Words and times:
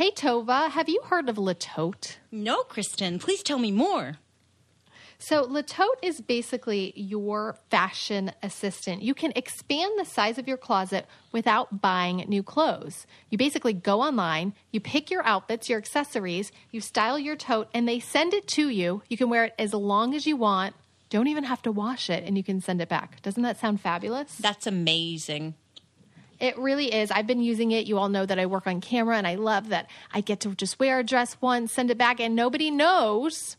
Hey, 0.00 0.12
Tova, 0.12 0.70
have 0.70 0.88
you 0.88 1.02
heard 1.04 1.28
of 1.28 1.36
Le 1.36 1.52
Tote? 1.52 2.16
No, 2.32 2.62
Kristen, 2.62 3.18
please 3.18 3.42
tell 3.42 3.58
me 3.58 3.70
more. 3.70 4.16
So, 5.18 5.42
Le 5.42 5.62
Tote 5.62 5.98
is 6.02 6.22
basically 6.22 6.94
your 6.96 7.58
fashion 7.68 8.32
assistant. 8.42 9.02
You 9.02 9.12
can 9.12 9.30
expand 9.36 9.92
the 9.98 10.06
size 10.06 10.38
of 10.38 10.48
your 10.48 10.56
closet 10.56 11.04
without 11.32 11.82
buying 11.82 12.24
new 12.28 12.42
clothes. 12.42 13.06
You 13.28 13.36
basically 13.36 13.74
go 13.74 14.00
online, 14.00 14.54
you 14.72 14.80
pick 14.80 15.10
your 15.10 15.22
outfits, 15.26 15.68
your 15.68 15.78
accessories, 15.78 16.50
you 16.70 16.80
style 16.80 17.18
your 17.18 17.36
tote, 17.36 17.68
and 17.74 17.86
they 17.86 18.00
send 18.00 18.32
it 18.32 18.48
to 18.56 18.70
you. 18.70 19.02
You 19.10 19.18
can 19.18 19.28
wear 19.28 19.44
it 19.44 19.54
as 19.58 19.74
long 19.74 20.14
as 20.14 20.26
you 20.26 20.34
want. 20.34 20.74
Don't 21.10 21.28
even 21.28 21.44
have 21.44 21.60
to 21.60 21.72
wash 21.72 22.08
it, 22.08 22.24
and 22.24 22.38
you 22.38 22.42
can 22.42 22.62
send 22.62 22.80
it 22.80 22.88
back. 22.88 23.20
Doesn't 23.20 23.42
that 23.42 23.60
sound 23.60 23.82
fabulous? 23.82 24.34
That's 24.36 24.66
amazing. 24.66 25.56
It 26.40 26.58
really 26.58 26.92
is. 26.92 27.10
I've 27.10 27.26
been 27.26 27.42
using 27.42 27.70
it. 27.70 27.86
You 27.86 27.98
all 27.98 28.08
know 28.08 28.26
that 28.26 28.38
I 28.38 28.46
work 28.46 28.66
on 28.66 28.80
camera, 28.80 29.16
and 29.16 29.26
I 29.26 29.34
love 29.34 29.68
that 29.68 29.88
I 30.12 30.22
get 30.22 30.40
to 30.40 30.54
just 30.54 30.78
wear 30.78 30.98
a 30.98 31.04
dress 31.04 31.36
once, 31.40 31.72
send 31.72 31.90
it 31.90 31.98
back, 31.98 32.18
and 32.18 32.34
nobody 32.34 32.70
knows 32.70 33.56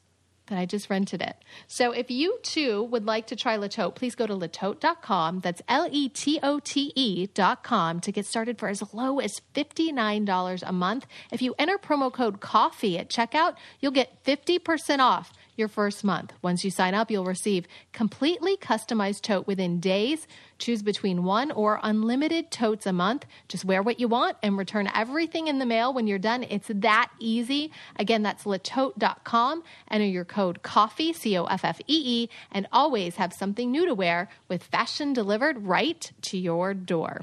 that 0.52 0.59
I 0.59 0.66
just 0.66 0.89
rented 0.89 1.22
it. 1.22 1.38
So 1.67 1.91
if 1.94 2.12
you 2.12 2.38
too 2.44 2.84
would 2.84 3.05
like 3.05 3.27
to 3.27 3.38
try 3.38 3.55
Le 3.55 3.70
Tote, 3.70 3.95
please 3.95 4.16
go 4.16 4.27
to 4.27 4.34
letote.com. 4.34 5.39
That's 5.39 5.62
L 5.70 5.88
E 5.89 6.09
T 6.09 6.39
O 6.44 6.59
T 6.59 6.91
E.com 6.94 8.02
to 8.02 8.12
get 8.12 8.25
started 8.25 8.59
for 8.59 8.67
as 8.67 8.94
low 8.94 9.20
as 9.20 9.41
$59 9.55 10.63
a 10.66 10.72
month. 10.73 11.08
If 11.31 11.41
you 11.41 11.55
enter 11.58 11.77
promo 11.77 12.11
code 12.11 12.41
COFFEE 12.41 13.00
at 13.00 13.09
checkout, 13.09 13.55
you'll 13.80 13.94
get 13.94 14.23
50% 14.25 15.00
off 15.00 15.31
your 15.55 15.67
first 15.67 16.03
month. 16.03 16.33
Once 16.41 16.63
you 16.63 16.71
sign 16.71 16.93
up, 16.93 17.11
you'll 17.11 17.25
receive 17.25 17.67
completely 17.93 18.57
customized 18.57 19.21
tote 19.21 19.47
within 19.47 19.79
days. 19.79 20.27
Choose 20.57 20.81
between 20.81 21.23
one 21.23 21.51
or 21.51 21.79
unlimited 21.83 22.51
totes 22.51 22.85
a 22.85 22.93
month. 22.93 23.25
Just 23.47 23.65
wear 23.65 23.81
what 23.81 23.99
you 23.99 24.07
want 24.07 24.37
and 24.43 24.57
return 24.57 24.89
everything 24.93 25.47
in 25.47 25.59
the 25.59 25.65
mail 25.65 25.93
when 25.93 26.07
you're 26.07 26.19
done. 26.19 26.43
It's 26.43 26.69
that 26.73 27.09
easy. 27.19 27.71
Again, 27.97 28.23
that's 28.23 28.43
letote.com. 28.43 29.63
Enter 29.89 30.05
your 30.05 30.25
code 30.25 30.61
COFFEE, 30.63 31.16
C 31.16 31.38
O 31.38 31.45
F 31.45 31.65
F 31.65 31.80
E 31.88 32.23
E, 32.23 32.30
and 32.52 32.67
always 32.71 33.15
have 33.15 33.33
something 33.33 33.71
new 33.71 33.86
to 33.86 33.93
wear 33.93 34.30
with 34.47 34.63
fashion 34.63 35.13
delivered 35.13 35.63
right 35.63 36.11
to 36.21 36.38
your 36.38 36.73
door. 36.73 37.21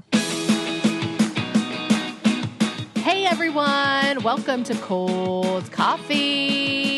Hey 3.08 3.24
everyone, 3.24 4.22
welcome 4.22 4.64
to 4.64 4.74
Cold 4.74 5.72
Coffee. 5.72 6.97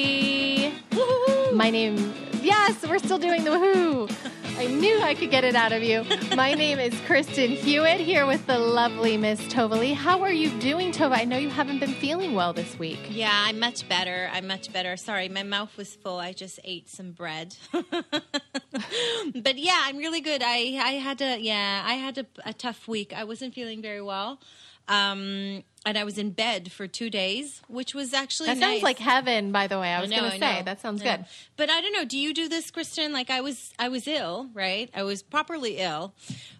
My 1.60 1.68
name, 1.68 2.14
yes, 2.40 2.88
we're 2.88 2.98
still 2.98 3.18
doing 3.18 3.44
the 3.44 3.50
woohoo. 3.50 4.10
I 4.56 4.66
knew 4.66 4.98
I 5.02 5.14
could 5.14 5.30
get 5.30 5.44
it 5.44 5.54
out 5.54 5.72
of 5.72 5.82
you. 5.82 6.06
My 6.34 6.54
name 6.64 6.78
is 6.78 6.98
Kristen 7.02 7.50
Hewitt 7.50 8.00
here 8.00 8.24
with 8.24 8.46
the 8.46 8.58
lovely 8.58 9.18
Miss 9.18 9.38
Tova 9.42 9.78
Leigh. 9.78 9.92
How 9.92 10.22
are 10.22 10.32
you 10.32 10.58
doing, 10.58 10.90
Tova? 10.90 11.18
I 11.18 11.24
know 11.24 11.36
you 11.36 11.50
haven't 11.50 11.78
been 11.78 11.92
feeling 11.92 12.32
well 12.32 12.54
this 12.54 12.78
week. 12.78 13.00
Yeah, 13.10 13.30
I'm 13.30 13.58
much 13.58 13.86
better. 13.90 14.30
I'm 14.32 14.46
much 14.46 14.72
better. 14.72 14.96
Sorry, 14.96 15.28
my 15.28 15.42
mouth 15.42 15.76
was 15.76 15.94
full. 15.96 16.18
I 16.18 16.32
just 16.32 16.60
ate 16.64 16.88
some 16.88 17.12
bread. 17.12 17.54
but 17.72 19.58
yeah, 19.58 19.82
I'm 19.82 19.98
really 19.98 20.22
good. 20.22 20.42
I 20.42 20.80
I 20.82 20.92
had 20.92 21.20
a 21.20 21.38
yeah, 21.38 21.82
I 21.84 21.92
had 21.92 22.16
a, 22.16 22.26
a 22.46 22.54
tough 22.54 22.88
week. 22.88 23.12
I 23.14 23.24
wasn't 23.24 23.52
feeling 23.52 23.82
very 23.82 24.00
well. 24.00 24.40
Um, 24.88 25.62
and 25.86 25.96
I 25.96 26.04
was 26.04 26.18
in 26.18 26.30
bed 26.30 26.72
for 26.72 26.86
two 26.86 27.08
days, 27.10 27.62
which 27.68 27.94
was 27.94 28.12
actually 28.12 28.48
That 28.48 28.58
nice. 28.58 28.70
sounds 28.72 28.82
like 28.82 28.98
heaven, 28.98 29.50
by 29.52 29.66
the 29.66 29.78
way. 29.78 29.88
I 29.92 30.00
was 30.00 30.10
going 30.10 30.24
to 30.24 30.38
say 30.38 30.62
that 30.64 30.80
sounds 30.80 31.02
good. 31.02 31.24
But 31.56 31.70
I 31.70 31.80
don't 31.80 31.92
know. 31.92 32.04
Do 32.04 32.18
you 32.18 32.34
do 32.34 32.48
this, 32.48 32.70
Kristen? 32.70 33.12
Like 33.12 33.30
I 33.30 33.40
was, 33.40 33.72
I 33.78 33.88
was 33.88 34.06
ill, 34.06 34.50
right? 34.52 34.90
I 34.94 35.04
was 35.04 35.22
properly 35.22 35.78
ill, 35.78 36.12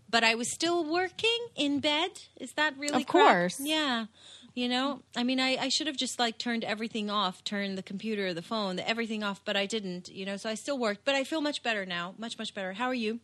but 0.08 0.24
I 0.24 0.34
was 0.36 0.50
still 0.52 0.84
working 0.90 1.38
in 1.56 1.80
bed. 1.80 2.10
Is 2.38 2.52
that 2.52 2.78
really 2.78 3.02
Of 3.02 3.08
crap? 3.08 3.26
course. 3.26 3.60
Yeah. 3.60 4.06
You 4.54 4.68
know, 4.68 5.02
I 5.16 5.22
mean, 5.22 5.38
I, 5.38 5.56
I 5.56 5.68
should 5.68 5.86
have 5.86 5.96
just 5.96 6.18
like 6.18 6.36
turned 6.38 6.64
everything 6.64 7.08
off, 7.08 7.44
turned 7.44 7.78
the 7.78 7.82
computer, 7.84 8.34
the 8.34 8.42
phone, 8.42 8.76
the, 8.76 8.88
everything 8.88 9.22
off, 9.22 9.40
but 9.44 9.56
I 9.56 9.66
didn't. 9.66 10.08
You 10.10 10.26
know, 10.26 10.36
so 10.36 10.50
I 10.50 10.54
still 10.54 10.76
worked, 10.78 11.04
but 11.04 11.14
I 11.14 11.22
feel 11.24 11.40
much 11.40 11.62
better 11.62 11.86
now, 11.86 12.14
much 12.18 12.36
much 12.38 12.52
better. 12.52 12.72
How 12.72 12.86
are 12.86 12.94
you? 12.94 13.20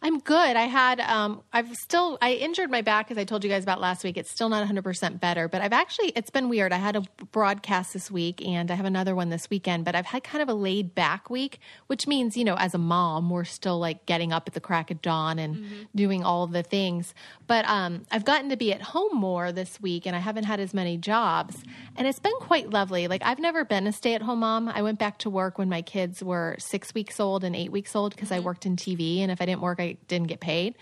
I'm 0.00 0.20
good. 0.20 0.56
I 0.56 0.62
had, 0.62 1.00
um, 1.00 1.42
I've 1.52 1.74
still, 1.74 2.18
I 2.22 2.34
injured 2.34 2.70
my 2.70 2.82
back 2.82 3.10
as 3.10 3.18
I 3.18 3.24
told 3.24 3.42
you 3.42 3.50
guys 3.50 3.64
about 3.64 3.80
last 3.80 4.04
week. 4.04 4.16
It's 4.16 4.30
still 4.30 4.48
not 4.48 4.66
100% 4.66 5.18
better, 5.18 5.48
but 5.48 5.60
I've 5.60 5.72
actually, 5.72 6.12
it's 6.14 6.30
been 6.30 6.48
weird. 6.48 6.72
I 6.72 6.76
had 6.76 6.94
a 6.94 7.02
broadcast 7.32 7.94
this 7.94 8.08
week 8.08 8.46
and 8.46 8.70
I 8.70 8.74
have 8.74 8.86
another 8.86 9.16
one 9.16 9.28
this 9.28 9.50
weekend, 9.50 9.84
but 9.84 9.96
I've 9.96 10.06
had 10.06 10.22
kind 10.22 10.40
of 10.40 10.48
a 10.48 10.54
laid 10.54 10.94
back 10.94 11.30
week, 11.30 11.58
which 11.88 12.06
means, 12.06 12.36
you 12.36 12.44
know, 12.44 12.54
as 12.56 12.74
a 12.74 12.78
mom, 12.78 13.28
we're 13.28 13.42
still 13.42 13.80
like 13.80 14.06
getting 14.06 14.32
up 14.32 14.44
at 14.46 14.54
the 14.54 14.60
crack 14.60 14.92
of 14.92 15.02
dawn 15.02 15.40
and 15.40 15.88
doing 15.96 16.22
all 16.22 16.46
the 16.46 16.62
things. 16.62 17.12
But 17.48 17.68
um, 17.68 18.06
I've 18.12 18.24
gotten 18.24 18.50
to 18.50 18.56
be 18.56 18.72
at 18.72 18.80
home 18.80 19.16
more 19.16 19.50
this 19.50 19.80
week 19.80 20.06
and 20.06 20.14
I 20.14 20.20
haven't 20.20 20.44
had 20.44 20.60
as 20.60 20.72
many 20.72 20.96
jobs. 20.96 21.64
And 21.96 22.06
it's 22.06 22.20
been 22.20 22.36
quite 22.38 22.70
lovely. 22.70 23.08
Like, 23.08 23.22
I've 23.24 23.40
never 23.40 23.64
been 23.64 23.88
a 23.88 23.92
stay 23.92 24.14
at 24.14 24.22
home 24.22 24.40
mom. 24.40 24.68
I 24.68 24.82
went 24.82 25.00
back 25.00 25.18
to 25.18 25.30
work 25.30 25.58
when 25.58 25.68
my 25.68 25.82
kids 25.82 26.22
were 26.22 26.54
six 26.60 26.94
weeks 26.94 27.18
old 27.18 27.42
and 27.42 27.56
eight 27.56 27.72
weeks 27.72 27.96
old 27.96 28.14
because 28.14 28.30
I 28.30 28.38
worked 28.38 28.64
in 28.64 28.76
TV. 28.76 29.18
And 29.18 29.32
if 29.32 29.40
I 29.40 29.46
didn't 29.46 29.62
work, 29.62 29.80
I 29.80 29.87
didn't 30.08 30.28
get 30.28 30.40
paid. 30.40 30.74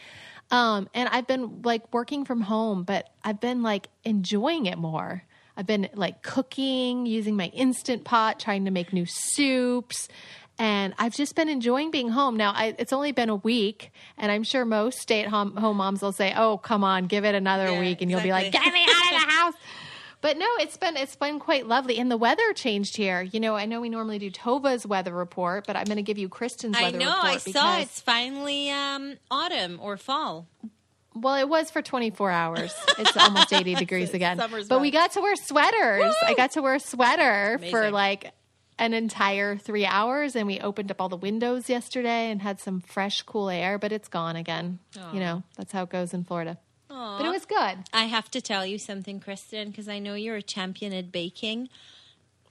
Um, 0.50 0.88
and 0.94 1.08
I've 1.08 1.26
been 1.26 1.62
like 1.62 1.92
working 1.92 2.24
from 2.24 2.40
home, 2.40 2.84
but 2.84 3.08
I've 3.24 3.40
been 3.40 3.62
like 3.62 3.88
enjoying 4.04 4.66
it 4.66 4.78
more. 4.78 5.24
I've 5.56 5.66
been 5.66 5.88
like 5.94 6.22
cooking, 6.22 7.06
using 7.06 7.36
my 7.36 7.46
instant 7.46 8.04
pot, 8.04 8.38
trying 8.38 8.64
to 8.66 8.70
make 8.70 8.92
new 8.92 9.06
soups. 9.06 10.08
And 10.58 10.94
I've 10.98 11.14
just 11.14 11.34
been 11.34 11.48
enjoying 11.48 11.90
being 11.90 12.08
home. 12.08 12.36
Now, 12.36 12.52
I, 12.52 12.74
it's 12.78 12.92
only 12.92 13.12
been 13.12 13.28
a 13.28 13.36
week, 13.36 13.90
and 14.16 14.32
I'm 14.32 14.42
sure 14.42 14.64
most 14.64 14.98
stay 14.98 15.20
at 15.22 15.28
home, 15.28 15.52
moms 15.54 16.00
will 16.00 16.12
say, 16.12 16.32
Oh, 16.36 16.56
come 16.58 16.82
on, 16.82 17.06
give 17.06 17.24
it 17.24 17.34
another 17.34 17.72
Yeah, 17.72 17.80
week. 17.80 18.00
And 18.00 18.10
you'll 18.10 18.22
be 18.22 18.30
like. 18.30 18.52
Get 18.52 18.72
me 18.72 18.84
out 18.84 19.14
of 19.14 19.20
the 19.20 19.32
house. 19.32 19.54
But 20.26 20.38
no, 20.38 20.48
it's 20.58 20.76
been 20.76 20.96
it's 20.96 21.14
been 21.14 21.38
quite 21.38 21.68
lovely, 21.68 21.98
and 21.98 22.10
the 22.10 22.16
weather 22.16 22.52
changed 22.52 22.96
here. 22.96 23.22
You 23.22 23.38
know, 23.38 23.54
I 23.54 23.66
know 23.66 23.80
we 23.80 23.88
normally 23.88 24.18
do 24.18 24.28
Tova's 24.28 24.84
weather 24.84 25.14
report, 25.14 25.68
but 25.68 25.76
I'm 25.76 25.84
going 25.84 25.98
to 25.98 26.02
give 26.02 26.18
you 26.18 26.28
Kristen's 26.28 26.76
I 26.76 26.82
weather 26.82 26.98
know. 26.98 27.14
report. 27.14 27.46
I 27.46 27.52
saw 27.52 27.78
it's 27.78 28.00
finally 28.00 28.68
um, 28.70 29.18
autumn 29.30 29.78
or 29.80 29.96
fall. 29.96 30.48
Well, 31.14 31.36
it 31.36 31.48
was 31.48 31.70
for 31.70 31.80
24 31.80 32.28
hours. 32.32 32.74
It's 32.98 33.16
almost 33.16 33.52
80 33.52 33.74
degrees 33.76 34.14
again. 34.14 34.38
Summer's 34.38 34.66
But 34.66 34.80
we 34.80 34.90
got 34.90 35.12
to 35.12 35.20
wear 35.20 35.36
sweaters. 35.36 36.12
I 36.26 36.34
got 36.34 36.50
to 36.54 36.60
wear 36.60 36.74
a 36.74 36.80
sweater 36.80 37.60
for 37.70 37.92
like 37.92 38.32
an 38.80 38.94
entire 38.94 39.56
three 39.56 39.86
hours, 39.86 40.34
and 40.34 40.48
we 40.48 40.58
opened 40.58 40.90
up 40.90 41.00
all 41.00 41.08
the 41.08 41.16
windows 41.16 41.68
yesterday 41.68 42.32
and 42.32 42.42
had 42.42 42.58
some 42.58 42.80
fresh, 42.80 43.22
cool 43.22 43.48
air. 43.48 43.78
But 43.78 43.92
it's 43.92 44.08
gone 44.08 44.34
again. 44.34 44.80
You 45.12 45.20
know, 45.20 45.44
that's 45.56 45.70
how 45.70 45.84
it 45.84 45.90
goes 45.90 46.12
in 46.12 46.24
Florida. 46.24 46.58
But 46.96 47.26
it 47.26 47.30
was 47.30 47.44
good. 47.44 47.84
I 47.92 48.04
have 48.06 48.30
to 48.30 48.40
tell 48.40 48.64
you 48.64 48.78
something, 48.78 49.20
Kristen, 49.20 49.68
because 49.70 49.88
I 49.88 49.98
know 49.98 50.14
you're 50.14 50.36
a 50.36 50.42
champion 50.42 50.92
at 50.94 51.12
baking. 51.12 51.68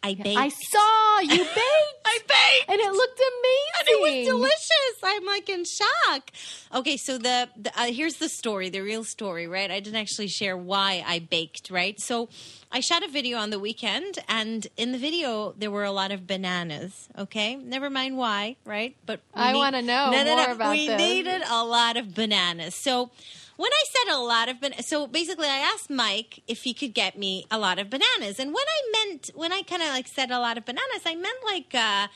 I 0.03 0.13
baked. 0.13 0.37
I 0.37 0.49
saw 0.49 1.19
you 1.21 1.37
baked, 1.43 1.99
I 2.05 2.19
baked. 2.27 2.69
and 2.69 2.79
it 2.79 2.91
looked 2.91 3.19
amazing. 3.19 3.79
and 3.79 3.87
it 3.87 4.01
was 4.01 4.27
delicious. 4.27 4.99
I'm 5.03 5.25
like 5.25 5.49
in 5.49 5.65
shock. 5.65 6.29
Okay, 6.75 6.95
so 6.95 7.17
the, 7.17 7.49
the 7.57 7.71
uh, 7.75 7.85
here's 7.85 8.17
the 8.17 8.29
story, 8.29 8.69
the 8.69 8.81
real 8.81 9.03
story, 9.03 9.47
right? 9.47 9.71
I 9.71 9.79
didn't 9.79 9.99
actually 9.99 10.27
share 10.27 10.55
why 10.55 11.03
I 11.07 11.17
baked, 11.17 11.71
right? 11.71 11.99
So 11.99 12.29
I 12.71 12.81
shot 12.81 13.03
a 13.03 13.07
video 13.07 13.39
on 13.39 13.49
the 13.49 13.57
weekend, 13.57 14.19
and 14.29 14.67
in 14.77 14.91
the 14.91 14.99
video 14.99 15.55
there 15.57 15.71
were 15.71 15.85
a 15.85 15.91
lot 15.91 16.11
of 16.11 16.27
bananas. 16.27 17.09
Okay, 17.17 17.55
never 17.55 17.89
mind 17.89 18.15
why, 18.15 18.57
right? 18.63 18.95
But 19.07 19.21
I 19.33 19.55
wanna 19.55 19.81
know 19.81 20.11
more 20.11 20.51
about 20.51 20.71
we 20.71 20.85
this. 20.85 20.99
needed 20.99 21.41
a 21.49 21.65
lot 21.65 21.97
of 21.97 22.13
bananas. 22.13 22.75
So 22.75 23.09
when 23.57 23.71
I 23.71 23.83
said 23.87 24.13
a 24.15 24.19
lot 24.19 24.49
of 24.49 24.59
bananas, 24.59 24.87
so 24.87 25.07
basically 25.07 25.47
I 25.47 25.57
asked 25.73 25.89
Mike 25.89 26.43
if 26.47 26.63
he 26.63 26.73
could 26.73 26.93
get 26.93 27.17
me 27.17 27.45
a 27.49 27.57
lot 27.57 27.79
of 27.79 27.89
bananas. 27.89 28.39
And 28.39 28.53
when 28.53 28.65
I 28.67 28.91
meant, 29.05 29.29
when 29.35 29.51
I 29.51 29.61
kind 29.61 29.81
of 29.81 29.89
like 29.89 30.07
said 30.07 30.31
a 30.31 30.39
lot 30.39 30.57
of 30.57 30.65
bananas, 30.65 31.01
I 31.05 31.15
meant 31.15 31.37
like, 31.45 31.73
uh, 31.73 32.07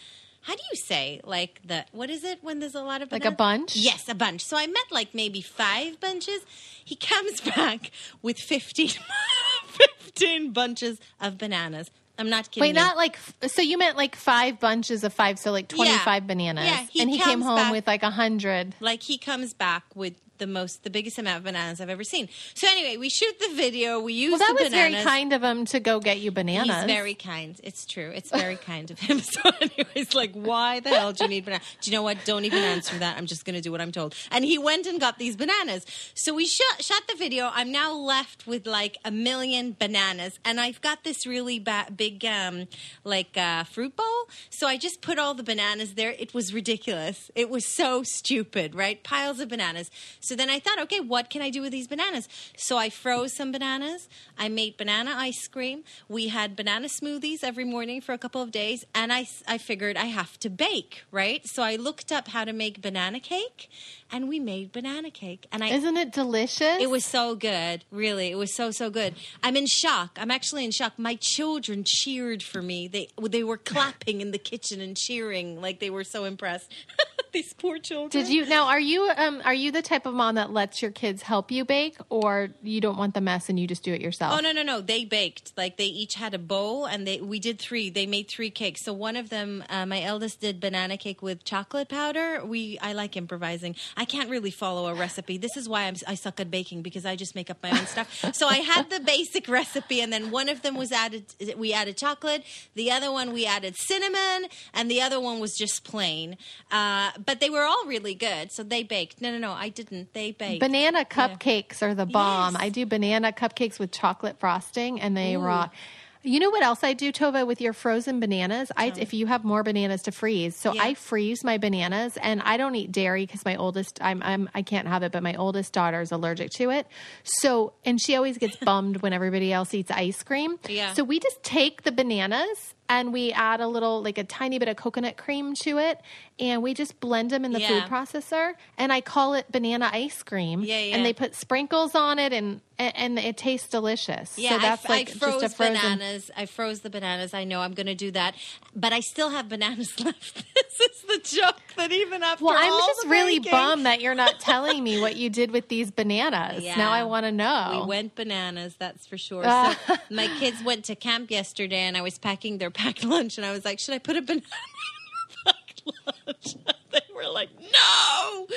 how 0.42 0.56
do 0.56 0.62
you 0.72 0.78
say? 0.78 1.22
Like 1.24 1.62
the, 1.66 1.86
what 1.92 2.10
is 2.10 2.24
it 2.24 2.40
when 2.42 2.60
there's 2.60 2.76
a 2.76 2.82
lot 2.82 3.02
of 3.02 3.12
Like 3.12 3.26
a 3.26 3.32
bunch? 3.32 3.76
Yes, 3.76 4.08
a 4.10 4.16
bunch. 4.16 4.44
So 4.46 4.58
I 4.58 4.66
meant 4.68 4.92
like 4.92 5.14
maybe 5.14 5.42
five 5.42 6.00
bunches. 6.00 6.42
He 6.84 6.96
comes 6.96 7.42
back 7.56 7.92
with 8.22 8.40
15, 8.40 8.90
15 9.68 10.52
bunches 10.52 11.00
of 11.20 11.38
bananas. 11.38 11.90
I'm 12.18 12.30
not 12.30 12.52
kidding 12.52 12.62
Wait, 12.62 12.68
you. 12.70 12.74
not 12.74 12.98
like 12.98 13.18
so. 13.48 13.62
You 13.62 13.78
meant 13.78 13.96
like 13.96 14.14
five 14.14 14.60
bunches 14.60 15.06
of 15.06 15.14
five, 15.14 15.40
so 15.40 15.52
like 15.54 15.70
twenty-five 15.70 16.28
bananas. 16.28 16.66
Yeah, 16.66 16.86
he 16.92 17.00
and 17.02 17.10
he 17.10 17.18
came 17.18 17.40
home 17.40 17.56
back- 17.56 17.72
with 17.72 17.88
like 17.88 18.04
a 18.04 18.10
hundred. 18.10 18.76
Like 18.82 19.02
he 19.04 19.18
comes 19.18 19.54
back 19.54 19.84
with 19.96 20.16
the 20.40 20.48
most, 20.48 20.84
the 20.84 20.90
biggest 20.90 21.18
amount 21.20 21.38
of 21.38 21.44
bananas 21.44 21.80
I've 21.80 21.90
ever 21.90 22.04
seen. 22.04 22.28
So 22.56 22.68
anyway, 22.68 22.98
we 22.98 23.10
shoot 23.10 23.40
the 23.40 23.54
video. 23.56 24.00
We 24.00 24.14
use 24.14 24.32
Well, 24.32 24.40
that 24.40 24.58
the 24.58 24.64
was 24.64 24.72
bananas. 24.72 25.04
very 25.04 25.04
kind 25.06 25.34
of 25.34 25.44
him 25.44 25.66
to 25.68 25.80
go 25.80 26.00
get 26.00 26.20
you 26.20 26.32
bananas. 26.32 26.76
He's 26.76 26.86
very 26.86 27.14
kind. 27.14 27.60
It's 27.64 27.86
true. 27.86 28.12
It's 28.16 28.32
very 28.32 28.56
kind 28.72 28.90
of 28.92 29.00
him. 29.00 29.20
So, 29.30 29.42
anyways, 29.62 30.16
like, 30.16 30.32
why 30.34 30.80
the 30.80 30.90
hell 30.90 31.14
do 31.14 31.24
you 31.26 31.30
need 31.30 31.46
bananas? 31.46 31.66
Do 31.82 31.92
you 31.92 31.98
know 31.98 32.02
what? 32.04 32.18
Don't 32.26 32.46
even 32.46 32.60
answer 32.64 32.98
that. 32.98 33.18
I'm 33.18 33.26
just 33.28 33.46
going 33.46 33.56
to 33.56 33.62
do 33.62 33.72
what 33.72 33.80
I'm 33.82 33.92
told. 33.92 34.16
And 34.32 34.44
he 34.44 34.58
went 34.58 34.88
and 34.88 35.00
got 35.00 35.20
these 35.20 35.36
bananas. 35.36 35.86
So 36.16 36.34
we 36.34 36.46
shot, 36.48 36.82
shot 36.84 37.04
the 37.08 37.16
video. 37.16 37.52
I'm 37.54 37.72
now 37.72 37.94
left 37.94 38.48
with 38.48 38.66
like 38.66 38.98
a 39.06 39.12
million 39.12 39.76
bananas, 39.80 40.40
and 40.44 40.60
I've 40.60 40.82
got 40.82 41.04
this 41.04 41.28
really 41.28 41.60
ba- 41.60 41.88
big, 41.96 42.26
um, 42.26 42.68
like, 43.04 43.38
uh, 43.38 43.66
fruit 43.66 43.96
bowl. 43.96 44.06
So 44.50 44.68
I 44.68 44.78
just 44.78 45.02
put 45.02 45.20
all 45.20 45.34
the 45.36 45.44
bananas 45.44 45.94
there. 45.94 46.16
It 46.18 46.34
was 46.34 46.54
ridiculous. 46.54 47.30
It 47.36 47.50
was 47.50 47.66
so 47.66 48.02
stupid, 48.04 48.74
right? 48.74 49.04
Piles 49.04 49.40
of 49.40 49.50
bananas. 49.50 49.92
So 50.30 50.36
then 50.36 50.52
I 50.52 50.60
thought, 50.60 50.80
okay, 50.84 51.00
what 51.00 51.32
can 51.32 51.42
I 51.42 51.50
do 51.50 51.64
with 51.64 51.72
these 51.72 51.88
bananas? 51.88 52.30
So 52.56 52.78
I 52.78 52.92
froze 52.92 53.34
some 53.34 53.52
bananas. 53.52 54.08
I 54.38 54.48
made 54.48 54.78
banana 54.78 55.16
ice 55.16 55.48
cream. 55.48 55.84
We 56.08 56.28
had 56.28 56.56
banana 56.56 56.88
smoothies 56.88 57.44
every 57.44 57.66
morning 57.66 58.00
for 58.00 58.14
a 58.14 58.20
couple 58.20 58.40
of 58.40 58.52
days. 58.52 58.86
And 58.94 59.12
I, 59.12 59.26
I 59.48 59.58
figured 59.58 59.98
I 59.98 60.06
have 60.06 60.40
to 60.42 60.52
bake, 60.52 61.04
right? 61.12 61.42
So 61.48 61.64
I 61.64 61.78
looked 61.78 62.12
up 62.12 62.28
how 62.28 62.46
to 62.46 62.54
make 62.54 62.80
banana 62.80 63.20
cake 63.20 63.72
and 64.12 64.30
we 64.30 64.40
made 64.40 64.72
banana 64.72 65.10
cake. 65.10 65.48
And 65.52 65.64
I 65.64 65.70
Isn't 65.70 65.98
it 65.98 66.12
delicious? 66.12 66.78
it 66.80 66.92
was 66.92 67.06
so 67.06 67.34
good, 67.34 67.84
really. 67.90 68.30
It 68.30 68.38
was 68.38 68.54
so 68.54 68.70
so 68.70 68.92
good. 68.92 69.16
I'm 69.44 69.56
in 69.56 69.66
shock. 69.66 70.20
I'm 70.22 70.30
actually 70.30 70.64
in 70.64 70.70
shock. 70.70 70.94
My 71.00 71.18
children 71.20 71.84
cheered 71.84 72.44
for 72.44 72.62
me. 72.62 72.88
They 72.88 73.08
they 73.20 73.44
were 73.44 73.58
clapping 73.58 74.22
in 74.22 74.30
the 74.30 74.38
kitchen 74.38 74.80
and 74.80 74.96
cheering 74.96 75.60
like 75.60 75.80
they 75.80 75.90
were 75.90 76.04
so 76.04 76.26
impressed. 76.26 76.72
These 77.34 77.54
poor 77.54 77.78
children. 77.78 78.10
Did 78.10 78.32
you 78.32 78.46
now? 78.48 78.68
Are 78.68 78.80
you 78.80 79.12
um 79.16 79.42
are 79.46 79.54
you 79.54 79.72
the 79.72 79.82
type 79.82 80.06
of 80.06 80.14
mom 80.14 80.36
that 80.36 80.52
lets 80.52 80.82
your 80.82 80.92
kids 80.92 81.22
help 81.22 81.52
you 81.52 81.64
bake, 81.64 81.98
or 82.10 82.50
you 82.64 82.82
don't 82.82 82.98
want 82.98 83.14
the 83.14 83.22
mess 83.22 83.50
and 83.50 83.60
you 83.60 83.68
just 83.68 83.84
do 83.84 83.94
it 83.94 84.02
yourself? 84.02 84.34
Oh 84.36 84.40
no 84.40 84.52
no 84.52 84.64
no! 84.64 84.82
They 84.82 85.06
baked 85.06 85.54
like 85.56 85.78
they 85.78 85.86
each 85.86 86.16
had 86.16 86.34
a 86.34 86.40
bowl 86.40 86.86
and 86.86 87.06
they 87.06 87.20
we 87.22 87.40
did 87.40 87.60
three. 87.60 87.90
They 87.90 88.06
made 88.06 88.28
three 88.28 88.50
cakes. 88.50 88.84
So 88.84 88.94
one 88.94 89.16
of 89.16 89.30
them, 89.30 89.64
uh, 89.70 89.86
my 89.86 90.02
eldest 90.02 90.42
did 90.42 90.60
banana 90.60 90.98
cake 90.98 91.22
with 91.22 91.44
chocolate 91.44 91.90
powder. 91.90 92.44
We 92.44 92.80
I 92.82 92.94
like 92.94 93.16
improvising. 93.16 93.76
I 93.96 94.06
can't 94.06 94.30
really 94.30 94.52
follow 94.52 94.88
a 94.88 94.96
recipe. 94.96 95.38
This 95.38 95.56
is 95.56 95.70
why 95.70 95.84
I'm, 95.84 95.96
I 96.08 96.16
suck 96.16 96.40
at 96.40 96.50
baking 96.50 96.82
because 96.82 97.06
I 97.06 97.16
just 97.16 97.36
make 97.36 97.50
up 97.50 97.62
my 97.62 97.72
own 97.72 97.86
stuff. 97.86 98.34
So 98.34 98.48
I 98.48 98.58
had 98.58 98.90
the 98.90 99.00
basic 99.00 99.48
recipe, 99.48 100.02
and 100.02 100.12
then 100.12 100.32
one 100.32 100.50
of 100.50 100.62
them 100.62 100.76
was 100.76 100.92
added. 100.92 101.26
We 101.58 101.74
added 101.74 101.98
chocolate. 101.98 102.44
The 102.76 102.92
other 102.92 103.12
one 103.12 103.34
we 103.34 103.46
added 103.46 103.76
cinnamon, 103.76 104.50
and 104.74 104.90
the 104.90 105.02
other 105.02 105.20
one 105.20 105.40
was 105.40 105.56
just 105.56 105.84
plain. 105.84 106.38
Uh, 106.72 107.12
but 107.26 107.40
they 107.40 107.50
were 107.50 107.64
all 107.64 107.86
really 107.86 108.16
good. 108.16 108.52
So 108.52 108.64
they 108.64 108.84
baked. 108.84 109.22
No 109.22 109.32
no 109.32 109.38
no, 109.38 109.52
I 109.52 109.70
didn't. 109.70 110.14
They 110.14 110.32
baked. 110.32 110.60
Banana 110.60 111.06
cupcakes 111.06 111.82
are 111.82 111.94
the 111.94 112.06
bomb. 112.06 112.54
Yes. 112.54 112.62
I 112.64 112.70
do 112.70 112.86
banana 112.86 113.32
cupcakes 113.32 113.80
with 113.80 113.92
chocolate 113.92 114.40
frosting, 114.40 115.02
and 115.02 115.16
they 115.16 115.38
rock. 115.38 115.74
You 116.22 116.42
know 116.42 116.50
what 116.50 116.64
else 116.64 116.84
I 116.84 116.92
do, 116.92 117.14
Tova, 117.14 117.48
with 117.48 117.62
your 117.62 117.72
frozen 117.72 118.20
bananas? 118.20 118.74
I 118.76 118.92
if 118.98 119.14
you 119.14 119.26
have 119.28 119.46
more 119.46 119.64
bananas 119.64 120.02
to 120.04 120.12
freeze, 120.12 120.54
so 120.54 120.74
Yeah. 120.74 120.84
I 120.84 120.94
freeze 120.94 121.46
my 121.46 121.58
bananas, 121.58 122.18
and 122.22 122.42
I 122.42 122.58
don't 122.58 122.76
eat 122.76 122.92
dairy 122.92 123.26
because 123.26 123.46
my 123.46 123.56
oldest, 123.56 124.00
I'm, 124.02 124.22
I'm 124.22 124.50
I 124.54 124.62
can't 124.62 124.86
have 124.88 125.02
it, 125.04 125.14
but 125.14 125.24
my 125.24 125.36
oldest 125.36 125.72
daughter 125.72 126.02
is 126.02 126.12
allergic 126.12 126.52
to 126.58 126.72
it. 126.72 126.88
So, 127.24 127.72
and 127.86 128.02
she 128.02 128.18
always 128.18 128.38
gets 128.38 128.58
bummed 128.66 129.02
when 129.02 129.14
everybody 129.14 129.54
else 129.54 129.74
eats 129.74 129.92
ice 129.92 130.22
cream. 130.22 130.60
Yeah. 130.68 130.92
So 130.92 131.06
we 131.06 131.22
just 131.22 131.42
take 131.42 131.84
the 131.84 131.92
bananas 131.94 132.74
and 132.90 133.14
we 133.14 133.32
add 133.32 133.62
a 133.62 133.68
little, 133.68 134.02
like 134.02 134.18
a 134.18 134.24
tiny 134.24 134.58
bit 134.60 134.68
of 134.68 134.76
coconut 134.76 135.16
cream 135.16 135.54
to 135.64 135.78
it, 135.78 136.02
and 136.40 136.64
we 136.64 136.74
just 136.74 137.00
blend 137.00 137.30
them 137.30 137.46
in 137.46 137.52
the 137.54 137.60
Yeah. 137.62 137.68
food 137.68 137.84
processor. 137.92 138.54
And 138.78 138.92
I 138.92 139.02
call 139.02 139.36
it 139.36 139.52
banana 139.52 139.90
ice 139.94 140.24
cream. 140.24 140.62
Yeah, 140.64 140.80
yeah. 140.80 140.96
And 140.96 141.06
they 141.06 141.14
put 141.14 141.36
sprinkles 141.36 141.96
on 141.96 142.18
it, 142.20 142.34
and 142.34 142.62
and, 142.78 142.96
and 142.96 143.20
it 143.20 143.36
tastes 143.36 143.68
delicious. 143.68 144.38
Yeah, 144.40 144.52
so 144.52 144.58
that's 144.60 144.86
I, 144.86 144.90
like 144.90 145.10
I 145.10 145.14
froze 145.14 145.42
just 145.42 145.54
a 145.54 145.58
frozen. 145.58 145.74
bananas. 145.76 146.32
I 146.38 146.46
froze 146.46 146.80
the 146.80 146.90
bananas. 146.90 147.34
I 147.34 147.44
know 147.44 147.60
I'm 147.60 147.74
going 147.74 147.88
to 147.88 147.96
do 147.96 148.10
that, 148.12 148.36
but 148.74 148.94
I 148.94 149.02
still 149.02 149.32
have 149.32 149.50
bananas 149.50 150.00
left. 150.04 150.46
this 150.56 150.80
is 150.80 151.02
the 151.02 151.38
joke 151.42 151.58
that 151.76 151.92
even 151.92 152.24
after 152.24 152.46
Well, 152.46 152.56
I'm 152.58 152.72
just 152.88 153.06
really 153.08 153.40
baking- 153.40 153.52
bummed 153.52 153.86
that 153.86 154.00
you're 154.00 154.16
not 154.16 154.40
telling 154.40 154.82
me 154.82 155.02
what 155.02 155.18
you 155.18 155.30
did 155.30 155.52
with 155.52 155.68
these 155.68 155.92
bananas. 155.92 156.64
Yeah. 156.64 156.78
Now 156.78 156.92
I 156.92 157.04
want 157.04 157.26
to 157.26 157.34
know. 157.34 157.82
We 157.82 157.88
went 157.90 158.16
bananas, 158.16 158.76
that's 158.80 159.06
for 159.06 159.18
sure. 159.18 159.44
So 159.90 159.96
my 160.10 160.28
kids 160.40 160.64
went 160.64 160.86
to 160.86 160.96
camp 160.96 161.30
yesterday, 161.32 161.82
and 161.82 161.98
I 161.98 162.02
was 162.02 162.18
packing 162.18 162.60
their 162.60 162.72
packed 162.80 163.04
lunch, 163.04 163.38
and 163.38 163.46
I 163.46 163.52
was 163.52 163.66
like, 163.66 163.80
"Should 163.80 163.94
I 163.96 164.00
put 164.00 164.16
a 164.18 164.22
banana 164.22 164.42
in 165.46 165.46
your 165.46 165.54
packed 165.54 165.84
lunch?" 166.28 166.56
they 166.92 167.14
were 167.16 167.28
like, 167.30 167.50
"No." 167.60 168.48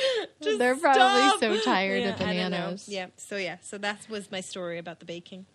They're 0.58 0.76
probably 0.76 1.28
stop." 1.28 1.40
so 1.40 1.60
tired 1.60 2.02
Yeah, 2.02 2.08
of 2.14 2.20
I 2.20 2.24
don't 2.24 2.36
know. 2.36 2.42
bananas. 2.50 2.88
Yeah. 2.88 3.06
So 3.16 3.36
yeah. 3.36 3.56
So 3.62 3.78
that 3.78 4.06
was 4.08 4.30
my 4.30 4.40
story 4.40 4.78
about 4.78 4.98
the 5.00 5.04
baking. 5.06 5.46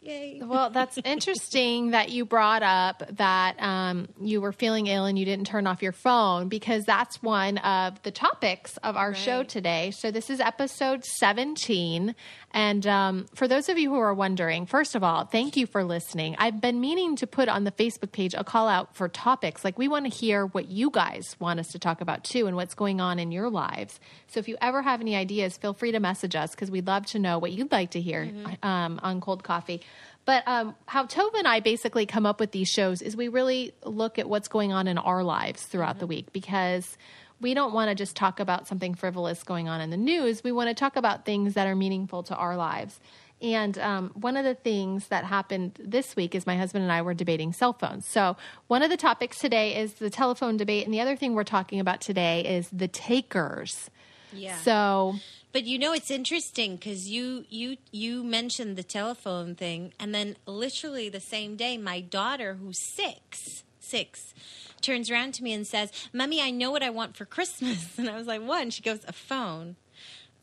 Yay. 0.00 0.40
Well, 0.44 0.70
that's 0.70 0.96
interesting 1.04 1.90
that 1.90 2.10
you 2.10 2.24
brought 2.24 2.62
up 2.62 3.02
that 3.16 3.60
um, 3.60 4.08
you 4.22 4.40
were 4.40 4.52
feeling 4.52 4.86
ill 4.86 5.06
and 5.06 5.18
you 5.18 5.24
didn't 5.24 5.46
turn 5.48 5.66
off 5.66 5.82
your 5.82 5.92
phone 5.92 6.48
because 6.48 6.84
that's 6.84 7.20
one 7.20 7.58
of 7.58 8.00
the 8.04 8.12
topics 8.12 8.76
of 8.78 8.96
our 8.96 9.12
show 9.12 9.42
today. 9.42 9.90
So, 9.90 10.12
this 10.12 10.30
is 10.30 10.38
episode 10.38 11.04
17. 11.04 12.14
And 12.52 12.86
um, 12.86 13.26
for 13.34 13.46
those 13.46 13.68
of 13.68 13.78
you 13.78 13.90
who 13.90 13.98
are 13.98 14.14
wondering, 14.14 14.66
first 14.66 14.94
of 14.94 15.04
all, 15.04 15.24
thank 15.24 15.56
you 15.56 15.66
for 15.66 15.84
listening. 15.84 16.34
I've 16.38 16.60
been 16.60 16.80
meaning 16.80 17.16
to 17.16 17.26
put 17.26 17.48
on 17.48 17.64
the 17.64 17.72
Facebook 17.72 18.10
page 18.10 18.34
a 18.34 18.42
call 18.42 18.68
out 18.68 18.96
for 18.96 19.08
topics. 19.08 19.64
Like, 19.64 19.78
we 19.78 19.86
want 19.86 20.06
to 20.06 20.10
hear 20.10 20.46
what 20.46 20.68
you 20.68 20.90
guys 20.90 21.36
want 21.38 21.60
us 21.60 21.68
to 21.72 21.78
talk 21.78 22.00
about 22.00 22.24
too 22.24 22.46
and 22.46 22.56
what's 22.56 22.74
going 22.74 23.00
on 23.00 23.18
in 23.18 23.32
your 23.32 23.50
lives. 23.50 24.00
So, 24.28 24.40
if 24.40 24.48
you 24.48 24.56
ever 24.62 24.80
have 24.80 25.00
any 25.00 25.14
ideas, 25.14 25.56
feel 25.58 25.74
free 25.74 25.92
to 25.92 26.00
message 26.00 26.34
us 26.34 26.52
because 26.52 26.70
we'd 26.70 26.86
love 26.86 27.06
to 27.06 27.18
know 27.18 27.38
what 27.38 27.52
you'd 27.52 27.70
like 27.70 27.90
to 27.90 28.00
hear 28.00 28.30
um, 28.62 28.98
on 29.02 29.20
Cold 29.20 29.44
Coffee. 29.44 29.82
But 30.24 30.46
um, 30.46 30.74
how 30.84 31.06
Tova 31.06 31.38
and 31.38 31.48
I 31.48 31.60
basically 31.60 32.04
come 32.04 32.26
up 32.26 32.38
with 32.38 32.52
these 32.52 32.68
shows 32.68 33.00
is 33.00 33.16
we 33.16 33.28
really 33.28 33.72
look 33.82 34.18
at 34.18 34.28
what's 34.28 34.48
going 34.48 34.74
on 34.74 34.86
in 34.86 34.98
our 34.98 35.24
lives 35.24 35.62
throughout 35.62 36.00
the 36.00 36.06
week 36.06 36.34
because 36.34 36.98
we 37.40 37.54
don't 37.54 37.72
want 37.72 37.88
to 37.88 37.94
just 37.94 38.16
talk 38.16 38.40
about 38.40 38.66
something 38.66 38.94
frivolous 38.94 39.42
going 39.42 39.68
on 39.68 39.80
in 39.80 39.90
the 39.90 39.96
news. 39.96 40.42
We 40.42 40.52
want 40.52 40.68
to 40.68 40.74
talk 40.74 40.96
about 40.96 41.24
things 41.24 41.54
that 41.54 41.66
are 41.66 41.76
meaningful 41.76 42.22
to 42.24 42.36
our 42.36 42.56
lives. 42.56 42.98
And 43.40 43.78
um, 43.78 44.10
one 44.14 44.36
of 44.36 44.44
the 44.44 44.54
things 44.54 45.08
that 45.08 45.24
happened 45.24 45.78
this 45.78 46.16
week 46.16 46.34
is 46.34 46.46
my 46.46 46.56
husband 46.56 46.82
and 46.82 46.90
I 46.92 47.02
were 47.02 47.14
debating 47.14 47.52
cell 47.52 47.72
phones. 47.72 48.06
So, 48.06 48.36
one 48.66 48.82
of 48.82 48.90
the 48.90 48.96
topics 48.96 49.38
today 49.38 49.76
is 49.76 49.94
the 49.94 50.10
telephone 50.10 50.56
debate. 50.56 50.84
And 50.84 50.92
the 50.92 51.00
other 51.00 51.14
thing 51.14 51.34
we're 51.34 51.44
talking 51.44 51.78
about 51.78 52.00
today 52.00 52.44
is 52.44 52.68
the 52.70 52.88
takers. 52.88 53.90
Yeah. 54.32 54.56
So, 54.58 55.14
But 55.52 55.64
you 55.64 55.78
know 55.78 55.92
it's 55.92 56.10
interesting 56.10 56.74
because 56.74 57.08
you 57.08 57.44
you 57.48 57.76
you 57.92 58.24
mentioned 58.24 58.76
the 58.76 58.82
telephone 58.82 59.54
thing, 59.54 59.92
and 60.00 60.12
then 60.12 60.36
literally 60.46 61.08
the 61.08 61.20
same 61.20 61.54
day, 61.54 61.78
my 61.78 62.00
daughter, 62.00 62.54
who's 62.54 62.80
six, 62.80 63.62
six, 63.78 64.34
turns 64.80 65.10
around 65.10 65.34
to 65.34 65.44
me 65.44 65.52
and 65.52 65.66
says, 65.66 65.90
"Mummy, 66.12 66.40
I 66.40 66.50
know 66.50 66.70
what 66.70 66.82
I 66.82 66.90
want 66.90 67.16
for 67.16 67.24
Christmas." 67.24 67.94
And 67.98 68.08
I 68.08 68.16
was 68.16 68.26
like, 68.26 68.42
"What?" 68.42 68.62
And 68.62 68.72
she 68.72 68.82
goes, 68.82 69.00
"A 69.06 69.12
phone." 69.12 69.76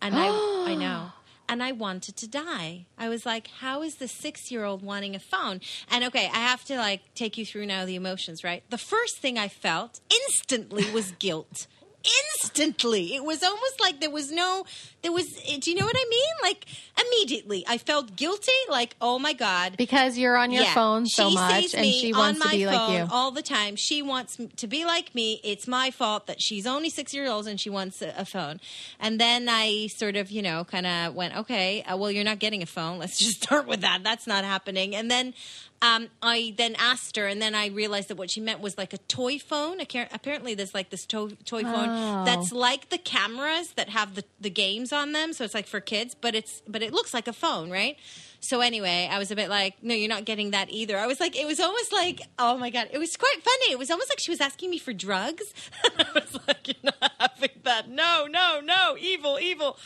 And 0.01 0.15
I 0.15 0.27
I 0.67 0.75
know. 0.79 1.11
And 1.47 1.61
I 1.61 1.73
wanted 1.73 2.17
to 2.17 2.27
die. 2.27 2.87
I 2.97 3.07
was 3.07 3.23
like, 3.23 3.47
how 3.59 3.83
is 3.83 3.95
the 3.95 4.07
six 4.07 4.51
year 4.51 4.63
old 4.63 4.81
wanting 4.81 5.13
a 5.15 5.19
phone? 5.19 5.61
And 5.91 6.03
okay, 6.05 6.25
I 6.33 6.39
have 6.39 6.65
to 6.65 6.77
like 6.77 7.13
take 7.13 7.37
you 7.37 7.45
through 7.45 7.67
now 7.67 7.85
the 7.85 7.93
emotions, 7.95 8.43
right? 8.43 8.63
The 8.71 8.79
first 8.79 9.19
thing 9.19 9.37
I 9.37 9.47
felt 9.47 9.99
instantly 10.09 10.89
was 10.91 11.11
guilt 11.19 11.67
instantly. 12.43 13.15
It 13.15 13.23
was 13.23 13.43
almost 13.43 13.79
like 13.79 13.99
there 13.99 14.09
was 14.09 14.31
no, 14.31 14.65
there 15.05 15.11
was, 15.11 15.27
do 15.59 15.69
you 15.69 15.77
know 15.77 15.85
what 15.85 15.95
I 15.95 16.05
mean? 16.09 16.33
Like 16.41 16.65
immediately 16.99 17.63
I 17.67 17.77
felt 17.77 18.15
guilty, 18.15 18.51
like, 18.69 18.95
oh 19.01 19.19
my 19.19 19.33
God. 19.33 19.75
because 19.77 20.17
you're 20.17 20.35
on 20.35 20.51
your 20.51 20.63
Yeah. 20.63 20.73
phone 20.73 21.05
so 21.05 21.29
She 21.29 21.35
much 21.35 21.73
and 21.75 21.85
she 21.85 22.11
wants 22.13 22.41
to 22.41 22.49
be 22.49 22.65
like 22.65 22.89
you. 22.97 23.07
all 23.11 23.31
the 23.31 23.41
time. 23.41 23.75
She 23.75 24.01
wants 24.01 24.37
to 24.57 24.67
be 24.67 24.83
like 24.85 25.13
me. 25.13 25.39
It's 25.43 25.67
my 25.67 25.91
fault 25.91 26.27
that 26.27 26.41
she's 26.41 26.65
only 26.65 26.89
six 26.89 27.13
years 27.13 27.29
old 27.29 27.47
and 27.47 27.59
she 27.59 27.69
wants 27.69 28.01
a, 28.01 28.13
a 28.17 28.25
phone. 28.25 28.59
And 28.99 29.19
then 29.19 29.47
I 29.49 29.87
sort 29.87 30.15
of, 30.15 30.31
you 30.31 30.41
know, 30.41 30.63
kind 30.63 30.87
of 30.87 31.13
went, 31.15 31.35
okay, 31.37 31.83
uh, 31.83 31.97
well, 31.97 32.09
you're 32.11 32.23
not 32.23 32.39
getting 32.39 32.63
a 32.63 32.65
phone. 32.65 32.97
Let's 33.05 33.17
just 33.19 33.43
start 33.43 33.67
with 33.67 33.81
that. 33.81 34.03
That's 34.03 34.25
not 34.27 34.43
happening. 34.43 34.95
And 34.95 35.11
then 35.11 35.33
um, 35.81 36.07
I 36.23 36.53
then 36.57 36.73
asked 36.79 37.17
her, 37.17 37.27
and 37.27 37.39
then 37.41 37.53
I 37.53 37.67
realized 37.67 38.07
that 38.07 38.15
what 38.17 38.31
she 38.31 38.39
meant 38.39 38.61
was 38.61 38.77
like 38.77 38.93
a 38.93 38.97
toy 38.97 39.37
phone. 39.37 39.79
Apparently, 39.81 40.55
there's 40.55 40.73
like 40.73 40.89
this 40.89 41.05
to- 41.07 41.37
toy 41.45 41.63
phone 41.63 41.89
Oh. 41.89 42.23
that's 42.25 42.51
like 42.53 42.89
the 42.89 42.97
cameras 42.97 43.71
that 43.73 43.89
have 43.89 44.15
the, 44.15 44.23
the 44.39 44.49
games 44.49 44.93
on 44.95 45.11
them. 45.11 45.33
So 45.33 45.43
it's 45.43 45.53
like 45.53 45.67
for 45.67 45.79
kids, 45.79 46.15
but 46.15 46.35
it's 46.35 46.61
but 46.67 46.81
it 46.81 46.93
looks 46.93 47.13
like 47.13 47.27
a 47.27 47.33
phone, 47.33 47.69
right? 47.69 47.97
So 48.39 48.61
anyway, 48.61 49.09
I 49.11 49.17
was 49.17 49.31
a 49.31 49.35
bit 49.35 49.49
like, 49.49 49.81
no, 49.81 49.95
you're 49.95 50.09
not 50.09 50.25
getting 50.25 50.51
that 50.51 50.69
either. 50.69 50.97
I 50.97 51.07
was 51.07 51.19
like, 51.19 51.35
it 51.35 51.47
was 51.47 51.59
almost 51.59 51.91
like, 51.91 52.21
oh 52.37 52.57
my 52.57 52.69
god, 52.69 52.89
it 52.91 52.97
was 52.99 53.17
quite 53.17 53.41
funny. 53.43 53.71
It 53.71 53.79
was 53.79 53.89
almost 53.89 54.09
like 54.09 54.19
she 54.19 54.31
was 54.31 54.41
asking 54.41 54.69
me 54.69 54.77
for 54.77 54.93
drugs. 54.93 55.53
I 55.83 56.05
was 56.13 56.37
like, 56.47 56.67
you're 56.67 56.75
not 56.83 57.11
having 57.19 57.61
that. 57.63 57.89
No, 57.89 58.27
no, 58.29 58.61
no, 58.63 58.95
evil, 58.99 59.39
evil. 59.39 59.77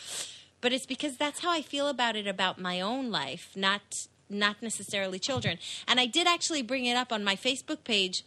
But 0.61 0.73
it's 0.73 0.85
because 0.85 1.15
that's 1.15 1.39
how 1.39 1.51
I 1.51 1.61
feel 1.61 1.87
about 1.87 2.15
it 2.15 2.27
about 2.27 2.59
my 2.59 2.81
own 2.81 3.09
life, 3.11 3.51
not 3.55 4.07
not 4.29 4.61
necessarily 4.61 5.17
children. 5.19 5.57
And 5.87 5.99
I 5.99 6.05
did 6.05 6.27
actually 6.27 6.61
bring 6.61 6.85
it 6.85 6.95
up 6.95 7.11
on 7.11 7.23
my 7.23 7.35
Facebook 7.35 7.83
page 7.83 8.23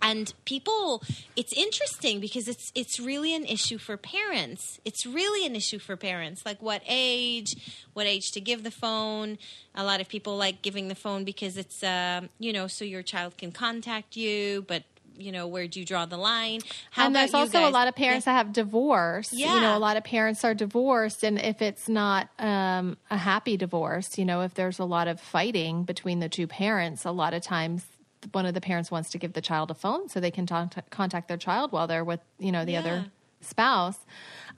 and 0.00 0.32
people 0.44 1.02
it's 1.36 1.52
interesting 1.52 2.20
because 2.20 2.48
it's 2.48 2.70
it's 2.74 3.00
really 3.00 3.34
an 3.34 3.44
issue 3.44 3.78
for 3.78 3.96
parents. 3.96 4.80
It's 4.84 5.04
really 5.06 5.46
an 5.46 5.56
issue 5.56 5.78
for 5.78 5.96
parents. 5.96 6.44
Like 6.46 6.62
what 6.62 6.82
age 6.86 7.56
what 7.94 8.06
age 8.06 8.32
to 8.32 8.40
give 8.40 8.62
the 8.62 8.70
phone. 8.70 9.38
A 9.74 9.84
lot 9.84 10.00
of 10.00 10.08
people 10.08 10.36
like 10.36 10.62
giving 10.62 10.88
the 10.88 10.94
phone 10.94 11.24
because 11.24 11.56
it's 11.56 11.82
um, 11.82 12.28
you 12.38 12.52
know 12.52 12.66
so 12.66 12.84
your 12.84 13.02
child 13.02 13.36
can 13.38 13.52
contact 13.52 14.16
you 14.16 14.64
but 14.66 14.84
you 15.18 15.32
know 15.32 15.46
where 15.46 15.66
do 15.66 15.80
you 15.80 15.86
draw 15.86 16.06
the 16.06 16.16
line? 16.16 16.60
How 16.90 17.06
and 17.06 17.14
there's 17.16 17.34
also 17.34 17.68
a 17.68 17.70
lot 17.70 17.88
of 17.88 17.94
parents 17.94 18.24
that 18.24 18.32
have 18.32 18.52
divorce. 18.52 19.32
You 19.32 19.46
know, 19.46 19.76
a 19.76 19.80
lot 19.80 19.96
of 19.96 20.04
parents 20.04 20.44
are 20.44 20.54
divorced, 20.54 21.24
and 21.24 21.40
if 21.40 21.60
it's 21.60 21.88
not 21.88 22.28
um, 22.38 22.96
a 23.10 23.16
happy 23.16 23.56
divorce, 23.56 24.16
you 24.16 24.24
know, 24.24 24.42
if 24.42 24.54
there's 24.54 24.78
a 24.78 24.84
lot 24.84 25.08
of 25.08 25.20
fighting 25.20 25.82
between 25.82 26.20
the 26.20 26.28
two 26.28 26.46
parents, 26.46 27.04
a 27.04 27.10
lot 27.10 27.34
of 27.34 27.42
times 27.42 27.84
one 28.32 28.46
of 28.46 28.54
the 28.54 28.60
parents 28.60 28.90
wants 28.90 29.10
to 29.10 29.18
give 29.18 29.32
the 29.32 29.40
child 29.40 29.70
a 29.70 29.74
phone 29.74 30.08
so 30.08 30.20
they 30.20 30.30
can 30.30 30.46
talk 30.46 30.74
contact 30.90 31.28
their 31.28 31.36
child 31.36 31.72
while 31.72 31.86
they're 31.86 32.04
with, 32.04 32.20
you 32.38 32.52
know, 32.52 32.64
the 32.64 32.72
Yeah. 32.72 32.78
other 32.80 33.06
spouse. 33.40 33.96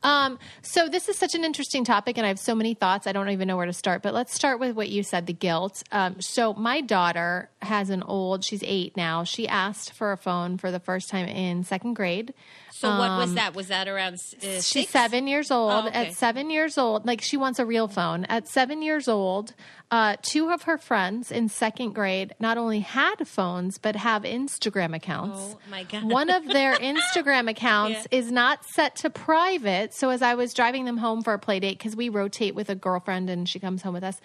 Um, 0.02 0.38
so 0.62 0.88
this 0.88 1.10
is 1.10 1.18
such 1.18 1.34
an 1.34 1.44
interesting 1.44 1.84
topic, 1.84 2.16
and 2.16 2.24
I 2.24 2.28
have 2.28 2.38
so 2.38 2.54
many 2.54 2.72
thoughts. 2.72 3.06
I 3.06 3.12
don't 3.12 3.28
even 3.28 3.46
know 3.46 3.58
where 3.58 3.66
to 3.66 3.72
start. 3.74 4.00
But 4.00 4.14
let's 4.14 4.32
start 4.34 4.58
with 4.58 4.74
what 4.74 4.88
you 4.88 5.02
said: 5.02 5.26
the 5.26 5.34
guilt. 5.34 5.82
Um, 5.92 6.22
so 6.22 6.54
my 6.54 6.80
daughter 6.80 7.50
has 7.60 7.90
an 7.90 8.02
old. 8.02 8.42
She's 8.42 8.62
eight 8.62 8.96
now. 8.96 9.24
She 9.24 9.46
asked 9.46 9.92
for 9.92 10.12
a 10.12 10.16
phone 10.16 10.56
for 10.56 10.70
the 10.70 10.80
first 10.80 11.10
time 11.10 11.26
in 11.28 11.64
second 11.64 11.94
grade. 11.94 12.32
So 12.72 12.88
what 12.88 13.18
was 13.18 13.34
that? 13.34 13.54
Was 13.54 13.68
that 13.68 13.88
around 13.88 14.14
uh, 14.14 14.60
She's 14.62 14.88
seven 14.88 15.26
years 15.26 15.50
old. 15.50 15.70
Oh, 15.70 15.88
okay. 15.88 16.06
At 16.08 16.14
seven 16.14 16.48
years 16.48 16.78
old, 16.78 17.04
like 17.04 17.20
she 17.20 17.36
wants 17.36 17.58
a 17.58 17.66
real 17.66 17.86
phone. 17.88 18.24
At 18.24 18.48
seven 18.48 18.80
years 18.80 19.06
old, 19.06 19.52
uh, 19.90 20.16
two 20.23 20.50
of 20.50 20.62
her 20.62 20.78
friends 20.78 21.32
in 21.32 21.49
second 21.49 21.92
grade 21.94 22.32
not 22.38 22.56
only 22.56 22.80
had 22.80 23.26
phones 23.26 23.76
but 23.78 23.97
have 23.97 24.23
Instagram 24.23 24.94
accounts. 24.94 25.38
Oh 25.38 25.59
my 25.70 25.82
god! 25.85 26.04
One 26.04 26.30
of 26.30 26.47
their 26.47 26.75
Instagram 26.92 27.50
accounts 27.50 28.06
Yeah. 28.11 28.18
is 28.18 28.30
not 28.30 28.64
set 28.64 28.94
to 28.97 29.11
private. 29.11 29.92
So 29.92 30.11
as 30.11 30.23
I 30.23 30.35
was 30.35 30.54
driving 30.54 30.85
them 30.85 30.99
home 30.99 31.23
for 31.23 31.32
a 31.32 31.38
play 31.38 31.59
date, 31.61 31.78
because 31.78 31.97
we 31.97 32.09
rotate 32.09 32.54
with 32.54 32.70
a 32.70 32.75
girlfriend 32.75 33.28
and 33.30 33.49
she 33.49 33.59
comes 33.59 33.82
home 33.82 33.94
with 33.94 34.04
us, 34.04 34.20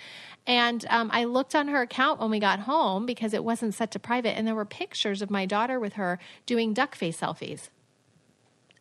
and 0.46 0.86
um, 0.90 1.10
I 1.12 1.24
looked 1.24 1.56
on 1.56 1.68
her 1.70 1.82
account 1.82 2.20
when 2.20 2.30
we 2.30 2.40
got 2.40 2.60
home 2.60 3.06
because 3.06 3.34
it 3.34 3.44
wasn't 3.44 3.74
set 3.74 3.90
to 3.92 4.00
private, 4.00 4.38
and 4.38 4.46
there 4.48 4.56
were 4.56 4.66
pictures 4.66 5.22
of 5.22 5.32
my 5.32 5.46
daughter 5.46 5.80
with 5.80 5.94
her 5.94 6.20
doing 6.46 6.74
duck 6.74 6.94
face 6.96 7.20
selfies. 7.20 7.70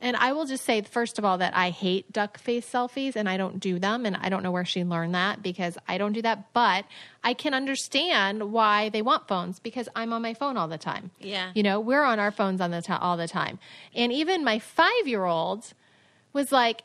And 0.04 0.16
I 0.16 0.32
will 0.32 0.44
just 0.44 0.64
say, 0.64 0.82
first 0.82 1.18
of 1.18 1.24
all, 1.24 1.38
that 1.38 1.56
I 1.56 1.70
hate 1.70 2.12
duck 2.12 2.38
face 2.38 2.70
selfies 2.70 3.16
and 3.16 3.26
I 3.26 3.38
don't 3.38 3.58
do 3.58 3.78
them. 3.78 4.04
And 4.04 4.14
I 4.16 4.28
don't 4.28 4.42
know 4.42 4.50
where 4.50 4.66
she 4.66 4.84
learned 4.84 5.14
that 5.14 5.42
because 5.42 5.78
I 5.88 5.96
don't 5.96 6.12
do 6.12 6.20
that. 6.20 6.52
But 6.52 6.84
I 7.24 7.32
can 7.32 7.54
understand 7.54 8.52
why 8.52 8.90
they 8.90 9.00
want 9.00 9.26
phones 9.26 9.58
because 9.60 9.88
I'm 9.96 10.12
on 10.12 10.20
my 10.20 10.34
phone 10.34 10.58
all 10.58 10.68
the 10.68 10.76
time. 10.76 11.10
Yeah. 11.18 11.52
You 11.54 11.62
know, 11.62 11.80
we're 11.80 12.04
on 12.04 12.18
our 12.18 12.30
phones 12.30 12.60
on 12.60 12.70
the 12.70 12.82
ti 12.82 12.92
all 12.92 13.16
the 13.16 13.26
time. 13.26 13.58
And 13.94 14.12
even 14.12 14.44
my 14.44 14.58
five 14.58 15.06
year 15.06 15.24
old 15.24 15.72
was 16.34 16.52
like, 16.52 16.82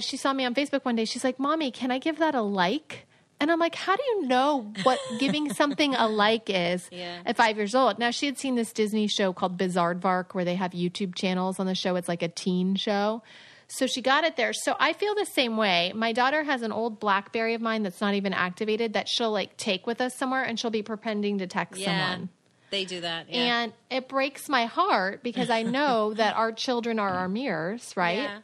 she 0.00 0.18
saw 0.18 0.34
me 0.34 0.44
on 0.44 0.54
Facebook 0.54 0.84
one 0.84 0.96
day. 0.96 1.06
She's 1.06 1.24
like, 1.24 1.38
Mommy, 1.38 1.70
can 1.70 1.90
I 1.90 1.98
give 1.98 2.18
that 2.18 2.34
a 2.34 2.42
like? 2.42 3.06
And 3.40 3.52
I'm 3.52 3.58
like, 3.60 3.74
how 3.76 3.94
do 3.94 4.02
you 4.02 4.26
know 4.26 4.72
what 4.82 4.98
giving 5.20 5.52
something 5.54 5.94
a 5.94 6.08
like 6.08 6.50
is 6.50 6.88
Yeah. 6.90 7.20
at 7.24 7.36
five 7.36 7.56
years 7.56 7.74
old? 7.74 7.98
Now, 7.98 8.10
she 8.10 8.26
had 8.26 8.38
seen 8.38 8.56
this 8.56 8.72
Disney 8.72 9.06
show 9.06 9.32
called 9.32 9.56
Bizaardvark 9.56 10.34
where 10.34 10.44
they 10.44 10.56
have 10.56 10.72
YouTube 10.72 11.14
channels 11.14 11.60
on 11.60 11.66
the 11.66 11.74
show. 11.74 11.94
It's 11.96 12.08
like 12.08 12.22
a 12.22 12.28
teen 12.28 12.74
show. 12.74 13.22
So 13.68 13.86
she 13.86 14.00
got 14.00 14.24
it 14.24 14.36
there. 14.36 14.52
So 14.54 14.74
I 14.80 14.92
feel 14.94 15.14
the 15.14 15.26
same 15.26 15.56
way. 15.56 15.92
My 15.94 16.12
daughter 16.12 16.42
has 16.42 16.62
an 16.62 16.72
old 16.72 16.98
Blackberry 16.98 17.54
of 17.54 17.60
mine 17.60 17.82
that's 17.82 18.00
not 18.00 18.14
even 18.14 18.32
activated 18.32 18.94
that 18.94 19.08
she'll 19.08 19.30
like 19.30 19.56
take 19.56 19.86
with 19.86 20.00
us 20.00 20.16
somewhere 20.16 20.42
and 20.42 20.58
she'll 20.58 20.70
be 20.70 20.82
pretending 20.82 21.38
to 21.38 21.46
text 21.46 21.78
yeah, 21.80 22.08
someone. 22.10 22.30
they 22.70 22.86
do 22.86 23.02
that. 23.02 23.26
Yeah. 23.28 23.60
And 23.64 23.72
it 23.90 24.08
breaks 24.08 24.48
my 24.48 24.64
heart 24.64 25.22
because 25.22 25.50
I 25.50 25.62
know 25.64 26.14
that 26.16 26.34
our 26.34 26.50
children 26.50 26.98
are 26.98 27.10
our 27.12 27.28
mirrors, 27.28 27.92
right? 27.94 28.18
Yeah. 28.20 28.38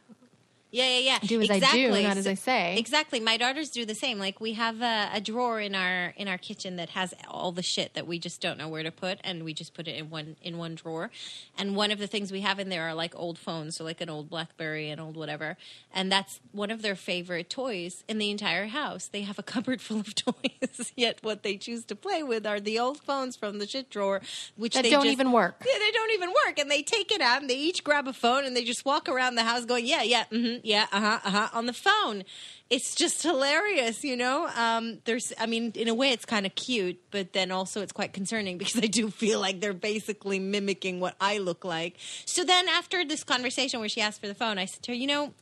Yeah, 0.75 0.89
yeah, 0.89 0.99
yeah. 0.99 1.19
Do 1.19 1.39
as 1.41 1.49
I 1.49 1.59
do, 1.59 1.65
exactly. 1.65 2.03
not 2.03 2.17
as 2.17 2.27
I 2.27 2.33
say. 2.33 2.75
Exactly. 2.77 3.21
My 3.21 3.37
daughters 3.37 3.69
do 3.69 3.85
the 3.85 3.95
same. 3.95 4.19
Like 4.19 4.41
we 4.41 4.53
have 4.53 4.81
a, 4.81 5.09
a 5.13 5.21
drawer 5.21 5.61
in 5.61 5.73
our 5.73 6.13
in 6.17 6.27
our 6.27 6.37
kitchen 6.37 6.75
that 6.75 6.89
has 6.89 7.13
all 7.29 7.53
the 7.53 7.63
shit 7.63 7.93
that 7.93 8.05
we 8.05 8.19
just 8.19 8.41
don't 8.41 8.57
know 8.57 8.67
where 8.67 8.83
to 8.83 8.91
put, 8.91 9.19
and 9.23 9.43
we 9.45 9.53
just 9.53 9.73
put 9.73 9.87
it 9.87 9.95
in 9.95 10.09
one 10.09 10.35
in 10.41 10.57
one 10.57 10.75
drawer. 10.75 11.11
And 11.57 11.77
one 11.77 11.91
of 11.91 11.99
the 11.99 12.07
things 12.07 12.29
we 12.29 12.41
have 12.41 12.59
in 12.59 12.67
there 12.67 12.83
are 12.89 12.93
like 12.93 13.13
old 13.15 13.39
phones, 13.39 13.77
so 13.77 13.85
like 13.85 14.01
an 14.01 14.09
old 14.09 14.29
BlackBerry, 14.29 14.89
an 14.89 14.99
old 14.99 15.15
whatever. 15.15 15.55
And 15.93 16.11
that's 16.11 16.41
one 16.51 16.71
of 16.71 16.81
their 16.81 16.95
favorite 16.95 17.49
toys 17.49 18.03
in 18.09 18.17
the 18.17 18.29
entire 18.29 18.67
house. 18.67 19.07
They 19.07 19.21
have 19.21 19.39
a 19.39 19.43
cupboard 19.55 19.81
full 19.81 20.01
of 20.01 20.13
toys, 20.13 20.91
yet 20.97 21.19
what 21.21 21.43
they 21.43 21.55
choose 21.55 21.85
to 21.85 21.95
play 21.95 22.21
with 22.21 22.45
are 22.45 22.59
the 22.59 22.79
old 22.79 22.97
phones 22.99 23.37
from 23.37 23.59
the 23.59 23.67
shit 23.67 23.89
drawer, 23.89 24.21
which 24.57 24.73
That 24.73 24.83
they 24.83 24.89
don't 24.89 25.03
just- 25.03 25.13
even 25.13 25.31
work. 25.31 25.55
yeah, 25.65 25.79
they 25.79 25.91
don't 25.91 26.11
even 26.11 26.33
work, 26.45 26.59
and 26.59 26.69
they 26.69 26.81
take 26.81 27.13
it 27.13 27.21
out 27.21 27.39
and 27.39 27.49
they 27.49 27.55
each 27.55 27.81
grab 27.85 28.09
a 28.09 28.13
phone 28.13 28.43
and 28.43 28.57
they 28.57 28.65
just 28.65 28.83
walk 28.83 29.07
around 29.07 29.35
the 29.35 29.43
house 29.43 29.63
going, 29.63 29.85
"Yeah, 29.85 30.01
yeah, 30.03 30.25
mm 30.29 30.59
hmm 30.59 30.64
yeah, 30.65 30.87
uh 30.91 30.99
huh, 30.99 31.19
uh 31.23 31.29
huh," 31.29 31.49
on 31.53 31.65
the 31.67 31.73
phone. 31.73 32.23
It's 32.69 32.95
just 32.95 33.21
hilarious, 33.21 34.03
you 34.03 34.17
know. 34.17 34.47
Um, 34.47 34.99
there's, 35.05 35.31
I 35.39 35.45
mean, 35.45 35.71
in 35.75 35.87
a 35.87 35.93
way, 35.93 36.09
it's 36.11 36.25
kind 36.25 36.45
of 36.45 36.55
cute, 36.55 36.99
but 37.11 37.33
then 37.33 37.51
also 37.51 37.81
it's 37.81 37.91
quite 37.91 38.11
concerning 38.11 38.57
because 38.61 38.77
I 38.77 38.87
do 38.87 39.09
feel 39.09 39.39
like 39.39 39.59
they're 39.61 39.73
basically 39.73 40.39
mimicking 40.39 40.99
what 40.99 41.15
I 41.21 41.37
look 41.37 41.63
like. 41.63 41.97
So 42.25 42.43
then, 42.43 42.67
after 42.67 43.05
this 43.05 43.23
conversation 43.23 43.79
where 43.79 43.89
she 43.89 44.01
asked 44.01 44.19
for 44.19 44.27
the 44.27 44.35
phone, 44.35 44.57
I 44.57 44.65
said 44.65 44.81
to 44.83 44.91
her, 44.91 44.95
"You 44.95 45.07
know." 45.07 45.33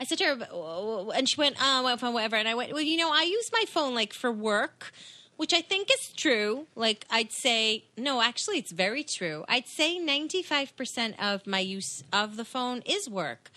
I 0.00 0.04
said 0.04 0.18
to 0.18 0.24
her, 0.24 1.12
and 1.14 1.28
she 1.28 1.36
went, 1.36 1.56
"Oh, 1.60 1.84
well, 1.84 1.96
fine, 1.96 2.12
whatever." 2.12 2.36
And 2.36 2.48
I 2.48 2.54
went, 2.54 2.72
"Well, 2.72 2.82
you 2.82 2.96
know, 2.96 3.12
I 3.12 3.22
use 3.22 3.50
my 3.52 3.64
phone 3.68 3.94
like 3.94 4.12
for 4.12 4.32
work." 4.32 4.92
Which 5.36 5.54
I 5.54 5.60
think 5.62 5.88
is 5.90 6.12
true. 6.12 6.66
Like, 6.76 7.04
I'd 7.10 7.32
say, 7.32 7.84
no, 7.96 8.22
actually, 8.22 8.58
it's 8.58 8.70
very 8.70 9.02
true. 9.02 9.44
I'd 9.48 9.66
say 9.66 9.98
95% 9.98 11.14
of 11.18 11.46
my 11.46 11.58
use 11.58 12.04
of 12.12 12.36
the 12.36 12.44
phone 12.44 12.82
is 12.86 13.08
work. 13.08 13.50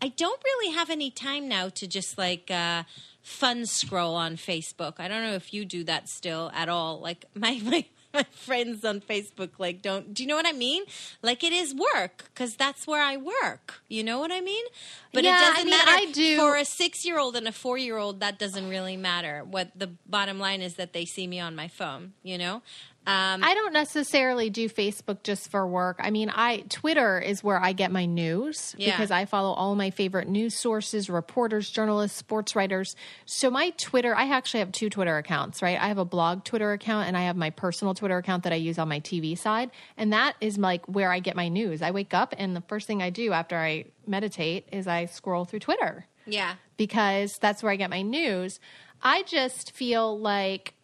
I 0.00 0.08
don't 0.08 0.40
really 0.44 0.74
have 0.74 0.90
any 0.90 1.10
time 1.10 1.48
now 1.48 1.68
to 1.70 1.86
just 1.86 2.16
like 2.18 2.50
uh, 2.50 2.84
fun 3.22 3.66
scroll 3.66 4.14
on 4.14 4.36
Facebook. 4.36 4.94
I 4.98 5.08
don't 5.08 5.22
know 5.22 5.34
if 5.34 5.52
you 5.52 5.64
do 5.64 5.84
that 5.84 6.08
still 6.08 6.50
at 6.54 6.68
all. 6.68 7.00
Like, 7.00 7.24
my, 7.34 7.60
my, 7.64 7.84
my 8.14 8.22
friends 8.30 8.84
on 8.84 9.00
Facebook, 9.00 9.50
like, 9.58 9.82
don't, 9.82 10.14
do 10.14 10.22
you 10.22 10.28
know 10.28 10.36
what 10.36 10.46
I 10.46 10.52
mean? 10.52 10.84
Like, 11.20 11.42
it 11.44 11.52
is 11.52 11.74
work 11.74 12.30
because 12.32 12.56
that's 12.56 12.86
where 12.86 13.02
I 13.02 13.16
work. 13.16 13.82
You 13.88 14.02
know 14.04 14.18
what 14.18 14.32
I 14.32 14.40
mean? 14.40 14.64
But 15.12 15.24
Yeah, 15.24 15.36
it 15.40 15.44
doesn't 15.50 15.64
mean, 15.64 15.76
matter. 15.76 15.90
I 15.90 16.04
do- 16.12 16.36
For 16.38 16.56
a 16.56 16.64
six 16.64 17.04
year 17.04 17.18
old 17.18 17.36
and 17.36 17.46
a 17.48 17.52
four 17.52 17.76
year 17.76 17.98
old, 17.98 18.20
that 18.20 18.38
doesn't 18.38 18.68
really 18.68 18.96
matter. 18.96 19.42
What 19.44 19.72
the 19.76 19.88
bottom 20.06 20.38
line 20.38 20.62
is 20.62 20.74
that 20.74 20.92
they 20.92 21.04
see 21.04 21.26
me 21.26 21.40
on 21.40 21.54
my 21.56 21.68
phone, 21.68 22.12
you 22.22 22.38
know? 22.38 22.62
Um, 23.08 23.42
I 23.42 23.54
don't 23.54 23.72
necessarily 23.72 24.50
do 24.50 24.68
Facebook 24.68 25.22
just 25.22 25.50
for 25.50 25.66
work. 25.66 25.96
I 25.98 26.10
mean, 26.10 26.28
I 26.28 26.58
Twitter 26.68 27.18
is 27.18 27.42
where 27.42 27.58
I 27.58 27.72
get 27.72 27.90
my 27.90 28.04
news 28.04 28.74
Yeah. 28.76 28.90
because 28.90 29.10
I 29.10 29.24
follow 29.24 29.54
all 29.54 29.74
my 29.74 29.88
favorite 29.88 30.28
news 30.28 30.54
sources, 30.60 31.08
reporters, 31.08 31.70
journalists, 31.70 32.18
sports 32.18 32.54
writers. 32.54 32.94
So 33.24 33.48
my 33.48 33.70
Twitter, 33.78 34.14
I 34.14 34.28
actually 34.28 34.60
have 34.60 34.72
two 34.72 34.90
Twitter 34.90 35.16
accounts, 35.16 35.62
right? 35.62 35.80
I 35.80 35.88
have 35.88 35.96
a 35.96 36.04
blog 36.04 36.44
Twitter 36.44 36.72
account 36.72 37.08
and 37.08 37.16
I 37.16 37.22
have 37.22 37.36
my 37.36 37.48
personal 37.48 37.94
Twitter 37.94 38.18
account 38.18 38.42
that 38.42 38.52
I 38.52 38.56
use 38.56 38.78
on 38.78 38.90
my 38.90 39.00
TV 39.00 39.38
side, 39.38 39.70
and 39.96 40.12
that 40.12 40.36
is 40.42 40.58
like 40.58 40.84
where 40.84 41.10
I 41.10 41.20
get 41.20 41.34
my 41.34 41.48
news. 41.48 41.80
I 41.80 41.92
wake 41.92 42.12
up 42.12 42.34
and 42.36 42.54
the 42.54 42.60
first 42.68 42.86
thing 42.86 43.02
I 43.02 43.08
do 43.08 43.32
after 43.32 43.56
I 43.56 43.86
meditate 44.06 44.68
is 44.70 44.86
I 44.86 45.06
scroll 45.06 45.46
through 45.46 45.60
Twitter 45.60 46.04
yeah. 46.26 46.56
because 46.76 47.38
that's 47.38 47.62
where 47.62 47.72
I 47.72 47.76
get 47.76 47.88
my 47.88 48.02
news. 48.02 48.60
I 49.02 49.22
just 49.22 49.72
feel 49.72 50.18
like 50.18 50.74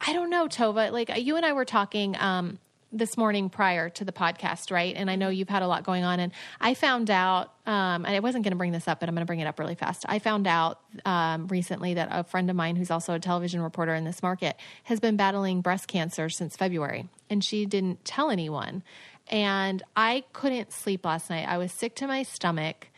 I 0.00 0.12
don't 0.12 0.30
know, 0.30 0.48
Tova. 0.48 0.90
Like 0.90 1.10
you 1.18 1.36
and 1.36 1.44
I 1.44 1.52
were 1.52 1.64
talking 1.64 2.16
um, 2.18 2.58
this 2.92 3.16
morning 3.16 3.50
prior 3.50 3.88
to 3.90 4.04
the 4.04 4.12
podcast, 4.12 4.70
right? 4.70 4.94
And 4.96 5.10
I 5.10 5.16
know 5.16 5.28
you've 5.28 5.48
had 5.48 5.62
a 5.62 5.66
lot 5.66 5.84
going 5.84 6.04
on, 6.04 6.20
and 6.20 6.32
I 6.60 6.74
found 6.74 7.10
out. 7.10 7.52
Um, 7.66 8.04
and 8.04 8.08
I 8.08 8.18
wasn't 8.18 8.42
going 8.42 8.50
to 8.52 8.56
bring 8.56 8.72
this 8.72 8.88
up, 8.88 8.98
but 8.98 9.08
I'm 9.08 9.14
going 9.14 9.22
to 9.22 9.26
bring 9.26 9.38
it 9.38 9.46
up 9.46 9.58
really 9.60 9.76
fast. 9.76 10.04
I 10.08 10.18
found 10.18 10.48
out 10.48 10.80
um, 11.04 11.46
recently 11.46 11.94
that 11.94 12.08
a 12.10 12.24
friend 12.24 12.50
of 12.50 12.56
mine, 12.56 12.74
who's 12.74 12.90
also 12.90 13.14
a 13.14 13.20
television 13.20 13.62
reporter 13.62 13.94
in 13.94 14.04
this 14.04 14.22
market, 14.22 14.56
has 14.84 14.98
been 14.98 15.16
battling 15.16 15.60
breast 15.60 15.86
cancer 15.86 16.28
since 16.28 16.56
February, 16.56 17.08
and 17.28 17.44
she 17.44 17.66
didn't 17.66 18.04
tell 18.04 18.30
anyone. 18.30 18.82
And 19.28 19.82
I 19.94 20.24
couldn't 20.32 20.72
sleep 20.72 21.04
last 21.04 21.30
night. 21.30 21.46
I 21.46 21.58
was 21.58 21.70
sick 21.70 21.94
to 21.96 22.08
my 22.08 22.24
stomach. 22.24 22.88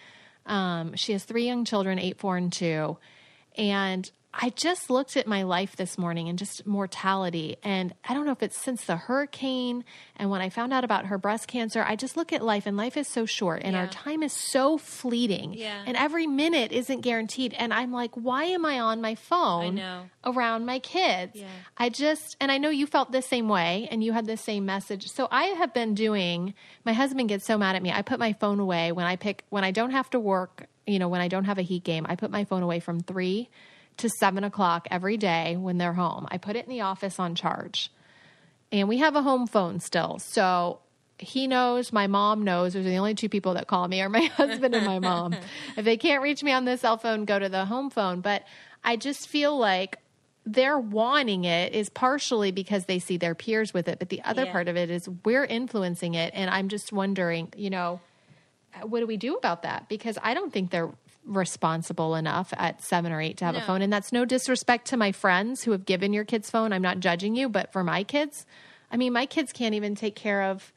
Um, 0.47 0.95
she 0.97 1.13
has 1.13 1.25
three 1.25 1.45
young 1.45 1.67
children, 1.67 1.99
eight, 1.99 2.19
four, 2.19 2.39
and 2.39 2.51
two. 2.51 2.97
And 3.57 4.11
I 4.35 4.49
just 4.51 4.89
looked 4.89 5.17
at 5.19 5.27
my 5.27 5.43
life 5.43 5.77
this 5.77 5.99
morning 5.99 6.29
and 6.29 6.39
just 6.39 6.67
mortality. 6.67 7.57
And 7.63 7.95
I 8.09 8.15
don't 8.15 8.25
know 8.25 8.33
if 8.33 8.43
it's 8.43 8.57
since 8.57 8.85
the 8.85 8.97
hurricane 8.97 9.85
and 10.17 10.31
when 10.31 10.41
I 10.41 10.49
found 10.49 10.73
out 10.73 10.85
about 10.85 11.07
her 11.07 11.19
breast 11.19 11.49
cancer, 11.49 11.85
I 11.87 11.97
just 11.97 12.17
look 12.17 12.33
at 12.33 12.43
life 12.43 12.65
and 12.67 12.77
life 12.77 12.97
is 12.97 13.07
so 13.09 13.27
short 13.27 13.63
and 13.63 13.77
our 13.77 13.87
time 13.89 14.23
is 14.23 14.33
so 14.33 14.79
fleeting. 14.79 15.53
Yeah. 15.53 15.83
And 15.87 15.97
every 15.99 16.27
minute 16.27 16.73
isn't 16.73 17.03
guaranteed. 17.03 17.53
And 17.55 17.75
I'm 17.75 17.93
like, 17.93 18.15
why 18.15 18.45
am 18.45 18.65
I 18.65 18.81
on 18.81 19.03
my 19.03 19.17
phone 19.17 19.81
around 20.25 20.65
my 20.65 20.79
kids? 20.79 21.33
Yeah. 21.35 21.49
I 21.77 21.91
just, 21.91 22.37
and 22.41 22.51
I 22.51 22.57
know 22.57 22.71
you 22.71 22.87
felt 22.87 23.13
the 23.13 23.23
same 23.23 23.49
way 23.49 23.87
and 23.91 24.03
you 24.03 24.13
had 24.13 24.27
the 24.27 24.39
same 24.39 24.65
message. 24.65 25.09
So 25.09 25.29
I 25.31 25.45
have 25.45 25.75
been 25.75 25.95
doing, 25.95 26.55
my 26.87 26.95
husband 26.95 27.29
gets 27.29 27.45
so 27.45 27.59
mad 27.59 27.77
at 27.77 27.83
me. 27.83 27.93
I 27.93 28.01
put 28.01 28.19
my 28.19 28.33
phone 28.33 28.61
away 28.61 28.93
when 28.93 29.05
I 29.05 29.17
pick, 29.17 29.45
when 29.51 29.65
I 29.65 29.73
don't 29.73 29.91
have 29.91 30.09
to 30.11 30.21
work, 30.21 30.67
you 30.87 30.99
know, 30.99 31.09
when 31.09 31.21
I 31.21 31.29
don't 31.29 31.45
have 31.45 31.59
a 31.59 31.63
heat 31.63 31.85
game, 31.85 32.07
I 32.09 32.17
put 32.17 32.31
my 32.31 32.45
phone 32.45 32.63
away 32.63 32.81
from 32.81 33.01
three 33.01 33.51
to 34.03 34.09
seven 34.09 34.45
o'clock 34.45 34.87
every 34.91 35.17
day 35.17 35.57
when 35.57 35.79
they're 35.79 35.93
home. 35.95 36.27
I 36.31 36.39
put 36.39 36.55
it 36.57 36.65
in 36.67 36.71
the 36.71 36.83
office 36.83 37.19
on 37.19 37.35
charge. 37.35 37.91
And 38.71 38.89
we 38.89 38.99
have 38.99 39.17
a 39.17 39.23
home 39.23 39.47
phone 39.47 39.81
still. 39.81 40.19
So 40.19 40.79
he 41.19 41.47
knows, 41.47 41.93
my 41.93 42.07
mom 42.07 42.43
knows. 42.43 42.73
Those 42.75 42.87
are 42.87 42.91
the 42.91 42.97
only 42.97 43.15
two 43.15 43.29
people 43.29 43.55
that 43.55 43.67
call 43.67 43.87
me 43.89 44.01
are 44.01 44.09
my 44.09 44.23
husband 44.37 44.75
and 44.75 44.85
my 44.87 44.99
mom. 44.99 45.35
if 45.77 45.85
they 45.85 45.97
can't 45.97 46.23
reach 46.23 46.43
me 46.43 46.53
on 46.53 46.65
the 46.65 46.77
cell 46.77 46.97
phone, 46.97 47.25
go 47.25 47.39
to 47.39 47.49
the 47.49 47.65
home 47.65 47.91
phone. 47.91 48.21
But 48.21 48.45
I 48.85 48.97
just 48.97 49.29
feel 49.29 49.57
like 49.59 49.99
they're 50.45 50.79
wanting 50.79 51.45
it 51.45 51.73
is 51.75 51.89
partially 51.89 52.51
because 52.51 52.87
they 52.87 52.99
see 52.99 53.17
their 53.17 53.35
peers 53.35 53.73
with 53.73 53.89
it. 53.89 53.99
But 53.99 54.09
the 54.09 54.23
other 54.23 54.45
Yeah. 54.45 54.53
part 54.53 54.69
of 54.69 54.77
it 54.77 54.91
is 54.91 55.09
we're 55.25 55.45
influencing 55.45 56.15
it. 56.15 56.33
And 56.35 56.51
I'm 56.51 56.69
just 56.69 56.93
wondering, 56.93 57.53
you 57.57 57.71
know, 57.71 58.01
what 58.83 59.01
do 59.01 59.07
we 59.07 59.19
do 59.19 59.37
about 59.37 59.63
that? 59.63 59.89
Because 59.89 60.19
I 60.23 60.35
don't 60.35 60.53
think 60.53 60.71
they're 60.71 60.91
responsible 61.25 62.15
enough 62.15 62.53
at 62.57 62.83
seven 62.83 63.13
or 63.13 63.21
eight 63.21 63.37
to 63.39 63.45
have 63.45 63.55
a 63.55 63.61
phone. 63.61 63.83
And 63.83 63.93
that's 63.93 64.13
no 64.13 64.25
disrespect 64.25 64.89
to 64.89 64.97
my 64.97 65.13
friends 65.13 65.63
who 65.63 65.71
have 65.71 65.85
given 65.85 66.13
your 66.13 66.25
kids 66.25 66.51
phone. 66.51 66.73
I'm 66.73 66.83
not 66.83 67.01
judging 67.01 67.37
you, 67.37 67.49
but 67.49 67.73
for 67.73 67.85
my 67.85 68.03
kids, 68.03 68.45
I 68.91 68.97
mean, 68.97 69.13
my 69.13 69.27
kids 69.27 69.53
can't 69.53 69.75
even 69.75 69.95
take 69.95 70.17
care 70.17 70.43
of 70.43 70.73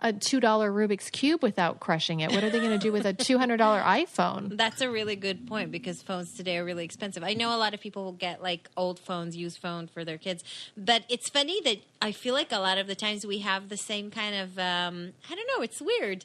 a 0.00 0.12
$2 0.12 0.40
Rubik's 0.40 1.08
Cube 1.08 1.42
without 1.42 1.80
crushing 1.80 2.20
it. 2.20 2.32
What 2.32 2.44
are 2.44 2.50
they 2.50 2.58
going 2.58 2.72
to 2.72 2.78
do 2.78 2.92
with 2.92 3.06
a 3.06 3.14
$200 3.14 3.56
iPhone? 3.58 4.56
That's 4.56 4.80
a 4.80 4.90
really 4.90 5.16
good 5.16 5.46
point 5.46 5.70
because 5.70 6.02
phones 6.02 6.34
today 6.34 6.58
are 6.58 6.64
really 6.64 6.84
expensive. 6.84 7.22
I 7.22 7.34
know 7.34 7.54
a 7.54 7.58
lot 7.58 7.74
of 7.74 7.80
people 7.80 8.04
will 8.04 8.12
get 8.12 8.42
like 8.42 8.68
old 8.76 8.98
phones, 8.98 9.36
used 9.36 9.58
phone 9.58 9.86
for 9.86 10.04
their 10.04 10.18
kids, 10.18 10.44
but 10.76 11.04
it's 11.08 11.30
funny 11.30 11.60
that 11.62 11.78
I 12.02 12.12
feel 12.12 12.34
like 12.34 12.52
a 12.52 12.58
lot 12.58 12.76
of 12.76 12.86
the 12.86 12.94
times 12.94 13.24
we 13.24 13.38
have 13.38 13.68
the 13.68 13.76
same 13.76 14.10
kind 14.10 14.34
of 14.34 14.58
um, 14.58 15.12
I 15.30 15.34
don't 15.34 15.48
know, 15.56 15.62
it's 15.62 15.80
weird. 15.80 16.24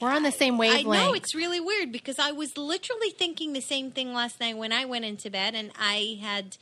We're 0.00 0.12
on 0.12 0.22
the 0.22 0.32
same 0.32 0.58
wavelength. 0.58 0.86
I 0.86 1.06
know 1.06 1.14
it's 1.14 1.34
really 1.34 1.60
weird 1.60 1.92
because 1.92 2.18
I 2.18 2.32
was 2.32 2.56
literally 2.58 3.10
thinking 3.10 3.52
the 3.52 3.60
same 3.60 3.90
thing 3.90 4.12
last 4.12 4.40
night 4.40 4.56
when 4.56 4.72
I 4.72 4.84
went 4.84 5.04
into 5.04 5.30
bed 5.30 5.54
and 5.54 5.70
I 5.78 6.18
had 6.20 6.56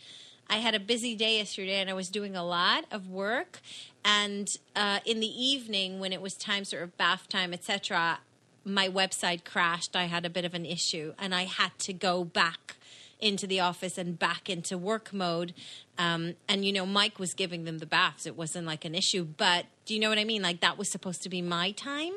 I 0.49 0.57
had 0.57 0.75
a 0.75 0.81
busy 0.81 1.17
day 1.17 1.39
yesterday 1.39 1.81
and 1.81 1.89
I 1.89 1.95
was 1.95 2.09
doing 2.09 2.37
a 2.37 2.45
lot 2.45 2.85
of 2.91 3.09
work 3.09 3.61
and 4.05 4.49
uh, 4.77 5.01
in 5.05 5.21
the 5.21 5.27
evening 5.27 5.99
when 5.99 6.12
it 6.12 6.21
was 6.21 6.35
time 6.35 6.65
sort 6.65 6.83
of 6.83 6.97
bath 6.97 7.29
time 7.29 7.53
etc 7.53 8.19
my 8.65 8.89
website 8.89 9.45
crashed 9.45 9.97
I 9.97 10.05
had 10.05 10.25
a 10.25 10.31
bit 10.31 10.45
of 10.45 10.55
an 10.55 10.67
issue 10.67 11.15
and 11.19 11.35
I 11.35 11.45
had 11.45 11.77
to 11.81 11.93
go 11.93 12.25
back 12.25 12.77
into 13.23 13.47
the 13.47 13.61
office 13.61 13.97
and 13.97 14.19
back 14.19 14.50
into 14.50 14.76
work 14.76 15.12
mode. 15.12 15.55
Um, 15.97 16.35
and 16.49 16.64
you 16.64 16.73
know, 16.73 16.85
Mike 16.85 17.19
was 17.19 17.33
giving 17.33 17.64
them 17.64 17.79
the 17.79 17.87
baths. 17.87 18.26
It 18.26 18.37
wasn't 18.37 18.67
like 18.67 18.85
an 18.85 18.95
issue, 18.95 19.25
but 19.25 19.67
do 19.87 19.95
you 19.95 20.00
know 20.00 20.09
what 20.09 20.19
I 20.19 20.25
mean? 20.25 20.43
Like 20.43 20.61
that 20.61 20.76
was 20.76 20.91
supposed 20.91 21.23
to 21.23 21.29
be 21.29 21.41
my 21.41 21.71
time, 21.73 22.12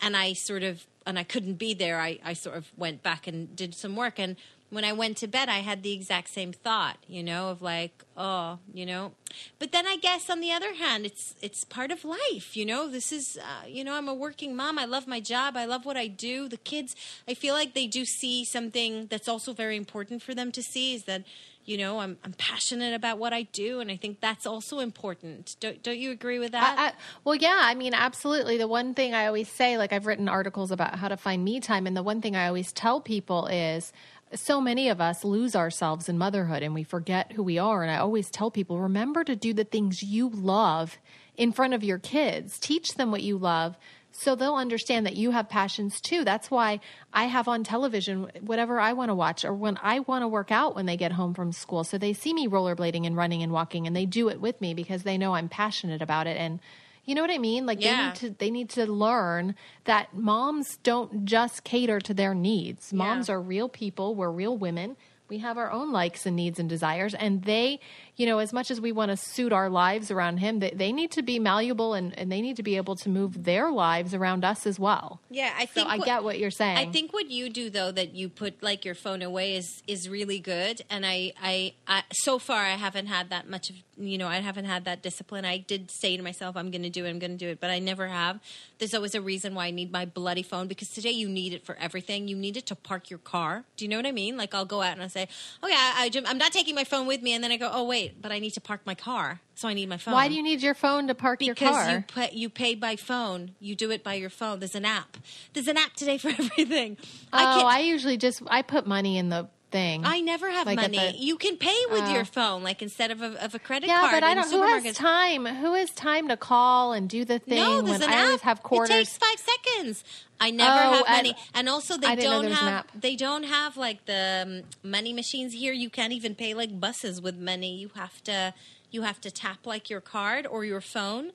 and 0.00 0.16
I 0.16 0.32
sort 0.32 0.62
of 0.62 0.86
and 1.06 1.18
I 1.18 1.24
couldn't 1.24 1.54
be 1.54 1.74
there. 1.74 2.00
I 2.00 2.18
I 2.24 2.32
sort 2.32 2.56
of 2.56 2.70
went 2.76 3.02
back 3.02 3.26
and 3.26 3.54
did 3.54 3.74
some 3.74 3.96
work 3.96 4.18
and 4.18 4.36
when 4.74 4.84
I 4.84 4.92
went 4.92 5.16
to 5.18 5.26
bed, 5.26 5.48
I 5.48 5.58
had 5.58 5.82
the 5.82 5.92
exact 5.92 6.28
same 6.28 6.52
thought, 6.52 6.98
you 7.06 7.22
know, 7.22 7.50
of 7.50 7.62
like, 7.62 8.04
oh, 8.16 8.58
you 8.72 8.84
know. 8.84 9.12
But 9.58 9.72
then 9.72 9.86
I 9.86 9.96
guess 9.96 10.28
on 10.28 10.40
the 10.40 10.52
other 10.52 10.74
hand, 10.74 11.06
it's 11.06 11.34
it's 11.40 11.64
part 11.64 11.90
of 11.90 12.04
life, 12.04 12.56
you 12.56 12.66
know. 12.66 12.88
This 12.88 13.12
is, 13.12 13.38
uh, 13.38 13.66
you 13.66 13.84
know, 13.84 13.94
I'm 13.94 14.08
a 14.08 14.14
working 14.14 14.54
mom. 14.54 14.78
I 14.78 14.84
love 14.84 15.06
my 15.06 15.20
job. 15.20 15.56
I 15.56 15.64
love 15.64 15.84
what 15.84 15.96
I 15.96 16.06
do. 16.06 16.48
The 16.48 16.56
kids, 16.56 16.94
I 17.28 17.34
feel 17.34 17.54
like 17.54 17.74
they 17.74 17.86
do 17.86 18.04
see 18.04 18.44
something 18.44 19.06
that's 19.06 19.28
also 19.28 19.52
very 19.52 19.76
important 19.76 20.22
for 20.22 20.34
them 20.34 20.52
to 20.52 20.62
see 20.62 20.94
is 20.94 21.04
that, 21.04 21.24
you 21.64 21.78
know, 21.78 22.00
I'm 22.00 22.18
I'm 22.22 22.34
passionate 22.34 22.94
about 22.94 23.18
what 23.18 23.32
I 23.32 23.42
do, 23.42 23.80
and 23.80 23.90
I 23.90 23.96
think 23.96 24.20
that's 24.20 24.46
also 24.46 24.80
important. 24.80 25.56
Don't 25.60 25.82
don't 25.82 25.98
you 25.98 26.10
agree 26.10 26.38
with 26.38 26.52
that? 26.52 26.78
I, 26.78 26.86
I, 26.88 26.92
well, 27.24 27.34
yeah, 27.34 27.58
I 27.60 27.74
mean, 27.74 27.94
absolutely. 27.94 28.58
The 28.58 28.68
one 28.68 28.94
thing 28.94 29.14
I 29.14 29.26
always 29.26 29.48
say, 29.48 29.78
like 29.78 29.92
I've 29.92 30.06
written 30.06 30.28
articles 30.28 30.70
about 30.70 30.96
how 30.96 31.08
to 31.08 31.16
find 31.16 31.42
me 31.42 31.60
time, 31.60 31.86
and 31.86 31.96
the 31.96 32.02
one 32.02 32.20
thing 32.20 32.36
I 32.36 32.48
always 32.48 32.72
tell 32.72 33.00
people 33.00 33.46
is 33.46 33.92
so 34.34 34.60
many 34.60 34.88
of 34.88 35.00
us 35.00 35.24
lose 35.24 35.54
ourselves 35.56 36.08
in 36.08 36.18
motherhood 36.18 36.62
and 36.62 36.74
we 36.74 36.82
forget 36.82 37.32
who 37.32 37.42
we 37.42 37.58
are. 37.58 37.82
And 37.82 37.90
I 37.90 37.98
always 37.98 38.30
tell 38.30 38.50
people 38.50 38.78
remember 38.78 39.24
to 39.24 39.36
do 39.36 39.52
the 39.52 39.64
things 39.64 40.02
you 40.02 40.28
love 40.28 40.98
in 41.36 41.52
front 41.52 41.74
of 41.74 41.82
your 41.82 41.98
kids, 41.98 42.58
teach 42.58 42.94
them 42.94 43.10
what 43.10 43.22
you 43.22 43.38
love. 43.38 43.76
So 44.12 44.36
they'll 44.36 44.54
understand 44.54 45.06
that 45.06 45.16
you 45.16 45.32
have 45.32 45.48
passions 45.48 46.00
too. 46.00 46.24
That's 46.24 46.48
why 46.48 46.78
I 47.12 47.24
have 47.24 47.48
on 47.48 47.64
television 47.64 48.30
whatever 48.40 48.78
I 48.78 48.92
want 48.92 49.08
to 49.08 49.14
watch 49.14 49.44
or 49.44 49.52
when 49.52 49.76
I 49.82 50.00
want 50.00 50.22
to 50.22 50.28
work 50.28 50.52
out 50.52 50.76
when 50.76 50.86
they 50.86 50.96
get 50.96 51.12
home 51.12 51.34
from 51.34 51.50
school. 51.50 51.82
So 51.82 51.98
they 51.98 52.12
see 52.12 52.32
me 52.32 52.46
rollerblading 52.46 53.06
and 53.06 53.16
running 53.16 53.42
and 53.42 53.52
walking 53.52 53.88
and 53.88 53.96
they 53.96 54.06
do 54.06 54.28
it 54.28 54.40
with 54.40 54.60
me 54.60 54.72
because 54.72 55.02
they 55.02 55.18
know 55.18 55.34
I'm 55.34 55.48
passionate 55.48 56.00
about 56.00 56.28
it. 56.28 56.36
And 56.36 56.60
you 57.04 57.14
know 57.14 57.20
what 57.22 57.30
I 57.30 57.38
mean? 57.38 57.66
Like 57.66 57.82
Yeah. 57.82 57.96
they 57.96 58.04
need 58.06 58.14
to 58.16 58.30
they 58.38 58.50
need 58.50 58.68
to 58.70 58.86
learn 58.86 59.54
that 59.84 60.14
moms 60.14 60.78
don't 60.82 61.24
just 61.24 61.64
cater 61.64 62.00
to 62.00 62.14
their 62.14 62.34
needs. 62.34 62.92
Moms 62.92 63.28
Yeah. 63.28 63.34
are 63.34 63.40
real 63.40 63.68
people, 63.68 64.14
we're 64.14 64.30
real 64.30 64.56
women. 64.56 64.96
We 65.28 65.38
have 65.38 65.56
our 65.56 65.70
own 65.70 65.90
likes 65.90 66.26
and 66.26 66.36
needs 66.36 66.58
and 66.58 66.68
desires 66.68 67.14
and 67.14 67.42
they, 67.44 67.80
you 68.16 68.26
know, 68.26 68.38
as 68.38 68.52
much 68.52 68.70
as 68.70 68.80
we 68.80 68.92
want 68.92 69.10
to 69.10 69.16
suit 69.16 69.52
our 69.52 69.68
lives 69.68 70.10
around 70.10 70.36
him, 70.38 70.60
they, 70.60 70.70
they 70.70 70.92
need 70.92 71.10
to 71.12 71.22
be 71.22 71.38
malleable 71.38 71.94
and, 71.94 72.16
and 72.18 72.30
they 72.30 72.40
need 72.40 72.56
to 72.56 72.62
be 72.62 72.76
able 72.76 72.94
to 72.96 73.08
move 73.08 73.44
their 73.44 73.70
lives 73.72 74.14
around 74.14 74.44
us 74.44 74.66
as 74.66 74.78
well. 74.78 75.20
yeah, 75.30 75.52
I 75.56 75.66
So 75.66 75.72
think 75.72 75.88
I 75.88 75.96
what- 75.98 76.04
get 76.06 76.22
what 76.24 76.38
you're 76.38 76.50
saying. 76.50 76.76
I 76.78 76.86
think 76.92 77.12
what 77.12 77.30
you 77.30 77.50
do 77.50 77.70
though 77.70 77.90
that 77.92 78.14
you 78.14 78.28
put 78.28 78.62
like 78.62 78.84
your 78.84 78.94
phone 78.94 79.20
away 79.22 79.56
is 79.56 79.82
is 79.88 80.08
really 80.08 80.38
good 80.38 80.82
and 80.90 81.04
I, 81.04 81.32
I 81.42 81.74
I 81.88 82.02
so 82.12 82.38
far 82.38 82.60
I 82.64 82.76
haven't 82.76 83.06
had 83.06 83.30
that 83.30 83.48
much 83.48 83.70
of 83.70 83.76
you 83.96 84.18
know 84.18 84.28
I 84.28 84.36
haven't 84.40 84.64
had 84.66 84.84
that 84.84 85.02
discipline. 85.02 85.44
I 85.44 85.58
did 85.58 85.90
say 85.90 86.16
to 86.16 86.22
myself 86.22 86.56
I'm 86.56 86.70
going 86.70 86.82
to 86.82 86.90
do 86.90 87.04
it 87.04 87.10
I'm 87.10 87.18
going 87.18 87.32
to 87.32 87.36
do 87.44 87.48
it 87.48 87.60
but 87.60 87.70
I 87.70 87.78
never 87.80 88.06
have. 88.08 88.38
There's 88.78 88.94
always 88.94 89.14
a 89.14 89.20
reason 89.20 89.54
why 89.54 89.66
I 89.66 89.70
need 89.70 89.90
my 89.90 90.04
bloody 90.04 90.42
phone 90.42 90.66
because 90.68 90.88
today 90.88 91.10
you 91.12 91.28
need 91.28 91.52
it 91.52 91.64
for 91.64 91.76
everything. 91.80 92.28
You 92.28 92.36
need 92.36 92.56
it 92.56 92.66
to 92.66 92.74
park 92.76 93.08
your 93.10 93.20
car. 93.20 93.64
Do 93.76 93.84
you 93.84 93.88
know 93.88 93.96
what 93.96 94.06
I 94.06 94.12
mean? 94.12 94.36
Like 94.36 94.54
I'll 94.54 94.64
go 94.64 94.82
out 94.82 94.92
and 94.92 95.02
I'll 95.02 95.08
say, 95.08 95.26
oh, 95.62 95.66
"Okay, 95.66 95.74
I, 95.76 96.10
I, 96.14 96.22
I'm 96.30 96.38
not 96.38 96.52
taking 96.52 96.74
my 96.74 96.84
phone 96.84 97.06
with 97.06 97.22
me." 97.22 97.32
And 97.34 97.42
then 97.42 97.50
I 97.52 97.56
go, 97.56 97.70
"Oh 97.72 97.84
wait, 97.84 98.03
but 98.20 98.32
I 98.32 98.38
need 98.38 98.50
to 98.52 98.60
park 98.60 98.80
my 98.84 98.94
car." 98.94 99.40
So 99.56 99.68
I 99.68 99.74
need 99.74 99.88
my 99.88 99.96
phone. 99.98 100.14
Why 100.14 100.26
do 100.28 100.34
you 100.34 100.42
need 100.42 100.62
your 100.62 100.74
phone 100.74 101.06
to 101.06 101.14
park 101.14 101.40
your 101.40 101.54
Because 101.54 101.76
car? 101.76 101.90
you 101.92 102.00
pay, 102.02 102.30
you 102.32 102.50
pay 102.50 102.74
by 102.74 102.96
phone. 102.96 103.52
You 103.60 103.76
do 103.76 103.90
it 103.92 104.02
by 104.02 104.14
your 104.14 104.30
phone. 104.30 104.58
There's 104.58 104.74
an 104.74 104.84
app. 104.84 105.16
There's 105.52 105.68
an 105.68 105.76
app 105.76 105.92
today 105.94 106.18
for 106.22 106.28
everything. 106.30 106.96
oh, 107.32 107.38
can't- 107.38 107.66
I 107.66 107.80
usually 107.80 108.16
just 108.16 108.42
I 108.48 108.62
put 108.62 108.86
money 108.86 109.16
in 109.18 109.28
the 109.28 109.48
thing. 109.74 110.02
I 110.04 110.20
never 110.20 110.48
have 110.50 110.66
Like 110.66 110.76
money. 110.76 110.98
the- 110.98 111.18
you 111.18 111.36
can 111.36 111.56
pay 111.56 111.80
with 111.90 112.04
Oh. 112.04 112.14
your 112.14 112.24
phone, 112.24 112.62
like 112.62 112.80
instead 112.80 113.10
of 113.10 113.20
a, 113.22 113.30
of 113.44 113.54
a 113.54 113.58
credit 113.58 113.88
yeah, 113.88 114.00
card. 114.02 114.12
but 114.12 114.22
I 114.22 114.34
don't. 114.34 114.48
Who 114.50 114.62
has 114.62 114.96
time? 114.96 115.44
Who 115.46 115.74
has 115.74 115.90
time 115.90 116.28
to 116.28 116.36
call 116.36 116.92
and 116.92 117.08
do 117.08 117.24
the 117.24 117.38
thing 117.40 117.56
No, 117.58 117.82
when 117.82 118.02
I 118.02 118.22
always 118.22 118.36
app. 118.36 118.40
have 118.42 118.62
quarters? 118.62 118.90
It 118.90 118.98
takes 118.98 119.18
five 119.18 119.40
seconds. 119.52 120.04
I 120.40 120.50
never 120.50 120.70
Oh, 120.84 120.92
have 120.94 121.04
I- 121.08 121.16
money, 121.16 121.34
and 121.54 121.68
also 121.68 121.96
they 121.96 122.06
I 122.06 122.14
didn't 122.14 122.30
know 122.30 122.42
don't 122.42 122.52
have 122.52 122.86
they 122.94 123.16
don't 123.16 123.44
have 123.44 123.76
like 123.76 124.04
the 124.06 124.24
um, 124.46 124.90
money 124.90 125.12
machines 125.12 125.52
here. 125.54 125.72
You 125.72 125.90
can't 125.90 126.12
even 126.12 126.34
pay 126.36 126.54
like 126.54 126.78
buses 126.78 127.20
with 127.20 127.36
money. 127.36 127.76
You 127.76 127.90
have 127.96 128.22
to 128.24 128.54
you 128.92 129.02
have 129.02 129.20
to 129.22 129.30
tap 129.30 129.66
like 129.66 129.90
your 129.90 130.00
card 130.00 130.46
or 130.46 130.64
your 130.64 130.80
phone. 130.80 131.32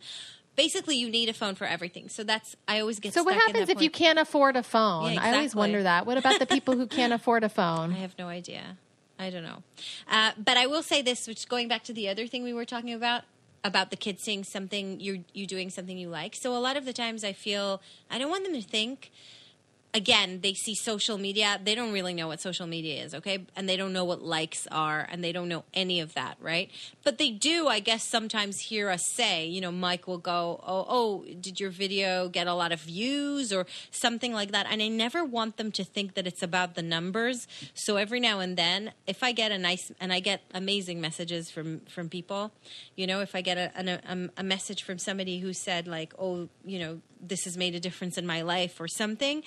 Basically, 0.59 0.97
you 0.97 1.09
need 1.09 1.29
a 1.29 1.33
phone 1.33 1.55
for 1.55 1.65
everything. 1.65 2.09
So 2.09 2.21
that's 2.25 2.57
I 2.67 2.81
always 2.81 2.99
get. 2.99 3.13
So 3.13 3.23
what 3.23 3.35
happens 3.35 3.69
if 3.69 3.81
you 3.81 3.89
can't 3.89 4.19
afford 4.19 4.57
a 4.57 4.63
phone? 4.63 5.13
Yeah, 5.13 5.23
I 5.23 5.33
always 5.35 5.55
wonder 5.55 5.81
that. 5.83 6.05
What 6.05 6.17
about 6.17 6.37
the 6.39 6.45
people 6.45 6.75
who 6.75 6.85
can't 6.85 7.13
afford 7.19 7.45
a 7.45 7.49
phone? 7.49 7.93
I 7.93 7.99
have 7.99 8.15
no 8.19 8.27
idea. 8.27 8.75
I 9.17 9.29
don't 9.29 9.43
know. 9.43 9.63
Uh, 10.09 10.31
but 10.37 10.57
I 10.57 10.65
will 10.67 10.83
say 10.83 11.01
this, 11.01 11.29
which 11.29 11.47
going 11.47 11.69
back 11.69 11.83
to 11.85 11.93
the 11.93 12.09
other 12.09 12.27
thing 12.27 12.43
we 12.43 12.51
were 12.51 12.65
talking 12.65 12.93
about 12.93 13.23
about 13.63 13.89
the 13.89 13.95
kids 13.95 14.21
seeing 14.21 14.43
something 14.43 14.99
you're 14.99 15.19
you 15.33 15.47
doing 15.47 15.69
something 15.69 15.97
you 15.97 16.09
like. 16.09 16.35
So 16.35 16.53
a 16.53 16.59
lot 16.59 16.75
of 16.75 16.83
the 16.83 16.93
times 16.93 17.23
I 17.23 17.31
feel 17.31 17.81
I 18.11 18.19
don't 18.19 18.29
want 18.29 18.43
them 18.43 18.53
to 18.53 18.61
think 18.61 19.11
again, 19.93 20.41
they 20.41 20.53
see 20.53 20.75
social 20.75 21.17
media. 21.17 21.59
They 21.63 21.75
don't 21.75 21.91
really 21.91 22.13
know 22.13 22.27
what 22.27 22.41
social 22.41 22.67
media 22.67 23.03
is, 23.03 23.15
okay? 23.15 23.45
And 23.55 23.67
they 23.67 23.75
don't 23.75 23.93
know 23.93 24.05
what 24.05 24.21
likes 24.21 24.67
are, 24.71 25.07
and 25.11 25.23
they 25.23 25.31
don't 25.31 25.49
know 25.49 25.63
any 25.73 25.99
of 25.99 26.13
that, 26.13 26.37
right? 26.39 26.69
But 27.03 27.17
they 27.17 27.31
do, 27.31 27.67
I 27.67 27.79
guess, 27.79 28.03
sometimes 28.03 28.59
hear 28.59 28.89
us 28.89 29.05
say, 29.07 29.45
you 29.45 29.61
know, 29.61 29.71
Mike 29.71 30.07
will 30.07 30.17
go, 30.19 30.63
oh, 30.65 30.85
oh, 30.87 31.25
did 31.39 31.59
your 31.59 31.71
video 31.71 32.29
get 32.29 32.47
a 32.47 32.53
lot 32.53 32.71
of 32.71 32.81
views 32.81 33.51
or 33.51 33.65
something 33.91 34.33
like 34.33 34.51
that? 34.51 34.67
And 34.69 34.81
I 34.81 34.87
never 34.87 35.23
want 35.23 35.57
them 35.57 35.71
to 35.73 35.83
think 35.83 36.13
that 36.13 36.27
it's 36.27 36.43
about 36.43 36.75
the 36.75 36.83
numbers. 36.83 37.47
So 37.73 37.97
every 37.97 38.19
now 38.19 38.39
and 38.39 38.57
then, 38.57 38.93
if 39.07 39.23
I 39.23 39.31
get 39.31 39.51
a 39.51 39.57
nice, 39.57 39.91
and 39.99 40.13
I 40.13 40.19
get 40.19 40.41
amazing 40.53 41.01
messages 41.01 41.49
from 41.49 41.81
from 41.81 42.09
people, 42.09 42.51
you 42.95 43.07
know, 43.07 43.21
if 43.21 43.35
I 43.35 43.41
get 43.41 43.57
a, 43.57 43.71
a, 43.75 44.29
a 44.37 44.43
message 44.43 44.83
from 44.83 44.97
somebody 44.97 45.39
who 45.39 45.53
said 45.53 45.87
like, 45.87 46.13
oh, 46.19 46.49
you 46.65 46.79
know, 46.79 47.01
this 47.19 47.43
has 47.45 47.57
made 47.57 47.75
a 47.75 47.79
difference 47.79 48.17
in 48.17 48.25
my 48.25 48.41
life 48.41 48.79
or 48.79 48.87
something. 48.87 49.43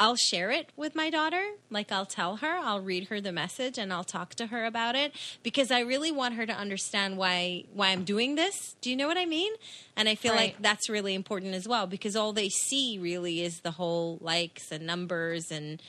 I'll 0.00 0.16
share 0.16 0.50
it 0.50 0.70
with 0.76 0.96
my 0.96 1.08
daughter. 1.08 1.40
Like 1.70 1.92
I'll 1.92 2.04
tell 2.04 2.36
her, 2.38 2.56
I'll 2.58 2.80
read 2.80 3.08
her 3.08 3.20
the 3.20 3.30
message 3.30 3.78
and 3.78 3.92
I'll 3.92 4.02
talk 4.02 4.34
to 4.34 4.46
her 4.48 4.64
about 4.64 4.96
it 4.96 5.12
because 5.44 5.70
I 5.70 5.80
really 5.80 6.10
want 6.10 6.34
her 6.34 6.44
to 6.46 6.52
understand 6.52 7.16
why 7.16 7.64
why 7.72 7.90
I'm 7.90 8.02
doing 8.02 8.34
this. 8.34 8.74
Do 8.80 8.90
you 8.90 8.96
know 8.96 9.06
what 9.06 9.16
I 9.16 9.24
mean? 9.24 9.52
And 9.96 10.08
I 10.08 10.16
feel 10.16 10.32
Right. 10.34 10.48
like 10.54 10.56
that's 10.62 10.88
really 10.90 11.14
important 11.14 11.54
as 11.54 11.68
well 11.68 11.86
because 11.86 12.16
all 12.16 12.32
they 12.32 12.48
see 12.48 12.98
really 12.98 13.40
is 13.42 13.60
the 13.60 13.70
whole 13.70 14.18
likes 14.20 14.72
and 14.72 14.84
numbers 14.84 15.52
and 15.52 15.80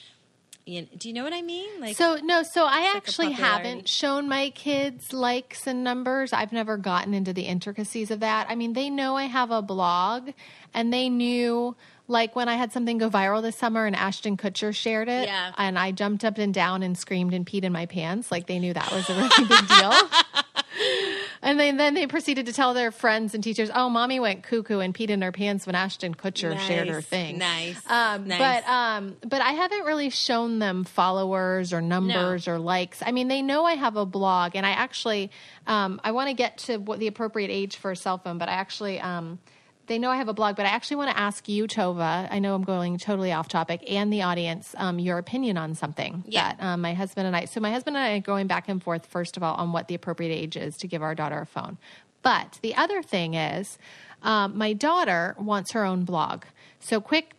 you 0.65 0.82
know, 0.82 0.88
do 0.97 1.08
you 1.08 1.13
know 1.13 1.23
what 1.23 1.34
I 1.34 1.41
mean? 1.41 1.69
Like 1.80 1.95
So 1.95 2.17
no, 2.23 2.41
so 2.43 2.65
I 2.65 2.93
actually 2.95 3.32
haven't 3.32 3.88
shown 3.88 4.28
my 4.28 4.49
kids 4.49 5.13
likes 5.13 5.67
and 5.67 5.84
numbers. 5.84 6.34
I've 6.34 6.51
never 6.51 6.78
gotten 6.78 7.13
into 7.13 7.34
the 7.34 7.43
intricacies 7.43 8.10
of 8.12 8.19
that. 8.21 8.47
I 8.49 8.56
mean, 8.56 8.73
they 8.73 8.89
know 8.89 9.15
I 9.15 9.25
have 9.25 9.51
a 9.51 9.62
blog 9.62 10.32
and 10.73 10.91
they 10.91 11.08
knew 11.10 11.75
like 12.08 12.36
when 12.36 12.47
I 12.49 12.56
had 12.56 12.71
something 12.71 12.97
go 12.97 13.10
viral 13.10 13.41
this 13.41 13.56
summer 13.56 13.86
and 13.86 13.95
Ashton 13.95 14.38
Kutcher 14.38 14.73
shared 14.75 15.08
it 15.10 15.28
Yeah. 15.28 15.54
and 15.58 15.78
I 15.78 15.91
jumped 15.91 16.23
up 16.25 16.38
and 16.38 16.54
down 16.54 16.84
and 16.84 16.97
screamed 16.97 17.34
and 17.34 17.45
peed 17.45 17.63
in 17.63 17.71
my 17.71 17.86
pants, 17.86 18.32
like 18.32 18.47
they 18.47 18.60
knew 18.60 18.73
that 18.73 18.91
was 18.91 19.10
a 19.10 19.13
really 19.15 19.47
big 19.47 19.67
deal. 19.67 19.93
And 21.45 21.60
then, 21.60 21.77
then 21.77 21.93
they 21.93 22.08
proceeded 22.08 22.47
to 22.47 22.53
tell 22.53 22.73
their 22.73 22.91
friends 22.91 23.36
and 23.36 23.43
teachers, 23.43 23.69
"Oh, 23.73 23.88
mommy 23.88 24.19
went 24.19 24.41
cuckoo 24.43 24.79
and 24.79 24.93
peed 24.93 25.10
in 25.10 25.21
her 25.21 25.31
pants 25.31 25.67
when 25.67 25.75
Ashton 25.75 26.15
Kutcher 26.15 26.60
shared 26.60 26.88
her 26.89 27.01
thing." 27.01 27.38
nice, 27.38 27.79
Um, 27.88 28.27
nice. 28.27 28.39
But 28.39 28.67
um, 28.69 29.15
but 29.21 29.41
I 29.41 29.51
haven't 29.51 29.86
really 29.86 30.10
shown 30.10 30.58
them 30.58 30.84
followers 30.84 31.71
or 31.71 31.81
numbers 31.81 32.47
or 32.47 32.58
likes. 32.58 33.03
I 33.05 33.12
mean, 33.12 33.27
they 33.27 33.43
know 33.43 33.63
I 33.63 33.75
have 33.75 33.95
a 33.95 34.05
blog, 34.05 34.55
and 34.55 34.65
I 34.65 34.71
actually 34.71 35.29
um, 35.67 36.01
I 36.03 36.12
want 36.12 36.29
to 36.29 36.34
get 36.34 36.58
to 36.65 36.77
what 36.77 36.99
the 36.99 37.08
appropriate 37.08 37.51
age 37.51 37.77
for 37.77 37.91
a 37.91 37.95
cell 37.95 38.17
phone, 38.17 38.38
but 38.39 38.49
I 38.49 38.53
actually. 38.53 38.99
Um, 38.99 39.39
they 39.88 40.00
know 40.00 40.10
I 40.10 40.17
have 40.17 40.28
a 40.28 40.34
blog, 40.34 40.56
but 40.56 40.65
I 40.65 40.69
actually 40.69 40.98
want 40.98 41.12
to 41.12 41.17
ask 41.19 41.48
you, 41.48 41.67
Tova. 41.67 42.28
I 42.32 42.39
know 42.39 42.56
I'm 42.56 42.63
going 42.63 42.98
totally 42.98 43.32
off 43.32 43.48
topic, 43.48 43.84
and 43.89 44.12
the 44.12 44.24
audience, 44.24 44.74
um, 44.78 45.00
your 45.00 45.17
opinion 45.17 45.58
on 45.58 45.76
something 45.76 46.24
Yeah. 46.28 46.54
that 46.56 46.63
um, 46.63 46.82
my 46.82 46.93
husband 46.93 47.28
and 47.28 47.36
I. 47.36 47.45
So 47.45 47.60
my 47.60 47.71
husband 47.71 47.95
and 47.98 48.06
I 48.06 48.17
are 48.17 48.19
going 48.21 48.48
back 48.48 48.67
and 48.69 48.82
forth. 48.82 49.06
First 49.06 49.38
of 49.38 49.43
all, 49.43 49.56
on 49.56 49.71
what 49.71 49.88
the 49.88 49.95
appropriate 49.95 50.32
age 50.34 50.58
is 50.58 50.76
to 50.78 50.88
give 50.88 51.02
our 51.04 51.15
daughter 51.15 51.39
a 51.39 51.45
phone. 51.45 51.78
But 52.21 52.58
the 52.63 52.76
other 52.76 53.04
thing 53.04 53.36
is, 53.36 53.78
um, 54.24 54.58
my 54.58 54.74
daughter 54.74 55.36
wants 55.38 55.71
her 55.74 55.84
own 55.86 56.06
blog. 56.06 56.43
So 56.80 57.00
quick 57.00 57.34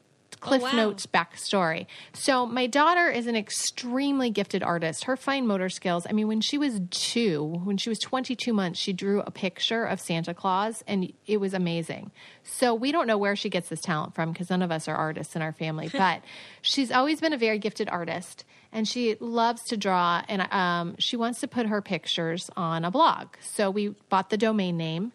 Cliff 0.46 0.62
wow. 0.62 0.72
Notes 0.72 1.06
backstory. 1.06 1.86
So, 2.12 2.46
my 2.46 2.66
daughter 2.66 3.10
is 3.10 3.26
an 3.26 3.34
extremely 3.34 4.30
gifted 4.30 4.62
artist. 4.62 5.04
Her 5.04 5.16
fine 5.16 5.46
motor 5.46 5.68
skills, 5.68 6.06
I 6.08 6.12
mean, 6.12 6.28
when 6.28 6.40
she 6.40 6.56
was 6.56 6.80
two, 6.90 7.60
when 7.64 7.76
she 7.76 7.88
was 7.88 7.98
22 7.98 8.52
months, 8.52 8.78
she 8.78 8.92
drew 8.92 9.20
a 9.20 9.30
picture 9.30 9.84
of 9.84 10.00
Santa 10.00 10.34
Claus 10.34 10.84
and 10.86 11.12
it 11.26 11.38
was 11.38 11.52
amazing. 11.52 12.12
So, 12.44 12.74
we 12.74 12.92
don't 12.92 13.06
know 13.06 13.18
where 13.18 13.34
she 13.34 13.50
gets 13.50 13.68
this 13.68 13.80
talent 13.80 14.14
from 14.14 14.32
because 14.32 14.50
none 14.50 14.62
of 14.62 14.70
us 14.70 14.86
are 14.86 14.94
artists 14.94 15.34
in 15.34 15.42
our 15.42 15.52
family, 15.52 15.88
but 15.92 16.22
she's 16.62 16.92
always 16.92 17.20
been 17.20 17.32
a 17.32 17.38
very 17.38 17.58
gifted 17.58 17.88
artist 17.88 18.44
and 18.72 18.86
she 18.86 19.16
loves 19.20 19.62
to 19.64 19.76
draw 19.76 20.22
and 20.28 20.42
um, 20.52 20.94
she 20.98 21.16
wants 21.16 21.40
to 21.40 21.48
put 21.48 21.66
her 21.66 21.82
pictures 21.82 22.50
on 22.56 22.84
a 22.84 22.90
blog. 22.90 23.28
So, 23.40 23.70
we 23.70 23.88
bought 24.08 24.30
the 24.30 24.38
domain 24.38 24.76
name. 24.76 25.12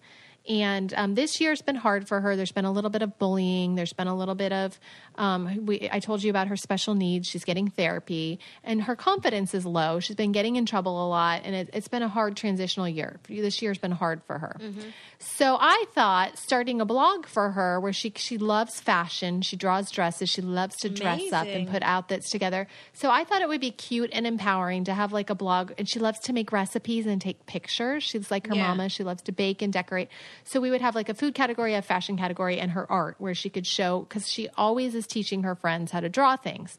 And 0.50 0.94
um, 0.96 1.14
this 1.16 1.40
year's 1.40 1.62
been 1.62 1.76
hard 1.76 2.08
for 2.08 2.20
her. 2.20 2.36
There's 2.36 2.52
been 2.52 2.66
a 2.66 2.72
little 2.72 2.90
bit 2.90 3.04
of 3.04 3.20
bullying. 3.20 3.76
There's 3.76 3.94
been 3.94 4.08
a 4.08 4.16
little 4.16 4.34
bit 4.34 4.52
of, 4.52 4.80
um, 5.16 5.66
we, 5.66 5.88
I 5.92 6.00
told 6.00 6.24
you 6.24 6.32
about 6.32 6.48
her 6.48 6.58
special 6.58 6.96
needs. 6.96 7.28
She's 7.28 7.46
getting 7.46 7.70
therapy, 7.70 8.40
and 8.64 8.82
her 8.84 8.96
confidence 8.96 9.54
is 9.54 9.66
low. 9.66 10.00
She's 10.00 10.16
been 10.16 10.32
getting 10.32 10.56
in 10.56 10.66
trouble 10.66 11.06
a 11.06 11.08
lot, 11.08 11.42
and 11.44 11.56
it, 11.56 11.74
has 11.74 11.88
been 11.88 12.02
a 12.02 12.10
hard 12.10 12.36
transitional 12.36 12.90
year. 12.90 13.20
This 13.28 13.62
year's 13.62 13.78
been 13.78 13.92
hard 13.92 14.24
for 14.24 14.40
her. 14.40 14.58
Mm-hmm. 14.60 14.90
So 15.20 15.58
I 15.60 15.86
thought 15.94 16.40
starting 16.40 16.82
a 16.82 16.86
blog 16.86 17.28
for 17.28 17.52
her 17.52 17.80
where 17.80 17.94
she 17.94 18.12
she 18.16 18.40
loves 18.40 18.80
fashion. 18.80 19.44
She 19.44 19.56
draws 19.56 19.92
dresses. 19.92 20.30
She 20.30 20.42
loves 20.42 20.76
to 20.78 20.90
dress 20.90 21.32
up 21.32 21.46
and 21.46 21.70
put 21.70 21.84
outfits 21.84 22.32
together. 22.32 22.68
So 22.94 23.12
I 23.12 23.24
thought 23.24 23.44
it 23.44 23.48
would 23.48 23.62
be 23.62 23.70
cute 23.70 24.10
and 24.14 24.26
empowering 24.26 24.86
to 24.86 24.94
have 24.94 25.14
like 25.14 25.30
a 25.30 25.36
blog. 25.36 25.74
And 25.78 25.88
she 25.88 26.00
loves 26.00 26.20
to 26.22 26.34
make 26.34 26.52
recipes 26.52 27.06
and 27.06 27.22
take 27.22 27.46
pictures. 27.46 28.04
She's 28.04 28.32
like 28.32 28.48
her 28.48 28.56
yeah. 28.56 28.70
mama. 28.70 28.90
She 28.90 29.04
loves 29.04 29.22
to 29.24 29.32
bake 29.32 29.62
and 29.62 29.72
decorate. 29.72 30.10
So 30.44 30.60
we 30.60 30.72
would 30.72 30.82
have 30.82 30.96
like 30.96 31.10
a 31.10 31.14
food 31.14 31.34
category, 31.34 31.74
a 31.76 31.82
fashion 31.82 32.18
category, 32.18 32.60
and 32.60 32.72
her 32.72 32.90
art 32.92 33.16
where 33.20 33.36
she 33.36 33.50
could 33.50 33.68
show 33.68 34.02
because 34.02 34.30
she 34.30 34.50
always 34.58 34.96
is 34.96 35.08
teaching 35.08 35.44
her 35.44 35.56
friends 35.56 35.92
how 35.92 36.00
to 36.00 36.10
draw 36.10 36.36
things. 36.36 36.78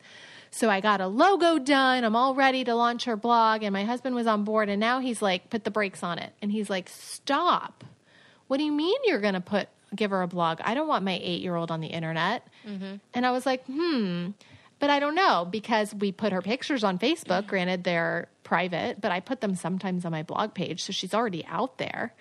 So 0.51 0.69
I 0.69 0.81
got 0.81 1.01
a 1.01 1.07
logo 1.07 1.59
done. 1.59 2.05
I'm 2.05 2.15
all 2.15 2.35
ready 2.35 2.63
to 2.65 2.75
launch 2.75 3.05
her 3.05 3.17
blog, 3.17 3.63
and 3.63 3.73
my 3.73 3.85
husband 3.85 4.15
was 4.15 4.27
on 4.27 4.45
board. 4.45 4.69
And 4.69 4.79
now 4.79 5.01
he's 5.01 5.23
like, 5.23 5.49
put 5.49 5.65
the 5.65 5.71
brakes 5.71 6.03
on 6.03 6.19
it, 6.19 6.33
and 6.43 6.53
he's 6.53 6.69
like, 6.69 6.89
stop. 6.91 7.85
What 8.49 8.59
do 8.59 8.65
you 8.65 8.73
mean 8.73 8.97
you're 9.05 9.21
going 9.21 9.35
to 9.35 9.41
put 9.41 9.69
give 9.95 10.11
her 10.11 10.23
a 10.23 10.29
blog? 10.29 10.61
I 10.63 10.75
don't 10.75 10.89
want 10.89 11.05
my 11.05 11.19
eight 11.23 11.41
year 11.41 11.57
old 11.57 11.71
on 11.71 11.81
the 11.81 11.87
internet. 11.87 12.47
Mm-hmm. 12.67 12.97
And 13.15 13.27
I 13.27 13.31
was 13.31 13.47
like, 13.47 13.65
hmm. 13.67 14.31
But 14.79 14.91
I 14.91 14.99
don't 14.99 15.15
know 15.15 15.47
because 15.49 15.95
we 15.95 16.11
put 16.11 16.33
her 16.33 16.43
pictures 16.43 16.83
on 16.83 16.99
Facebook. 16.99 17.47
Granted, 17.47 17.85
they're 17.85 18.29
private, 18.43 19.01
but 19.01 19.13
I 19.13 19.21
put 19.21 19.41
them 19.41 19.55
sometimes 19.55 20.05
on 20.05 20.11
my 20.11 20.23
blog 20.25 20.55
page, 20.55 20.83
so 20.83 20.93
she's 20.93 21.15
already 21.15 21.47
out 21.47 21.79
there. 21.79 22.13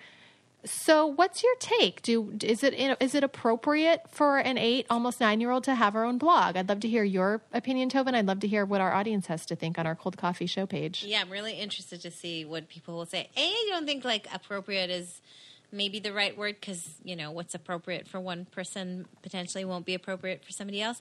So, 0.64 1.06
what's 1.06 1.42
your 1.42 1.54
take? 1.58 2.02
Do 2.02 2.38
is 2.42 2.62
it 2.62 2.74
is 3.00 3.14
it 3.14 3.24
appropriate 3.24 4.02
for 4.10 4.38
an 4.38 4.58
eight, 4.58 4.86
almost 4.88 5.20
nine 5.20 5.40
year 5.40 5.50
old 5.50 5.64
to 5.64 5.74
have 5.74 5.94
her 5.94 6.04
own 6.04 6.18
blog? 6.18 6.56
I'd 6.56 6.68
love 6.68 6.80
to 6.80 6.88
hear 6.88 7.02
your 7.02 7.42
opinion, 7.52 7.90
Tova. 7.90 8.14
I'd 8.14 8.26
love 8.26 8.40
to 8.40 8.48
hear 8.48 8.64
what 8.64 8.80
our 8.80 8.92
audience 8.92 9.26
has 9.26 9.44
to 9.46 9.56
think 9.56 9.78
on 9.78 9.86
our 9.86 9.96
cold 9.96 10.16
coffee 10.16 10.46
show 10.46 10.66
page. 10.66 11.04
Yeah, 11.04 11.22
I'm 11.22 11.30
really 11.30 11.54
interested 11.54 12.00
to 12.02 12.10
see 12.12 12.44
what 12.44 12.68
people 12.68 12.94
will 12.94 13.06
say. 13.06 13.28
A, 13.36 13.40
I 13.40 13.66
don't 13.70 13.86
think 13.86 14.04
like 14.04 14.28
appropriate 14.32 14.90
is 14.90 15.20
maybe 15.72 15.98
the 15.98 16.12
right 16.12 16.36
word 16.36 16.56
because 16.60 16.86
you 17.02 17.16
know 17.16 17.32
what's 17.32 17.54
appropriate 17.54 18.06
for 18.06 18.20
one 18.20 18.44
person 18.44 19.06
potentially 19.22 19.64
won't 19.64 19.86
be 19.86 19.94
appropriate 19.94 20.44
for 20.44 20.52
somebody 20.52 20.80
else. 20.80 21.00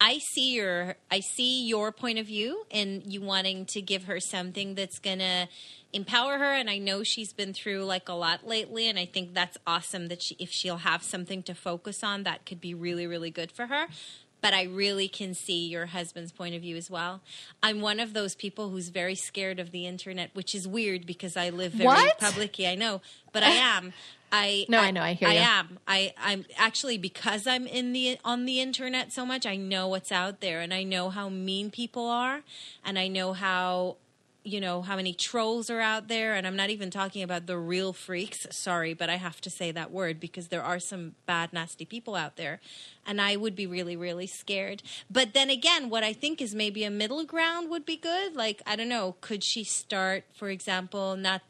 I 0.00 0.18
see 0.18 0.54
your 0.54 0.96
I 1.10 1.20
see 1.20 1.66
your 1.66 1.92
point 1.92 2.18
of 2.18 2.26
view 2.26 2.64
and 2.70 3.02
you 3.04 3.20
wanting 3.20 3.66
to 3.66 3.82
give 3.82 4.04
her 4.04 4.20
something 4.20 4.74
that's 4.74 4.98
gonna 4.98 5.48
empower 5.92 6.38
her 6.38 6.52
and 6.52 6.70
I 6.70 6.78
know 6.78 7.02
she's 7.02 7.32
been 7.32 7.52
through 7.52 7.84
like 7.84 8.08
a 8.08 8.12
lot 8.12 8.46
lately 8.46 8.88
and 8.88 8.98
I 8.98 9.06
think 9.06 9.34
that's 9.34 9.58
awesome 9.66 10.08
that 10.08 10.22
she 10.22 10.36
if 10.38 10.50
she'll 10.50 10.78
have 10.78 11.02
something 11.02 11.42
to 11.44 11.54
focus 11.54 12.04
on 12.04 12.22
that 12.22 12.46
could 12.46 12.60
be 12.60 12.74
really 12.74 13.06
really 13.06 13.30
good 13.30 13.50
for 13.50 13.66
her 13.66 13.86
but 14.40 14.54
I 14.54 14.64
really 14.64 15.08
can 15.08 15.34
see 15.34 15.66
your 15.66 15.86
husband's 15.86 16.32
point 16.32 16.54
of 16.54 16.62
view 16.62 16.76
as 16.76 16.90
well. 16.90 17.20
I'm 17.62 17.80
one 17.80 18.00
of 18.00 18.12
those 18.12 18.34
people 18.34 18.70
who's 18.70 18.88
very 18.88 19.14
scared 19.14 19.58
of 19.58 19.70
the 19.70 19.86
internet, 19.86 20.30
which 20.32 20.54
is 20.54 20.66
weird 20.66 21.06
because 21.06 21.36
I 21.36 21.50
live 21.50 21.72
very 21.72 21.86
what? 21.86 22.18
publicly. 22.18 22.66
I 22.66 22.74
know, 22.74 23.02
but 23.32 23.42
I 23.42 23.50
am. 23.50 23.92
I 24.32 24.66
no, 24.68 24.78
I, 24.78 24.86
I 24.86 24.90
know. 24.92 25.02
I 25.02 25.12
hear 25.14 25.28
I 25.28 25.34
you. 25.34 25.40
am. 25.40 25.78
I 25.88 26.14
I'm 26.18 26.44
actually 26.56 26.98
because 26.98 27.46
I'm 27.46 27.66
in 27.66 27.92
the 27.92 28.18
on 28.24 28.44
the 28.44 28.60
internet 28.60 29.12
so 29.12 29.26
much. 29.26 29.44
I 29.44 29.56
know 29.56 29.88
what's 29.88 30.12
out 30.12 30.40
there, 30.40 30.60
and 30.60 30.72
I 30.72 30.84
know 30.84 31.10
how 31.10 31.28
mean 31.28 31.70
people 31.70 32.06
are, 32.06 32.42
and 32.84 32.98
I 32.98 33.08
know 33.08 33.32
how 33.32 33.96
you 34.42 34.60
know 34.60 34.82
how 34.82 34.96
many 34.96 35.12
trolls 35.12 35.70
are 35.70 35.80
out 35.80 36.08
there. 36.08 36.34
And 36.34 36.46
i'm 36.46 36.56
not 36.56 36.70
even 36.70 36.90
talking 36.90 37.22
about 37.22 37.46
the 37.46 37.58
real 37.58 37.92
freaks. 37.92 38.46
Sorry 38.50 38.94
but 38.94 39.10
i 39.10 39.16
have 39.16 39.40
to 39.42 39.50
say 39.50 39.70
that 39.72 39.90
word 39.90 40.20
because 40.20 40.48
there 40.48 40.62
are 40.62 40.78
some 40.78 41.14
bad 41.26 41.52
nasty 41.52 41.84
people 41.84 42.14
out 42.14 42.36
there. 42.36 42.60
And 43.06 43.20
i 43.20 43.36
would 43.36 43.54
be 43.54 43.66
really 43.66 43.96
really 43.96 44.26
scared. 44.26 44.82
But 45.10 45.34
then 45.34 45.50
again 45.50 45.90
what 45.90 46.04
i 46.04 46.12
think 46.12 46.40
is 46.40 46.54
maybe 46.54 46.84
a 46.84 46.90
middle 46.90 47.24
ground 47.24 47.70
would 47.70 47.84
be 47.84 47.96
good. 47.96 48.36
Like 48.36 48.62
i 48.66 48.76
don't 48.76 48.88
know 48.88 49.16
could 49.20 49.44
she 49.44 49.64
start 49.64 50.24
for 50.34 50.48
example 50.48 51.16
not 51.16 51.42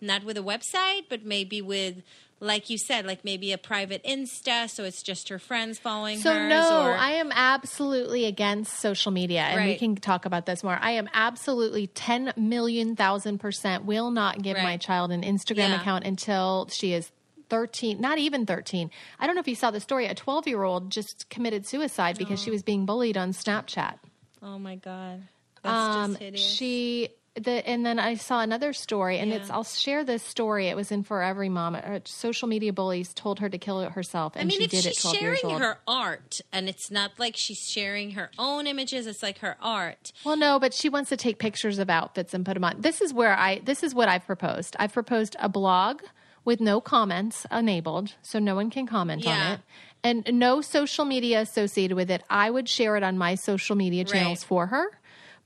not 0.00 0.24
with 0.24 0.36
a 0.36 0.42
website 0.42 1.04
but 1.08 1.24
maybe 1.24 1.62
with 1.62 2.02
like 2.44 2.70
you 2.70 2.78
said, 2.78 3.06
like 3.06 3.24
maybe 3.24 3.52
a 3.52 3.58
private 3.58 4.04
Insta, 4.04 4.68
so 4.68 4.84
it's 4.84 5.02
just 5.02 5.28
her 5.30 5.38
friends 5.38 5.78
following 5.78 6.18
her. 6.18 6.22
so 6.22 6.34
hers. 6.34 6.48
no, 6.48 6.86
or... 6.86 6.94
I 6.94 7.12
am 7.12 7.32
absolutely 7.34 8.26
against 8.26 8.78
social 8.78 9.10
media, 9.10 9.40
and 9.40 9.58
right. 9.58 9.68
we 9.68 9.76
can 9.76 9.96
talk 9.96 10.26
about 10.26 10.46
this 10.46 10.62
more. 10.62 10.78
I 10.80 10.92
am 10.92 11.08
absolutely 11.12 11.86
ten 11.86 12.32
million 12.36 12.96
thousand 12.96 13.38
percent 13.38 13.84
will 13.84 14.10
not 14.10 14.42
give 14.42 14.56
right. 14.56 14.62
my 14.62 14.76
child 14.76 15.10
an 15.10 15.22
Instagram 15.22 15.70
yeah. 15.70 15.80
account 15.80 16.04
until 16.04 16.68
she 16.70 16.92
is 16.92 17.10
13, 17.48 18.00
not 18.00 18.18
even 18.18 18.46
13. 18.46 18.90
I 19.18 19.26
don't 19.26 19.34
know 19.34 19.40
if 19.40 19.48
you 19.48 19.54
saw 19.54 19.70
the 19.70 19.80
story. 19.80 20.06
A 20.06 20.14
12 20.14 20.48
year 20.48 20.62
old 20.62 20.90
just 20.90 21.28
committed 21.28 21.66
suicide 21.66 22.18
because 22.18 22.40
oh. 22.40 22.44
she 22.44 22.50
was 22.50 22.62
being 22.62 22.86
bullied 22.86 23.16
on 23.16 23.32
Snapchat. 23.32 23.98
Oh 24.42 24.58
my 24.58 24.76
God. 24.76 25.22
That's 25.62 25.96
um, 25.96 26.10
just 26.12 26.22
hideous. 26.22 26.42
She 26.42 27.08
the 27.36 27.68
and 27.68 27.84
then 27.84 27.98
I 27.98 28.14
saw 28.14 28.40
another 28.40 28.72
story, 28.72 29.18
and 29.18 29.30
yeah. 29.30 29.38
it's 29.38 29.50
I'll 29.50 29.64
share 29.64 30.04
this 30.04 30.22
story. 30.22 30.68
It 30.68 30.76
was 30.76 30.92
in 30.92 31.02
For 31.02 31.22
Every 31.22 31.48
Mom. 31.48 31.76
Social 32.04 32.46
media 32.46 32.72
bullies 32.72 33.12
told 33.12 33.40
her 33.40 33.48
to 33.48 33.58
kill 33.58 33.80
it 33.80 33.92
herself, 33.92 34.34
and 34.36 34.42
I 34.42 34.44
mean, 34.46 34.60
she 34.60 34.66
did 34.68 34.84
she's 34.84 34.98
it. 34.98 35.00
Twelve 35.00 35.16
sharing 35.16 35.32
years 35.34 35.44
old. 35.44 35.60
her 35.60 35.78
art, 35.88 36.40
and 36.52 36.68
it's 36.68 36.90
not 36.90 37.12
like 37.18 37.36
she's 37.36 37.58
sharing 37.58 38.12
her 38.12 38.30
own 38.38 38.66
images. 38.66 39.06
It's 39.06 39.22
like 39.22 39.38
her 39.38 39.56
art. 39.60 40.12
Well, 40.24 40.36
no, 40.36 40.60
but 40.60 40.72
she 40.72 40.88
wants 40.88 41.10
to 41.10 41.16
take 41.16 41.38
pictures 41.38 41.78
of 41.78 41.90
outfits 41.90 42.34
and 42.34 42.46
put 42.46 42.54
them 42.54 42.64
on. 42.64 42.80
This 42.80 43.00
is 43.00 43.12
where 43.12 43.36
I. 43.36 43.58
This 43.58 43.82
is 43.82 43.94
what 43.94 44.08
I've 44.08 44.26
proposed. 44.26 44.76
I've 44.78 44.92
proposed 44.92 45.34
a 45.40 45.48
blog 45.48 46.02
with 46.44 46.60
no 46.60 46.80
comments 46.80 47.46
enabled, 47.50 48.14
so 48.22 48.38
no 48.38 48.54
one 48.54 48.70
can 48.70 48.86
comment 48.86 49.24
yeah. 49.24 49.30
on 49.30 49.52
it. 49.52 49.60
And 50.04 50.38
no 50.38 50.60
social 50.60 51.04
media 51.04 51.40
associated 51.40 51.96
with 51.96 52.10
it. 52.10 52.22
I 52.28 52.50
would 52.50 52.68
share 52.68 52.96
it 52.96 53.02
on 53.02 53.18
my 53.18 53.34
social 53.34 53.74
media 53.74 54.04
channels 54.04 54.42
right. 54.42 54.48
for 54.48 54.66
her, 54.66 54.86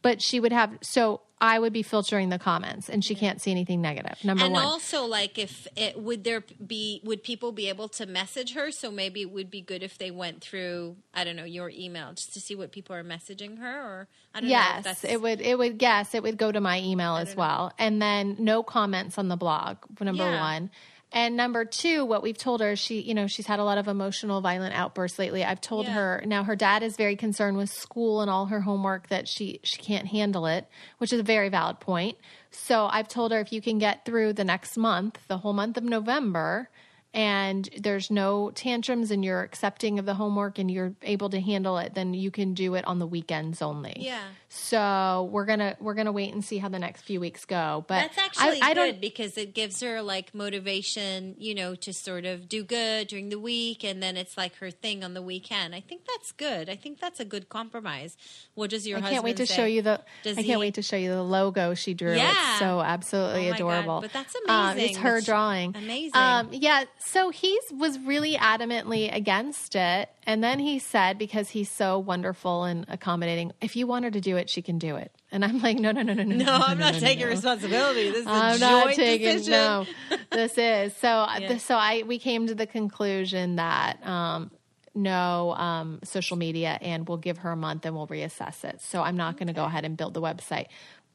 but 0.03 0.21
she 0.21 0.41
would 0.41 0.53
have 0.53 0.77
so 0.83 1.21
I 1.41 1.59
would 1.59 1.73
be 1.73 1.83
filtering 1.83 2.31
the 2.31 2.39
comments, 2.39 2.89
and 2.89 3.05
she 3.05 3.15
can't 3.15 3.41
see 3.41 3.51
anything 3.51 3.81
negative. 3.81 4.19
Number 4.25 4.45
and 4.45 4.53
one. 4.53 4.63
And 4.63 4.71
also, 4.71 5.05
like, 5.05 5.39
if 5.39 5.69
it 5.77 5.99
would 5.99 6.25
there 6.25 6.43
be 6.65 7.01
would 7.05 7.23
people 7.23 7.53
be 7.53 7.69
able 7.69 7.89
to 7.91 8.07
message 8.07 8.55
her? 8.55 8.71
So 8.71 8.91
maybe 8.91 9.23
it 9.23 9.31
would 9.31 9.51
be 9.51 9.61
good 9.61 9.83
if 9.83 9.99
they 9.99 10.11
went 10.11 10.41
through 10.41 10.97
I 11.15 11.25
don't 11.25 11.37
know 11.37 11.45
your 11.45 11.71
email 11.71 12.13
just 12.13 12.35
to 12.35 12.41
see 12.41 12.55
what 12.55 12.73
people 12.73 12.95
are 12.97 13.05
messaging 13.05 13.59
her, 13.59 13.81
or 13.81 14.09
I 14.35 14.41
don't 14.41 14.51
yes, 14.51 14.85
know. 14.85 14.91
Yes, 14.91 15.05
it 15.05 15.23
would. 15.23 15.41
It 15.41 15.59
would. 15.59 15.81
Yes, 15.81 16.15
it 16.15 16.23
would 16.23 16.37
go 16.37 16.51
to 16.51 16.61
my 16.61 16.81
email 16.81 17.17
as 17.17 17.37
well, 17.37 17.67
know. 17.67 17.73
and 17.79 18.03
then 18.03 18.37
no 18.39 18.63
comments 18.63 19.19
on 19.19 19.29
the 19.29 19.37
blog. 19.37 19.79
Number 20.01 20.25
yeah. 20.25 20.41
one. 20.41 20.71
And 21.11 21.37
number 21.37 21.65
two, 21.65 22.05
what 22.05 22.23
we've 22.23 22.37
told 22.37 22.61
her, 22.61 22.77
she, 22.77 23.01
you 23.01 23.15
know, 23.15 23.27
she's 23.27 23.47
had 23.47 23.61
a 23.61 23.65
lot 23.65 23.79
of 23.79 23.89
emotional, 23.89 24.43
violent 24.43 24.75
outbursts 24.75 25.19
lately. 25.19 25.43
I've 25.43 25.61
told 25.61 25.87
yeah. 25.87 25.93
her 25.93 26.23
now 26.27 26.45
her 26.45 26.55
dad 26.55 26.83
is 26.83 26.97
very 26.97 27.17
concerned 27.17 27.57
with 27.57 27.71
school 27.71 28.21
and 28.21 28.31
all 28.31 28.47
her 28.47 28.61
homework 28.61 29.09
that 29.09 29.27
she 29.27 29.61
she 29.63 29.79
can't 29.79 30.09
handle 30.09 30.45
it, 30.47 30.69
which 30.99 31.13
is 31.13 31.21
a 31.21 31.25
very 31.25 31.49
valid 31.49 31.81
point. 31.81 32.19
So 32.51 32.89
I've 32.91 33.09
told 33.09 33.33
her 33.33 33.41
if 33.41 33.53
you 33.53 33.63
can 33.63 33.79
get 33.79 34.05
through 34.05 34.35
the 34.35 34.45
next 34.45 34.77
month, 34.77 35.19
the 35.29 35.39
whole 35.39 35.55
month 35.55 35.79
of 35.79 35.85
November, 35.85 36.69
and 37.15 37.69
there's 37.79 38.11
no 38.11 38.51
tantrums 38.55 39.11
and 39.11 39.25
you're 39.25 39.43
accepting 39.43 39.99
of 39.99 40.05
the 40.05 40.15
homework 40.15 40.59
and 40.59 40.71
you're 40.71 40.95
able 41.03 41.31
to 41.31 41.41
handle 41.41 41.79
it, 41.79 41.95
then 41.95 42.13
you 42.13 42.31
can 42.31 42.53
do 42.53 42.75
it 42.75 42.85
on 42.85 42.99
the 42.99 43.07
weekends 43.07 43.63
only. 43.63 43.95
Yeah. 43.97 44.21
So 44.51 45.29
we're 45.31 45.45
gonna 45.45 45.77
we're 45.79 45.95
gonna 45.95 46.13
wait 46.13 46.33
and 46.33 46.43
see 46.45 46.59
how 46.59 46.69
the 46.69 46.79
next 46.79 47.03
few 47.03 47.21
weeks 47.21 47.45
go. 47.45 47.85
But 47.87 48.01
that's 48.01 48.19
actually 48.19 48.63
I, 48.63 48.71
I 48.71 48.75
good 48.75 49.01
because 49.01 49.37
it 49.37 49.55
gives 49.55 49.81
her 49.81 50.01
like 50.01 50.35
motivation, 50.35 51.35
you 51.39 51.55
know, 51.55 51.75
to 51.77 51.93
sort 51.93 52.25
of 52.25 52.49
do 52.49 52.63
good 52.63 53.09
during 53.09 53.29
the 53.29 53.39
week, 53.39 53.85
and 53.85 54.03
then 54.03 54.17
it's 54.17 54.39
like 54.39 54.57
her 54.57 54.71
thing 54.71 55.05
on 55.05 55.13
the 55.13 55.21
weekend. 55.21 55.75
I 55.75 55.81
think 55.81 56.03
that's 56.07 56.33
good. 56.33 56.71
I 56.71 56.77
think 56.77 56.99
that's 56.99 57.21
a 57.21 57.27
good 57.27 57.49
compromise. 57.49 58.17
What 58.55 58.71
does 58.71 58.87
your 58.87 58.99
I 58.99 59.01
husband? 59.01 59.15
can't 59.17 59.25
wait 59.25 59.37
to 59.37 59.47
say? 59.47 59.55
show 59.55 59.65
you 59.67 59.83
the. 59.83 60.01
Does 60.23 60.39
I 60.39 60.43
he, 60.43 60.47
can't 60.47 60.61
wait 60.61 60.75
to 60.75 60.83
show 60.83 60.97
you 60.97 61.11
the 61.11 61.23
logo 61.23 61.75
she 61.75 61.93
drew. 61.93 62.15
Yeah. 62.17 62.31
It's 62.31 62.59
so 62.59 62.81
absolutely 62.81 63.51
oh 63.51 63.55
adorable. 63.55 64.01
God, 64.01 64.03
but 64.03 64.13
that's 64.13 64.35
amazing. 64.35 64.51
Um, 64.51 64.79
it's 64.79 64.99
her 64.99 65.15
that's 65.15 65.27
drawing. 65.27 65.77
Amazing. 65.77 66.13
Um, 66.15 66.49
yeah 66.53 66.85
so 66.99 67.31
he 67.31 67.59
was 67.73 67.99
really 68.01 68.35
adamantly 68.35 69.15
against 69.15 69.77
it. 69.77 70.09
And 70.27 70.43
then 70.43 70.59
he 70.59 70.79
said, 70.79 71.19
because 71.19 71.51
he's 71.51 71.71
so 71.71 71.99
wonderful 71.99 72.65
and 72.65 72.85
accommodating, 72.89 73.53
if 73.61 73.77
you 73.77 73.87
want 73.87 74.05
her 74.05 74.11
to 74.11 74.21
do 74.21 74.37
it, 74.37 74.51
she 74.51 74.63
can 74.63 74.79
do 74.79 74.97
it. 74.97 75.13
And 75.31 75.45
I'm 75.45 75.61
like, 75.61 75.79
no, 75.79 75.93
no, 75.93 76.03
no, 76.03 76.15
no, 76.15 76.23
no. 76.23 76.37
No, 76.37 76.53
I'm 76.53 76.79
no, 76.79 76.87
not 76.87 76.95
no, 76.95 77.01
taking 77.01 77.25
no. 77.25 77.31
responsibility. 77.31 78.11
This 78.11 78.21
is 78.21 78.27
a 78.27 78.31
I'm 78.31 78.59
joint 78.59 78.61
not 78.61 78.95
taking 78.95 79.27
decision. 79.27 79.53
no. 79.53 79.87
This 80.31 80.59
is 80.59 80.95
so. 80.97 81.27
Yeah. 81.39 81.57
So 81.59 81.77
I 81.77 82.03
we 82.07 82.19
came 82.19 82.47
to 82.47 82.55
the 82.55 82.67
conclusion 82.67 83.57
that 83.57 84.07
um, 84.07 84.51
no 84.95 85.55
um, 85.55 86.01
social 86.05 86.37
media, 86.37 86.79
and 86.81 87.09
we'll 87.09 87.19
give 87.19 87.39
her 87.39 87.51
a 87.51 87.57
month 87.57 87.87
and 87.87 87.95
we'll 87.95 88.07
reassess 88.07 88.65
it. 88.65 88.81
So 88.81 89.03
I'm 89.03 89.17
not 89.17 89.37
going 89.37 89.47
to 89.47 89.53
go 89.53 89.65
ahead 89.65 89.85
and 89.85 89.97
build 89.97 90.15
the 90.15 90.21
website. 90.21 90.67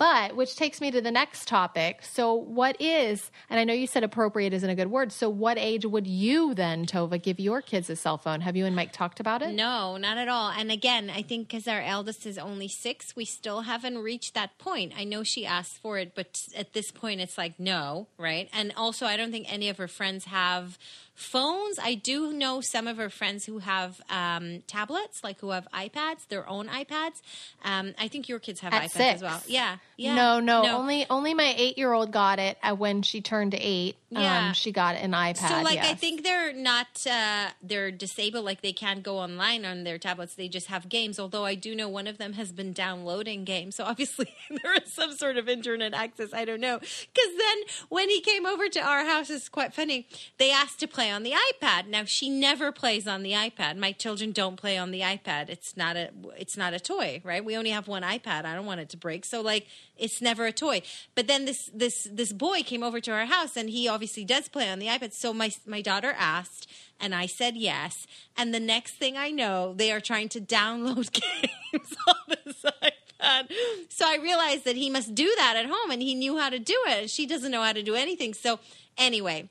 But 0.03 0.35
which 0.35 0.57
takes 0.57 0.81
me 0.81 0.91
to 0.91 0.99
the 0.99 1.11
next 1.11 1.47
topic. 1.47 2.01
So 2.01 2.33
what 2.33 2.75
is, 2.81 3.31
and 3.49 3.57
I 3.57 3.63
know 3.63 3.71
you 3.71 3.87
said 3.87 4.03
appropriate 4.03 4.51
isn't 4.51 4.69
a 4.69 4.75
good 4.75 4.91
word. 4.91 5.13
So 5.13 5.29
what 5.29 5.57
age 5.57 5.85
would 5.85 6.07
you 6.07 6.53
then, 6.53 6.85
Tova, 6.85 7.23
give 7.23 7.39
your 7.39 7.61
kids 7.61 7.89
a 7.89 7.95
cell 7.95 8.17
phone? 8.17 8.41
Have 8.41 8.57
you 8.57 8.65
and 8.65 8.75
Mike 8.75 8.91
talked 8.91 9.21
about 9.21 9.41
it? 9.41 9.53
No, 9.53 9.95
not 9.95 10.17
at 10.17 10.27
all. 10.27 10.49
And 10.49 10.73
again, 10.73 11.09
I 11.09 11.21
think 11.21 11.47
because 11.47 11.69
our 11.69 11.79
eldest 11.79 12.25
is 12.25 12.37
only 12.37 12.67
six, 12.67 13.15
we 13.15 13.23
still 13.23 13.61
haven't 13.61 13.97
reached 13.97 14.33
that 14.33 14.57
point. 14.57 14.91
I 14.97 15.05
know 15.05 15.23
she 15.23 15.45
asked 15.45 15.77
for 15.77 15.97
it, 15.97 16.15
but 16.15 16.49
at 16.53 16.73
this 16.73 16.91
point, 16.91 17.21
it's 17.21 17.37
like 17.37 17.57
no, 17.57 18.07
right? 18.17 18.49
And 18.51 18.73
also, 18.75 19.05
I 19.05 19.15
don't 19.15 19.31
think 19.31 19.45
any 19.49 19.69
of 19.69 19.77
her 19.77 19.87
friends 19.87 20.25
have 20.25 20.77
phones. 21.15 21.79
I 21.81 21.93
do 21.95 22.33
know 22.33 22.61
some 22.61 22.87
of 22.87 22.97
her 22.97 23.09
friends 23.09 23.45
who 23.45 23.59
have 23.59 24.01
um, 24.09 24.63
tablets, 24.67 25.23
like 25.23 25.39
who 25.39 25.51
have 25.51 25.67
iPads, 25.73 26.27
their 26.27 26.47
own 26.49 26.67
iPads. 26.67 27.21
Um, 27.63 27.93
I 27.99 28.07
think 28.07 28.27
your 28.29 28.39
kids 28.39 28.59
have 28.61 28.73
At 28.73 28.83
iPads 28.83 28.91
six. 28.91 29.15
as 29.15 29.21
well. 29.21 29.41
Yeah, 29.47 29.77
yeah. 29.97 30.15
No, 30.15 30.39
no, 30.39 30.65
only 30.77 31.05
only 31.09 31.33
my 31.33 31.53
eight 31.57 31.77
year 31.77 31.93
old 31.93 32.11
got 32.11 32.39
it 32.39 32.57
uh, 32.63 32.75
when 32.75 33.01
she 33.01 33.21
turned 33.21 33.53
eight. 33.55 33.95
Yeah. 34.13 34.47
Um, 34.47 34.53
she 34.53 34.71
got 34.71 34.95
an 34.95 35.11
iPad. 35.11 35.49
So, 35.49 35.61
like, 35.61 35.79
I 35.79 35.93
think 35.93 36.23
they're 36.23 36.53
not 36.53 36.87
uh, 37.09 37.49
they're 37.61 37.91
disabled. 37.91 38.45
Like, 38.45 38.61
they 38.61 38.73
can't 38.73 39.03
go 39.03 39.17
online 39.19 39.65
on 39.65 39.83
their 39.83 39.97
tablets. 39.97 40.35
They 40.35 40.47
just 40.47 40.67
have 40.67 40.89
games. 40.89 41.19
Although 41.19 41.45
I 41.45 41.55
do 41.55 41.75
know 41.75 41.89
one 41.89 42.07
of 42.07 42.17
them 42.17 42.33
has 42.33 42.51
been 42.51 42.73
downloading 42.73 43.43
games. 43.43 43.75
So 43.75 43.83
obviously 43.85 44.33
there 44.63 44.73
is 44.75 44.91
some 44.91 45.13
sort 45.13 45.37
of 45.37 45.47
internet 45.49 45.93
access. 45.93 46.33
I 46.33 46.45
don't 46.45 46.61
know. 46.61 46.79
Because 46.79 47.37
then 47.37 47.57
when 47.89 48.09
he 48.09 48.21
came 48.21 48.45
over 48.45 48.67
to 48.69 48.79
our 48.79 49.05
house, 49.05 49.29
it's 49.29 49.49
quite 49.49 49.73
funny. 49.73 50.07
They 50.37 50.51
asked 50.51 50.79
to 50.81 50.87
play 50.87 51.09
on 51.09 51.23
the 51.23 51.33
iPad. 51.51 51.87
Now 51.87 52.03
she 52.05 52.29
never 52.29 52.71
plays 52.71 53.07
on 53.07 53.23
the 53.23 53.31
iPad. 53.31 53.77
My 53.77 53.91
children 53.91 54.31
don't 54.31 54.57
play 54.57 54.77
on 54.77 54.91
the 54.91 55.01
iPad. 55.01 55.49
It's 55.49 55.75
not 55.77 55.95
a 55.95 56.09
it's 56.37 56.57
not 56.57 56.73
a 56.73 56.79
toy, 56.79 57.21
right? 57.23 57.43
We 57.43 57.55
only 57.57 57.71
have 57.71 57.87
one 57.87 58.03
iPad. 58.03 58.45
I 58.45 58.55
don't 58.55 58.65
want 58.65 58.81
it 58.81 58.89
to 58.89 58.97
break. 58.97 59.25
So 59.25 59.41
like 59.41 59.67
it's 59.97 60.21
never 60.21 60.45
a 60.45 60.51
toy. 60.51 60.81
But 61.15 61.27
then 61.27 61.45
this 61.45 61.69
this 61.73 62.07
this 62.11 62.33
boy 62.33 62.63
came 62.63 62.83
over 62.83 62.99
to 62.99 63.11
our 63.11 63.25
house 63.25 63.55
and 63.55 63.69
he 63.69 63.87
obviously 63.87 64.02
does 64.25 64.47
play 64.49 64.69
on 64.69 64.79
the 64.79 64.87
iPad. 64.87 65.13
So 65.13 65.33
my 65.33 65.51
my 65.65 65.81
daughter 65.81 66.13
asked 66.17 66.69
and 66.99 67.13
I 67.15 67.25
said 67.25 67.55
yes. 67.55 68.07
And 68.37 68.53
the 68.53 68.59
next 68.59 68.95
thing 68.95 69.17
I 69.17 69.29
know, 69.29 69.73
they 69.75 69.91
are 69.91 69.99
trying 70.01 70.29
to 70.29 70.41
download 70.41 71.11
games 71.73 71.95
on 72.07 72.15
this 72.45 72.63
iPad. 72.63 73.51
So 73.89 74.05
I 74.07 74.17
realized 74.21 74.65
that 74.65 74.75
he 74.75 74.89
must 74.89 75.15
do 75.15 75.31
that 75.37 75.55
at 75.57 75.65
home 75.65 75.91
and 75.91 76.01
he 76.01 76.15
knew 76.15 76.37
how 76.37 76.49
to 76.49 76.59
do 76.59 76.75
it. 76.87 76.97
And 77.01 77.09
she 77.09 77.25
doesn't 77.25 77.51
know 77.51 77.61
how 77.61 77.73
to 77.73 77.83
do 77.83 77.95
anything. 77.95 78.33
So 78.33 78.59
anyway, 78.97 79.49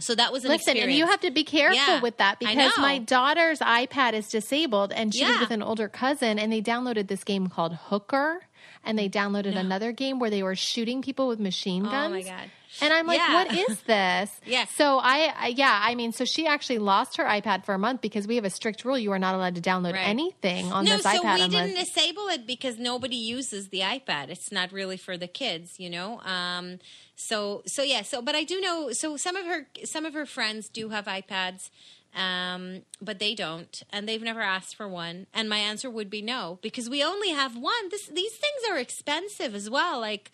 so 0.00 0.14
that 0.16 0.32
was 0.32 0.44
an 0.44 0.50
Listen, 0.50 0.76
and 0.76 0.90
you 0.92 1.06
have 1.06 1.20
to 1.20 1.30
be 1.30 1.44
careful 1.44 1.76
Yeah, 1.76 2.00
with 2.00 2.16
that 2.18 2.40
because 2.40 2.72
my 2.78 2.98
daughter's 2.98 3.60
iPad 3.60 4.12
is 4.14 4.28
disabled 4.28 4.92
and 4.92 5.14
she 5.14 5.22
was 5.24 5.34
Yeah. 5.34 5.40
with 5.40 5.52
an 5.52 5.62
older 5.62 5.88
cousin 5.88 6.38
and 6.38 6.52
they 6.52 6.60
downloaded 6.60 7.06
this 7.06 7.22
game 7.22 7.46
called 7.46 7.74
Hooker 7.74 8.42
and 8.84 8.98
they 8.98 9.08
downloaded 9.08 9.56
another 9.56 9.92
game 9.92 10.18
where 10.18 10.30
they 10.30 10.42
were 10.42 10.56
shooting 10.56 11.00
people 11.00 11.28
with 11.28 11.38
machine 11.38 11.84
guns. 11.84 11.94
Oh, 11.94 12.08
my 12.10 12.22
God. 12.22 12.50
And 12.80 12.92
I'm 12.92 13.06
like, 13.06 13.18
Yeah. 13.18 13.34
what 13.34 13.54
is 13.54 13.80
this? 13.82 14.30
Yeah. 14.46 14.64
So 14.66 14.98
I, 14.98 15.32
I, 15.36 15.46
yeah, 15.48 15.80
I 15.82 15.94
mean, 15.94 16.12
so 16.12 16.24
she 16.24 16.46
actually 16.46 16.78
lost 16.78 17.16
her 17.16 17.24
iPad 17.24 17.64
for 17.64 17.74
a 17.74 17.78
month 17.78 18.00
because 18.00 18.26
we 18.26 18.36
have 18.36 18.44
a 18.44 18.50
strict 18.50 18.84
rule: 18.84 18.98
you 18.98 19.12
are 19.12 19.18
not 19.18 19.34
allowed 19.34 19.54
to 19.54 19.60
download 19.60 19.92
Right. 19.94 20.06
anything 20.08 20.72
on 20.72 20.84
no, 20.84 20.96
this 20.96 21.02
so 21.04 21.22
iPad 21.22 21.34
we 21.36 21.42
unless. 21.42 21.50
didn't 21.50 21.74
disable 21.84 22.28
it 22.28 22.46
because 22.46 22.78
nobody 22.78 23.16
uses 23.16 23.68
the 23.68 23.80
iPad. 23.80 24.28
It's 24.28 24.50
not 24.52 24.72
really 24.72 24.96
for 24.96 25.16
the 25.16 25.28
kids, 25.28 25.78
you 25.78 25.88
know. 25.90 26.20
Um, 26.20 26.78
so 27.16 27.62
so 27.66 27.82
yeah. 27.82 28.02
So 28.02 28.20
but 28.20 28.34
I 28.34 28.44
do 28.44 28.60
know. 28.60 28.92
So 28.92 29.16
some 29.16 29.36
of 29.36 29.46
her 29.46 29.66
some 29.84 30.04
of 30.04 30.14
her 30.14 30.26
friends 30.26 30.68
do 30.68 30.88
have 30.90 31.06
iPads. 31.06 31.70
Um, 32.16 32.82
but 33.02 33.18
they 33.18 33.34
don't, 33.34 33.82
and 33.90 34.08
they've 34.08 34.22
never 34.22 34.40
asked 34.40 34.76
for 34.76 34.86
one. 34.86 35.26
And 35.34 35.48
my 35.48 35.58
answer 35.58 35.90
would 35.90 36.10
be 36.10 36.22
no, 36.22 36.60
because 36.62 36.88
we 36.88 37.02
only 37.02 37.30
have 37.30 37.56
one. 37.56 37.88
This, 37.90 38.06
these 38.06 38.32
things 38.36 38.62
are 38.70 38.78
expensive 38.78 39.52
as 39.52 39.68
well. 39.68 39.98
Like, 40.00 40.30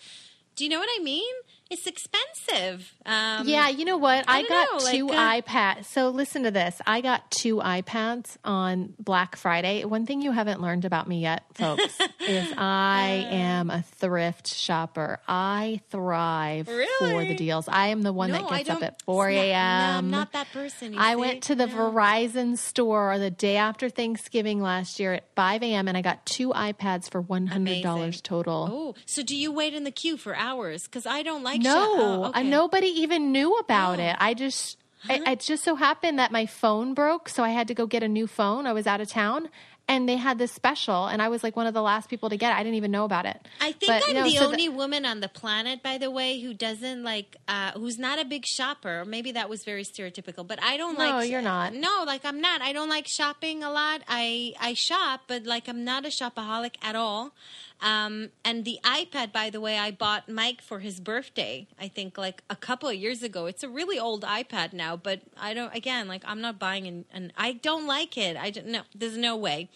do 0.56 0.64
you 0.64 0.68
know 0.68 0.78
what 0.78 0.90
I 0.98 1.02
mean? 1.02 1.32
It's 1.70 1.86
expensive. 1.86 2.92
Um, 3.06 3.46
Yeah, 3.48 3.68
you 3.68 3.84
know 3.84 3.96
what? 3.96 4.24
I, 4.28 4.42
don't 4.42 4.48
got 4.48 4.82
know, 4.84 4.90
two 4.92 5.06
like, 5.06 5.44
uh, 5.46 5.50
iPads. 5.50 5.84
So 5.84 6.08
listen 6.08 6.42
to 6.42 6.50
this. 6.50 6.80
I 6.86 7.00
got 7.00 7.30
two 7.30 7.56
iPads 7.58 8.36
on 8.44 8.94
Black 8.98 9.36
Friday. 9.36 9.84
One 9.84 10.04
thing 10.04 10.20
you 10.20 10.32
haven't 10.32 10.60
learned 10.60 10.84
about 10.84 11.06
me 11.08 11.20
yet, 11.20 11.44
folks, 11.54 11.96
is 12.26 12.52
I 12.58 13.24
Uh. 13.30 13.34
am 13.34 13.70
a 13.70 13.82
thrift 13.82 14.52
shopper. 14.52 15.20
I 15.28 15.80
thrive 15.90 16.68
for 16.98 17.24
the 17.24 17.34
deals. 17.36 17.68
I 17.68 17.88
am 17.88 18.02
the 18.02 18.12
one 18.12 18.30
No, 18.32 18.38
that 18.48 18.50
gets 18.66 18.70
up 18.70 18.82
at 18.82 19.02
4 19.02 19.28
a.m. 19.28 19.78
No, 19.92 19.98
I'm 19.98 20.10
not 20.10 20.32
that 20.32 20.50
person. 20.52 20.96
I 20.98 21.12
see? 21.12 21.20
went 21.20 21.42
to 21.44 21.54
the 21.54 21.66
No. 21.68 21.74
Verizon 21.74 22.58
store 22.58 23.16
the 23.18 23.30
day 23.30 23.56
after 23.56 23.88
Thanksgiving 23.88 24.60
last 24.60 24.98
year 24.98 25.14
at 25.14 25.24
5 25.36 25.62
a.m. 25.62 25.86
and 25.88 25.96
I 25.96 26.02
got 26.02 26.26
two 26.26 26.50
iPads 26.50 27.08
for 27.10 27.22
$100 27.22 27.54
Amazing. 27.54 28.12
total. 28.22 28.68
Oh, 28.70 28.94
so 29.06 29.22
do 29.22 29.36
you 29.36 29.52
wait 29.52 29.72
in 29.74 29.84
the 29.84 29.90
queue 29.92 30.16
for 30.16 30.34
hours? 30.34 30.84
Because 30.84 31.06
I 31.06 31.22
don't 31.22 31.42
like. 31.44 31.59
No, 31.62 31.86
oh, 31.98 32.22
uh, 32.24 32.28
okay. 32.30 32.42
nobody 32.42 32.88
even 32.88 33.32
knew 33.32 33.56
about 33.58 33.98
Oh. 33.98 34.02
it. 34.02 34.16
I 34.18 34.34
just, 34.34 34.76
it, 35.08 35.22
it 35.26 35.40
just 35.40 35.64
so 35.64 35.76
happened 35.76 36.18
that 36.18 36.30
my 36.32 36.46
phone 36.46 36.94
broke, 36.94 37.28
so 37.28 37.42
I 37.42 37.50
had 37.50 37.68
to 37.68 37.74
go 37.74 37.86
get 37.86 38.02
a 38.02 38.08
new 38.08 38.26
phone. 38.26 38.66
I 38.66 38.72
was 38.72 38.86
out 38.86 39.00
of 39.00 39.08
town, 39.08 39.48
and 39.88 40.08
they 40.08 40.16
had 40.16 40.38
this 40.38 40.52
special, 40.52 41.06
and 41.06 41.20
I 41.20 41.28
was 41.28 41.42
like 41.42 41.56
one 41.56 41.66
of 41.66 41.74
the 41.74 41.82
last 41.82 42.08
people 42.08 42.28
to 42.28 42.36
get 42.36 42.52
it. 42.52 42.56
I 42.56 42.62
didn't 42.62 42.76
even 42.76 42.90
know 42.92 43.04
about 43.04 43.26
it. 43.26 43.40
I 43.60 43.72
think 43.72 43.90
But, 43.90 44.04
I'm 44.08 44.14
no, 44.14 44.22
the 44.24 44.36
so 44.36 44.46
only 44.46 44.68
woman 44.68 45.04
on 45.04 45.18
the 45.20 45.28
planet, 45.28 45.82
by 45.82 45.98
the 45.98 46.10
way, 46.12 46.38
who 46.40 46.54
doesn't 46.54 47.02
like, 47.02 47.36
uh, 47.48 47.72
who's 47.72 47.98
not 47.98 48.20
a 48.20 48.24
big 48.24 48.44
shopper. 48.46 49.04
Maybe 49.04 49.32
that 49.32 49.48
was 49.48 49.64
very 49.64 49.82
stereotypical, 49.84 50.46
but 50.46 50.62
I 50.62 50.76
don't 50.76 50.96
No, 50.98 51.04
like. 51.04 51.14
No 51.14 51.20
you're 51.22 51.42
not. 51.42 51.74
No, 51.74 52.04
like 52.06 52.24
I'm 52.24 52.40
not. 52.40 52.60
I 52.62 52.72
don't 52.72 52.88
like 52.90 53.08
shopping 53.08 53.64
a 53.64 53.70
lot. 53.70 54.02
I 54.06 54.54
I 54.60 54.74
shop, 54.74 55.22
but 55.26 55.44
like 55.44 55.66
I'm 55.66 55.82
not 55.84 56.04
a 56.04 56.08
shopaholic 56.08 56.74
at 56.82 56.94
all. 56.94 57.32
Um, 57.82 58.28
and 58.44 58.64
the 58.64 58.78
iPad, 58.84 59.32
by 59.32 59.50
the 59.50 59.60
way, 59.60 59.78
I 59.78 59.90
bought 59.90 60.28
Mike 60.28 60.60
for 60.62 60.80
his 60.80 61.00
birthday. 61.00 61.66
I 61.80 61.88
think 61.88 62.18
like 62.18 62.42
a 62.50 62.56
couple 62.56 62.88
of 62.88 62.94
years 62.94 63.22
ago. 63.22 63.46
It's 63.46 63.62
a 63.62 63.68
really 63.68 63.98
old 63.98 64.22
iPad 64.22 64.72
now, 64.72 64.96
but 64.96 65.20
I 65.40 65.54
don't. 65.54 65.74
Again, 65.74 66.06
like 66.08 66.22
I'm 66.26 66.40
not 66.40 66.58
buying 66.58 66.86
an. 66.86 67.04
an 67.12 67.32
I 67.36 67.52
don't 67.54 67.86
like 67.86 68.18
it. 68.18 68.36
I 68.36 68.50
don't. 68.50 68.66
No, 68.66 68.82
there's 68.94 69.16
no 69.16 69.36
way. 69.36 69.68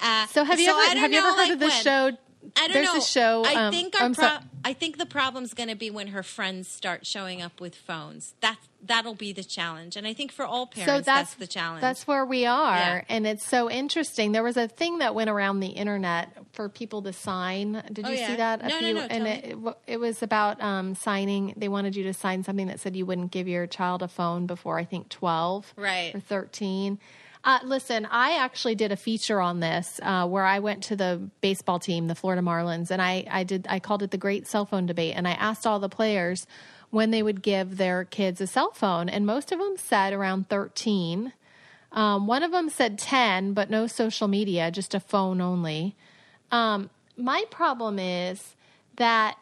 Uh, 0.00 0.26
So 0.26 0.44
have 0.44 0.58
you 0.60 0.70
I 0.72 0.88
ever 0.90 0.98
have 1.00 1.12
you 1.12 1.18
ever 1.18 1.28
heard 1.28 1.36
like, 1.36 1.52
of 1.52 1.58
the 1.60 1.66
when. 1.66 1.82
show? 1.82 2.10
I 2.56 2.66
don't 2.66 2.72
There's 2.72 2.86
know. 2.88 2.96
a 2.98 3.00
show. 3.00 3.44
I 3.46 3.54
um, 3.66 3.72
think 3.72 3.94
our 3.94 4.06
I'm 4.06 4.14
pro- 4.14 4.26
so- 4.28 4.38
I 4.64 4.72
think 4.74 4.98
the 4.98 5.06
problem's 5.06 5.54
going 5.54 5.68
to 5.68 5.74
be 5.74 5.90
when 5.90 6.08
her 6.08 6.22
friends 6.22 6.68
start 6.68 7.04
showing 7.06 7.42
up 7.42 7.60
with 7.60 7.74
phones. 7.74 8.34
That 8.40 8.58
that'll 8.84 9.14
be 9.14 9.32
the 9.32 9.44
challenge, 9.44 9.96
and 9.96 10.06
I 10.06 10.12
think 10.12 10.32
for 10.32 10.44
all 10.44 10.66
parents, 10.66 10.90
so 10.90 10.96
that's, 11.00 11.06
that's, 11.06 11.34
the 11.34 11.46
challenge. 11.46 11.80
That's 11.80 12.06
where 12.06 12.24
we 12.24 12.46
are, 12.46 12.76
Yeah. 12.76 13.04
and 13.08 13.26
it's 13.26 13.46
so 13.46 13.70
interesting. 13.70 14.32
There 14.32 14.42
was 14.42 14.56
a 14.56 14.66
thing 14.68 14.98
that 14.98 15.14
went 15.14 15.30
around 15.30 15.60
the 15.60 15.68
internet 15.68 16.30
for 16.52 16.68
people 16.68 17.02
to 17.02 17.12
sign. 17.12 17.82
Did 17.92 18.06
Oh, 18.06 18.10
you 18.10 18.16
yeah. 18.18 18.26
see 18.26 18.36
that? 18.36 18.60
A 18.62 18.68
No, 18.68 18.74
no, 18.74 18.78
few- 18.80 18.94
no, 18.94 19.00
And 19.02 19.10
tell 19.10 19.26
it, 19.26 19.44
it 19.88 19.92
it 19.94 19.96
was 20.00 20.22
about 20.22 20.60
um, 20.60 20.94
signing. 20.94 21.54
They 21.56 21.68
wanted 21.68 21.94
you 21.96 22.02
to 22.04 22.12
sign 22.14 22.42
something 22.44 22.66
that 22.68 22.80
said 22.80 22.96
you 22.96 23.06
wouldn't 23.06 23.30
give 23.30 23.46
your 23.48 23.66
child 23.66 24.02
a 24.02 24.08
phone 24.08 24.46
before 24.46 24.78
I 24.78 24.84
think 24.84 25.08
twelve, 25.08 25.72
Right. 25.76 26.14
or 26.14 26.20
thirteen. 26.20 26.98
Uh, 27.44 27.58
listen, 27.64 28.06
I 28.10 28.36
actually 28.36 28.76
did 28.76 28.92
a 28.92 28.96
feature 28.96 29.40
on 29.40 29.58
this 29.58 29.98
uh, 30.02 30.26
where 30.28 30.44
I 30.44 30.60
went 30.60 30.84
to 30.84 30.96
the 30.96 31.28
baseball 31.40 31.80
team, 31.80 32.06
the 32.06 32.14
Florida 32.14 32.40
Marlins, 32.40 32.90
and 32.90 33.02
I, 33.02 33.24
I 33.28 33.42
did 33.42 33.66
I 33.68 33.80
called 33.80 34.02
it 34.04 34.12
the 34.12 34.16
Great 34.18 34.46
Cell 34.46 34.64
Phone 34.64 34.86
Debate, 34.86 35.14
and 35.16 35.26
I 35.26 35.32
asked 35.32 35.66
all 35.66 35.80
the 35.80 35.88
players 35.88 36.46
when 36.90 37.10
they 37.10 37.22
would 37.22 37.42
give 37.42 37.78
their 37.78 38.04
kids 38.04 38.40
a 38.40 38.46
cell 38.46 38.70
phone, 38.70 39.08
and 39.08 39.26
most 39.26 39.50
of 39.50 39.58
them 39.58 39.76
said 39.76 40.12
around 40.12 40.48
thirteen. 40.48 41.32
Um, 41.90 42.26
one 42.26 42.42
of 42.42 42.52
them 42.52 42.70
said 42.70 42.98
10, 42.98 43.52
but 43.52 43.68
no 43.68 43.86
social 43.86 44.26
media, 44.26 44.70
just 44.70 44.94
a 44.94 45.00
phone 45.00 45.42
only. 45.42 45.94
Um, 46.50 46.88
my 47.18 47.44
problem 47.50 47.98
is 47.98 48.56
that 48.96 49.36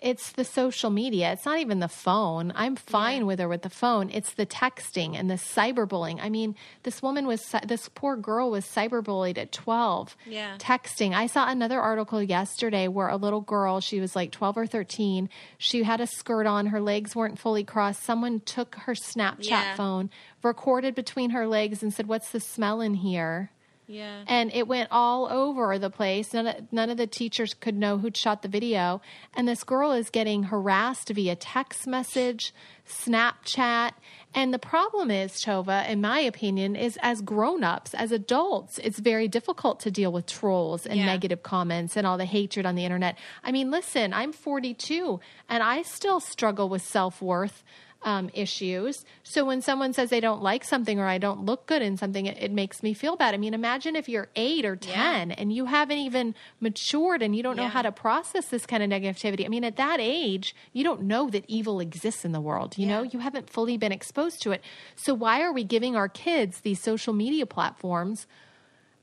it's 0.00 0.32
the 0.32 0.44
social 0.44 0.90
media. 0.90 1.32
It's 1.32 1.46
not 1.46 1.58
even 1.58 1.80
the 1.80 1.88
phone. 1.88 2.52
I'm 2.54 2.76
fine 2.76 3.24
with 3.26 3.38
her 3.38 3.48
with 3.48 3.62
the 3.62 3.70
phone. 3.70 4.10
It's 4.10 4.34
the 4.34 4.44
texting 4.44 5.18
and 5.18 5.30
the 5.30 5.34
cyberbullying. 5.36 6.18
I 6.20 6.28
mean, 6.28 6.54
this 6.82 7.02
woman 7.02 7.26
was, 7.26 7.42
this 7.66 7.88
poor 7.94 8.14
girl 8.16 8.50
was 8.50 8.66
cyberbullied 8.66 9.38
at 9.38 9.52
12. 9.52 10.14
Yeah. 10.26 10.56
Texting. 10.58 11.14
I 11.14 11.26
saw 11.26 11.48
another 11.48 11.80
article 11.80 12.22
yesterday 12.22 12.88
where 12.88 13.08
a 13.08 13.16
little 13.16 13.40
girl, 13.40 13.80
she 13.80 13.98
was 14.00 14.14
like 14.14 14.32
12 14.32 14.58
or 14.58 14.66
13, 14.66 15.30
she 15.56 15.82
had 15.82 16.00
a 16.00 16.06
skirt 16.06 16.46
on, 16.46 16.66
her 16.66 16.80
legs 16.80 17.16
weren't 17.16 17.38
fully 17.38 17.64
crossed. 17.64 18.02
Someone 18.02 18.40
took 18.40 18.74
her 18.74 18.92
Snapchat 18.94 19.48
Yeah. 19.48 19.74
phone, 19.76 20.10
recorded 20.42 20.94
between 20.94 21.30
her 21.30 21.46
legs, 21.46 21.82
and 21.82 21.92
said, 21.92 22.06
What's 22.06 22.30
the 22.30 22.40
smell 22.40 22.80
in 22.82 22.94
here? 22.94 23.50
Yeah. 23.88 24.24
And 24.26 24.52
it 24.52 24.66
went 24.66 24.88
all 24.90 25.26
over 25.30 25.78
the 25.78 25.90
place. 25.90 26.34
None 26.34 26.46
of, 26.46 26.72
none 26.72 26.90
of 26.90 26.96
the 26.96 27.06
teachers 27.06 27.54
could 27.54 27.76
know 27.76 27.98
who'd 27.98 28.16
shot 28.16 28.42
the 28.42 28.48
video. 28.48 29.00
And 29.34 29.46
this 29.46 29.62
girl 29.62 29.92
is 29.92 30.10
getting 30.10 30.44
harassed 30.44 31.08
via 31.10 31.36
text 31.36 31.86
message, 31.86 32.52
Snapchat. 32.88 33.92
And 34.34 34.52
the 34.52 34.58
problem 34.58 35.10
is, 35.10 35.32
Tova, 35.34 35.88
in 35.88 36.00
my 36.00 36.18
opinion, 36.18 36.76
is 36.76 36.98
as 37.00 37.20
grown-ups, 37.22 37.94
as 37.94 38.12
adults, 38.12 38.78
it's 38.78 38.98
very 38.98 39.28
difficult 39.28 39.80
to 39.80 39.90
deal 39.90 40.12
with 40.12 40.26
trolls 40.26 40.84
and 40.84 40.98
Yeah. 40.98 41.06
negative 41.06 41.42
comments 41.42 41.96
and 41.96 42.06
all 42.06 42.18
the 42.18 42.26
hatred 42.26 42.66
on 42.66 42.74
the 42.74 42.84
internet. 42.84 43.16
I 43.44 43.52
mean, 43.52 43.70
listen, 43.70 44.12
I'm 44.12 44.32
42 44.32 45.20
and 45.48 45.62
I 45.62 45.82
still 45.82 46.20
struggle 46.20 46.68
with 46.68 46.82
self-worth 46.82 47.62
um, 48.06 48.30
issues. 48.32 49.04
So 49.24 49.44
when 49.44 49.60
someone 49.60 49.92
says 49.92 50.10
they 50.10 50.20
don't 50.20 50.40
like 50.40 50.62
something 50.62 51.00
or 51.00 51.06
I 51.06 51.18
don't 51.18 51.44
look 51.44 51.66
good 51.66 51.82
in 51.82 51.96
something, 51.96 52.24
it, 52.26 52.38
it 52.40 52.52
makes 52.52 52.80
me 52.82 52.94
feel 52.94 53.16
bad. 53.16 53.34
I 53.34 53.36
mean, 53.36 53.52
imagine 53.52 53.96
if 53.96 54.08
you're 54.08 54.28
eight 54.36 54.64
or 54.64 54.76
10 54.76 55.32
and 55.32 55.52
you 55.52 55.64
haven't 55.66 55.98
even 55.98 56.36
matured 56.60 57.20
and 57.20 57.34
you 57.34 57.42
don't 57.42 57.56
know 57.56 57.64
Yeah. 57.64 57.68
how 57.70 57.82
to 57.82 57.90
process 57.90 58.46
this 58.46 58.64
kind 58.64 58.80
of 58.82 58.88
negativity. 58.88 59.44
I 59.44 59.48
mean, 59.48 59.64
at 59.64 59.76
that 59.76 59.98
age, 60.00 60.54
you 60.72 60.84
don't 60.84 61.02
know 61.02 61.28
that 61.30 61.44
evil 61.48 61.80
exists 61.80 62.24
in 62.24 62.30
the 62.30 62.40
world. 62.40 62.78
You 62.78 62.86
know, 62.86 63.02
you 63.02 63.18
haven't 63.18 63.50
fully 63.50 63.76
been 63.76 63.90
exposed 63.92 64.40
to 64.42 64.52
it. 64.52 64.62
So 64.94 65.12
why 65.12 65.42
are 65.42 65.52
we 65.52 65.64
giving 65.64 65.96
our 65.96 66.08
kids 66.08 66.60
these 66.60 66.80
social 66.80 67.12
media 67.12 67.44
platforms, 67.44 68.28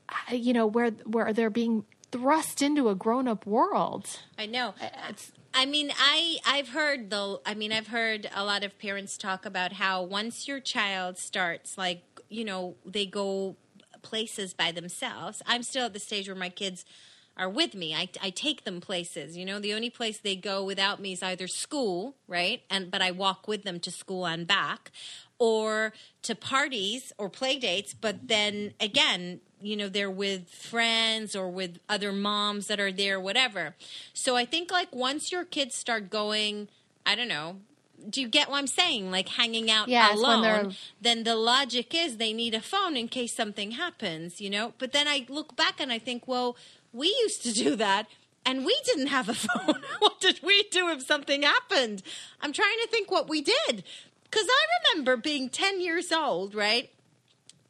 uh, 0.08 0.34
you 0.34 0.54
know, 0.54 0.66
where, 0.66 0.92
where 1.04 1.30
they're 1.34 1.50
being 1.50 1.84
thrust 2.14 2.62
into 2.62 2.88
a 2.88 2.94
grown 2.94 3.26
up 3.26 3.44
world? 3.44 4.20
I 4.38 4.46
know. 4.46 4.74
I 5.52 5.66
mean, 5.66 5.90
I 5.98 6.38
I've 6.46 6.68
heard 6.68 7.10
though. 7.10 7.40
I 7.44 7.54
mean, 7.54 7.72
I've 7.72 7.88
heard 7.88 8.30
a 8.34 8.44
lot 8.44 8.62
of 8.62 8.78
parents 8.78 9.18
talk 9.18 9.44
about 9.44 9.72
how 9.72 10.02
once 10.04 10.46
your 10.46 10.60
child 10.60 11.18
starts, 11.18 11.76
like 11.76 12.02
you 12.28 12.44
know, 12.44 12.76
they 12.86 13.04
go 13.04 13.56
places 14.02 14.54
by 14.54 14.70
themselves. 14.70 15.42
I'm 15.44 15.64
still 15.64 15.86
at 15.86 15.92
the 15.92 15.98
stage 15.98 16.28
where 16.28 16.36
my 16.36 16.50
kids 16.50 16.84
are 17.36 17.48
with 17.48 17.74
me. 17.74 17.92
I, 17.94 18.08
I 18.22 18.30
take 18.30 18.64
them 18.64 18.80
places. 18.80 19.36
You 19.36 19.44
know, 19.44 19.58
the 19.58 19.74
only 19.74 19.90
place 19.90 20.18
they 20.18 20.36
go 20.36 20.62
without 20.62 21.00
me 21.00 21.14
is 21.14 21.22
either 21.22 21.48
school, 21.48 22.14
right? 22.28 22.62
And 22.70 22.92
but 22.92 23.02
I 23.02 23.10
walk 23.10 23.48
with 23.48 23.64
them 23.64 23.80
to 23.80 23.90
school 23.90 24.24
and 24.24 24.46
back, 24.46 24.92
or 25.38 25.92
to 26.22 26.36
parties 26.36 27.12
or 27.18 27.28
play 27.28 27.58
dates. 27.58 27.92
But 27.92 28.28
then 28.28 28.74
again, 28.78 29.40
you 29.64 29.76
know, 29.76 29.88
they're 29.88 30.10
with 30.10 30.48
friends 30.48 31.34
or 31.34 31.48
with 31.48 31.78
other 31.88 32.12
moms 32.12 32.66
that 32.66 32.78
are 32.78 32.92
there, 32.92 33.18
whatever. 33.18 33.74
So 34.12 34.36
I 34.36 34.44
think 34.44 34.70
like 34.70 34.94
once 34.94 35.32
your 35.32 35.44
kids 35.44 35.74
start 35.74 36.10
going, 36.10 36.68
I 37.06 37.14
don't 37.14 37.28
know. 37.28 37.56
Do 38.10 38.20
you 38.20 38.28
get 38.28 38.50
what 38.50 38.58
I'm 38.58 38.66
saying? 38.66 39.10
Like 39.10 39.30
hanging 39.30 39.70
out 39.70 39.88
Yes, 39.88 40.18
alone, 40.18 40.74
then 41.00 41.24
the 41.24 41.34
logic 41.34 41.94
is 41.94 42.18
they 42.18 42.34
need 42.34 42.54
a 42.54 42.60
phone 42.60 42.96
in 42.96 43.08
case 43.08 43.34
something 43.34 43.70
happens, 43.72 44.40
you 44.42 44.50
know? 44.50 44.74
But 44.78 44.92
then 44.92 45.08
I 45.08 45.24
look 45.30 45.56
back 45.56 45.80
and 45.80 45.90
I 45.90 45.98
think, 45.98 46.28
well, 46.28 46.56
we 46.92 47.08
used 47.22 47.42
to 47.44 47.52
do 47.52 47.76
that 47.76 48.06
and 48.44 48.66
we 48.66 48.78
didn't 48.84 49.06
have 49.06 49.30
a 49.30 49.34
phone. 49.46 49.80
what 50.00 50.20
did 50.20 50.40
we 50.42 50.64
do 50.64 50.88
if 50.90 51.02
something 51.02 51.42
happened? 51.42 52.02
I'm 52.42 52.52
trying 52.52 52.76
to 52.82 52.88
think 52.88 53.10
what 53.10 53.28
we 53.28 53.40
did. 53.40 53.84
Because 54.24 54.46
I 54.50 54.92
remember 54.92 55.16
being 55.16 55.48
10 55.48 55.80
years 55.80 56.12
old, 56.12 56.54
right? 56.54 56.90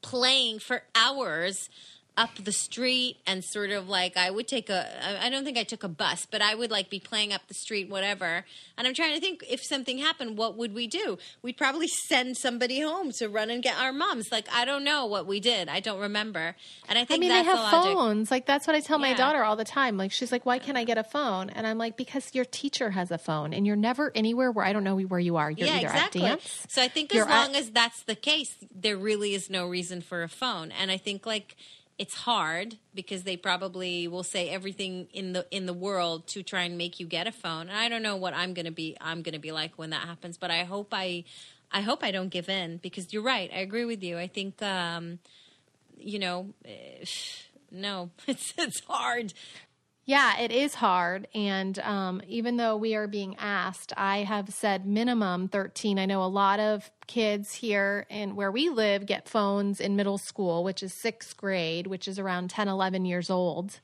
Playing 0.04 0.58
for 0.58 0.82
hours 0.94 1.70
up 2.16 2.37
the 2.37 2.53
street 2.53 3.16
and 3.27 3.42
sort 3.44 3.70
of 3.70 3.88
like 3.88 4.16
I 4.16 4.31
would 4.31 4.46
take 4.46 4.70
a 4.70 4.87
I 5.20 5.29
don't 5.31 5.44
think 5.44 5.59
I 5.59 5.64
took 5.64 5.83
a 5.83 5.88
bus, 5.88 6.27
but 6.31 6.40
I 6.40 6.55
would 6.55 6.70
like 6.70 6.88
be 6.88 7.00
playing 7.00 7.33
up 7.33 7.48
the 7.48 7.55
street, 7.55 7.88
whatever. 7.90 8.44
And 8.79 8.87
I'm 8.87 8.94
trying 8.94 9.14
to 9.14 9.20
think 9.20 9.44
if 9.48 9.61
something 9.64 9.98
happened, 9.98 10.37
what 10.37 10.57
would 10.57 10.74
we 10.74 10.87
do? 10.87 11.18
We'd 11.42 11.57
probably 11.57 11.88
send 12.09 12.37
somebody 12.37 12.81
home 12.81 13.11
to 13.18 13.29
run 13.29 13.50
and 13.50 13.62
get 13.62 13.77
our 13.77 13.92
moms. 13.92 14.31
Like 14.31 14.46
I 14.53 14.64
don't 14.64 14.85
know 14.85 15.07
what 15.07 15.27
we 15.27 15.40
did. 15.40 15.68
I 15.68 15.81
don't 15.81 16.00
remember. 16.00 16.55
And 16.88 16.98
I 16.98 17.05
think 17.05 17.18
I 17.18 17.20
mean, 17.20 17.31
they 17.31 17.42
that's 17.42 17.48
have 17.48 17.70
the 17.83 17.94
phones. 17.94 18.31
Like 18.31 18.46
that's 18.46 18.66
what 18.68 18.77
I 18.77 18.81
tell 18.81 18.98
my 18.98 19.14
daughter 19.14 19.42
all 19.42 19.57
the 19.57 19.64
time. 19.64 19.96
Like 19.96 20.12
she's 20.12 20.31
like, 20.31 20.46
"Why 20.46 20.61
can't 20.61 20.79
I 20.79 20.85
get 20.85 20.98
a 20.98 21.05
phone?" 21.05 21.50
And 21.50 21.66
I'm 21.66 21.79
like, 21.79 21.96
"Because 21.96 22.33
your 22.33 22.44
teacher 22.44 22.90
has 22.90 23.11
a 23.11 23.18
phone, 23.18 23.53
and 23.53 23.66
you're 23.66 23.77
never 23.77 24.12
anywhere 24.14 24.53
where 24.53 24.64
I 24.64 24.72
don't 24.72 24.85
know 24.85 24.98
where 24.98 25.20
you 25.20 25.37
are. 25.37 25.50
You're 25.50 25.66
yeah, 25.66 25.77
either 25.79 25.87
exactly. 25.87 26.22
at 26.22 26.29
dance, 26.29 26.66
So 26.68 26.81
I 26.81 26.88
think 26.88 27.12
as 27.14 27.27
long 27.27 27.55
at- 27.55 27.62
as 27.62 27.70
that's 27.70 28.03
the 28.05 28.14
case, 28.14 28.55
there 28.72 28.96
really 28.96 29.35
is 29.35 29.50
no 29.50 29.66
reason 29.66 30.00
for 30.00 30.22
a 30.22 30.29
phone. 30.29 30.70
And 30.70 30.90
I 30.92 30.96
think 30.96 31.27
like 31.27 31.57
it's 31.98 32.14
hard 32.14 32.76
because 32.94 33.22
they 33.22 33.37
probably 33.37 34.09
will 34.09 34.24
say 34.24 34.48
everything 34.50 35.07
in 35.12 35.33
the 35.33 35.46
in 35.50 35.66
the 35.66 35.72
world 35.72 36.26
to 36.28 36.42
try 36.42 36.62
and 36.62 36.76
make 36.76 36.98
you 36.98 37.07
get 37.07 37.26
a 37.26 37.33
phone. 37.33 37.68
And 37.68 37.78
I 37.78 37.88
don't 37.88 38.02
know 38.02 38.16
what 38.16 38.35
I'm 38.35 38.54
going 38.54 38.66
to 38.66 38.72
be 38.72 38.96
I'm 39.00 39.22
going 39.22 39.35
to 39.35 39.38
be 39.40 39.52
like 39.52 39.72
when 39.76 39.90
that 39.90 40.07
happens, 40.07 40.37
but 40.37 40.50
I 40.50 40.64
hope 40.64 40.88
I 40.92 41.24
I 41.70 41.83
hope 41.83 42.02
I 42.02 42.11
don't 42.11 42.28
give 42.28 42.48
in 42.48 42.78
because 42.78 43.12
you're 43.12 43.22
right. 43.22 43.50
I 43.54 43.59
agree 43.59 43.85
with 43.85 44.02
you. 44.02 44.18
I 44.18 44.26
think 44.26 44.61
um 44.62 45.18
you 45.98 46.18
know 46.18 46.48
eh, 46.64 47.04
no, 47.70 48.11
it's 48.26 48.54
it's 48.59 48.80
hard. 48.87 49.33
Yeah, 50.06 50.38
it 50.38 50.52
is 50.52 50.74
hard. 50.74 51.28
And 51.34 51.78
um, 51.78 52.20
even 52.28 52.58
though 52.58 52.76
we 52.76 52.94
are 52.94 53.06
being 53.06 53.36
asked, 53.38 53.92
I 53.96 54.18
have 54.18 54.52
said 54.52 54.84
minimum 54.86 55.48
13. 55.48 55.98
I 55.98 56.04
know 56.04 56.22
a 56.22 56.26
lot 56.26 56.60
of 56.60 56.90
kids 57.06 57.54
here 57.54 58.06
and 58.10 58.36
where 58.36 58.50
we 58.52 58.68
live 58.68 59.06
get 59.06 59.28
phones 59.28 59.80
in 59.80 59.96
middle 59.96 60.18
school, 60.18 60.62
which 60.62 60.82
is 60.82 60.92
sixth 60.92 61.36
grade, 61.38 61.86
which 61.86 62.06
is 62.06 62.18
around 62.18 62.50
10, 62.50 62.68
11 62.68 63.06
years 63.06 63.30
old. 63.30 63.80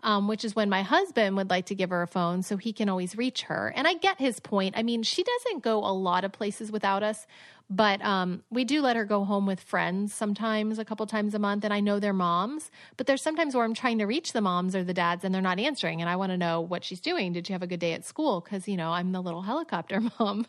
Um, 0.00 0.28
which 0.28 0.44
is 0.44 0.54
when 0.54 0.70
my 0.70 0.82
husband 0.82 1.36
would 1.36 1.50
like 1.50 1.66
to 1.66 1.74
give 1.74 1.90
her 1.90 2.02
a 2.02 2.06
phone 2.06 2.44
so 2.44 2.56
he 2.56 2.72
can 2.72 2.88
always 2.88 3.16
reach 3.16 3.42
her. 3.42 3.72
And 3.74 3.84
I 3.88 3.94
get 3.94 4.20
his 4.20 4.38
point. 4.38 4.76
I 4.78 4.84
mean, 4.84 5.02
she 5.02 5.24
doesn't 5.24 5.64
go 5.64 5.78
a 5.78 5.90
lot 5.90 6.24
of 6.24 6.30
places 6.30 6.70
without 6.70 7.02
us, 7.02 7.26
but 7.70 8.02
um, 8.02 8.42
we 8.50 8.64
do 8.64 8.80
let 8.80 8.96
her 8.96 9.04
go 9.04 9.24
home 9.24 9.44
with 9.44 9.60
friends 9.60 10.14
sometimes, 10.14 10.78
a 10.78 10.84
couple 10.84 11.04
times 11.06 11.34
a 11.34 11.38
month. 11.38 11.64
And 11.64 11.74
I 11.74 11.80
know 11.80 11.98
they're 11.98 12.14
moms, 12.14 12.70
but 12.96 13.06
there's 13.06 13.20
sometimes 13.20 13.54
where 13.54 13.64
I'm 13.64 13.74
trying 13.74 13.98
to 13.98 14.06
reach 14.06 14.32
the 14.32 14.40
moms 14.40 14.74
or 14.74 14.82
the 14.82 14.94
dads 14.94 15.22
and 15.24 15.34
they're 15.34 15.42
not 15.42 15.58
answering. 15.58 16.00
And 16.00 16.08
I 16.08 16.16
want 16.16 16.32
to 16.32 16.38
know 16.38 16.62
what 16.62 16.82
she's 16.82 17.00
doing. 17.00 17.32
Did 17.32 17.48
you 17.48 17.52
have 17.52 17.62
a 17.62 17.66
good 17.66 17.80
day 17.80 17.92
at 17.92 18.06
school? 18.06 18.40
Because, 18.40 18.68
you 18.68 18.76
know, 18.76 18.92
I'm 18.92 19.12
the 19.12 19.20
little 19.20 19.42
helicopter 19.42 20.00
mom 20.18 20.46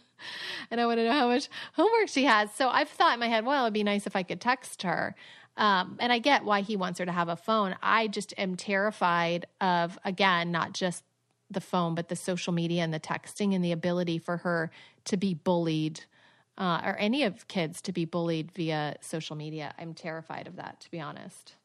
and 0.71 0.79
I 0.79 0.85
want 0.85 0.99
to 0.99 1.05
know 1.05 1.12
how 1.12 1.27
much 1.27 1.49
homework 1.73 2.07
she 2.07 2.23
has. 2.23 2.53
So 2.53 2.69
I've 2.69 2.89
thought 2.89 3.15
in 3.15 3.19
my 3.19 3.27
head, 3.27 3.45
well, 3.45 3.65
it'd 3.65 3.73
be 3.73 3.83
nice 3.83 4.07
if 4.07 4.15
I 4.15 4.23
could 4.23 4.39
text 4.39 4.83
her. 4.83 5.15
Um, 5.60 5.98
and 6.00 6.12
I 6.12 6.19
get 6.19 6.45
why 6.45 6.62
he 6.62 6.78
wants 6.78 7.00
her 7.00 7.06
to 7.06 7.12
have 7.12 7.28
a 7.28 7.36
phone. 7.36 7.76
I 7.84 8.08
just 8.08 8.34
am 8.38 8.56
terrified 8.56 9.45
of, 9.60 10.00
again, 10.06 10.52
not 10.52 10.72
just 10.74 11.04
the 11.52 11.60
phone, 11.60 11.95
but 11.95 12.08
the 12.08 12.15
social 12.15 12.54
media 12.54 12.82
and 12.82 12.93
the 12.93 13.00
texting 13.00 13.54
and 13.54 13.63
the 13.63 13.74
ability 13.74 14.19
for 14.19 14.38
her 14.38 14.72
to 15.06 15.17
be 15.17 15.34
bullied 15.34 16.02
uh, 16.58 16.82
or 16.86 16.95
any 16.98 17.24
of 17.24 17.48
kids 17.50 17.82
to 17.82 17.91
be 17.91 18.06
bullied 18.06 18.52
via 18.54 18.95
social 19.02 19.36
media. 19.36 19.74
I'm 19.78 19.93
terrified 19.93 20.48
of 20.48 20.56
that, 20.56 20.80
to 20.80 20.91
be 20.91 21.02
honest. 21.02 21.56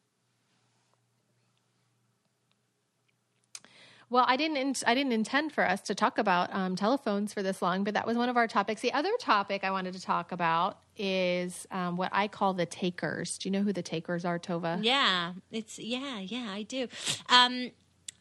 Well, 4.09 4.25
I 4.27 4.37
didn't. 4.37 4.57
In- 4.57 4.75
I 4.85 4.93
didn't 4.93 5.13
intend 5.13 5.51
for 5.51 5.67
us 5.67 5.81
to 5.81 5.95
talk 5.95 6.17
about 6.17 6.53
um, 6.53 6.75
telephones 6.75 7.33
for 7.33 7.41
this 7.41 7.61
long, 7.61 7.83
but 7.83 7.93
that 7.95 8.05
was 8.05 8.17
one 8.17 8.29
of 8.29 8.37
our 8.37 8.47
topics. 8.47 8.81
The 8.81 8.93
other 8.93 9.11
topic 9.19 9.63
I 9.63 9.71
wanted 9.71 9.93
to 9.93 10.01
talk 10.01 10.31
about 10.31 10.79
is 10.97 11.65
um, 11.71 11.97
what 11.97 12.09
I 12.13 12.27
call 12.27 12.53
the 12.53 12.65
takers. 12.65 13.37
Do 13.37 13.49
you 13.49 13.53
know 13.53 13.61
who 13.61 13.73
the 13.73 13.83
takers 13.83 14.23
are, 14.25 14.39
Tova? 14.39 14.79
Yeah, 14.81 15.33
it's 15.51 15.79
yeah, 15.79 16.19
yeah, 16.19 16.51
I 16.51 16.63
do. 16.63 16.87
Um, 17.29 17.71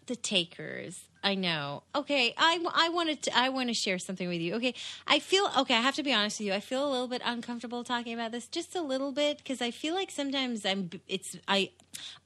the 0.07 0.16
takers. 0.16 1.05
I 1.23 1.35
know. 1.35 1.85
Okay, 1.94 2.35
I, 2.37 2.62
I 2.75 2.90
wanted 2.90 3.23
to 3.23 3.37
I 3.37 3.49
want 3.49 3.68
to 3.68 3.75
share 3.75 3.99
something 3.99 4.29
with 4.29 4.40
you. 4.40 4.55
Okay, 4.55 4.75
I 5.07 5.18
feel 5.18 5.49
okay. 5.59 5.75
I 5.75 5.81
have 5.81 5.94
to 5.94 6.03
be 6.03 6.12
honest 6.12 6.38
with 6.38 6.49
you. 6.49 6.53
I 6.53 6.61
feel 6.61 6.87
a 6.87 6.90
little 6.90 7.09
bit 7.09 7.23
uncomfortable 7.25 7.83
talking 7.83 8.12
about 8.12 8.31
this, 8.33 8.47
just 8.47 8.77
a 8.77 8.83
little 8.83 9.12
bit, 9.12 9.38
because 9.38 9.62
I 9.62 9.70
feel 9.70 9.94
like 9.94 10.11
sometimes 10.11 10.66
I'm. 10.66 10.90
It's 11.09 11.37
I. 11.49 11.70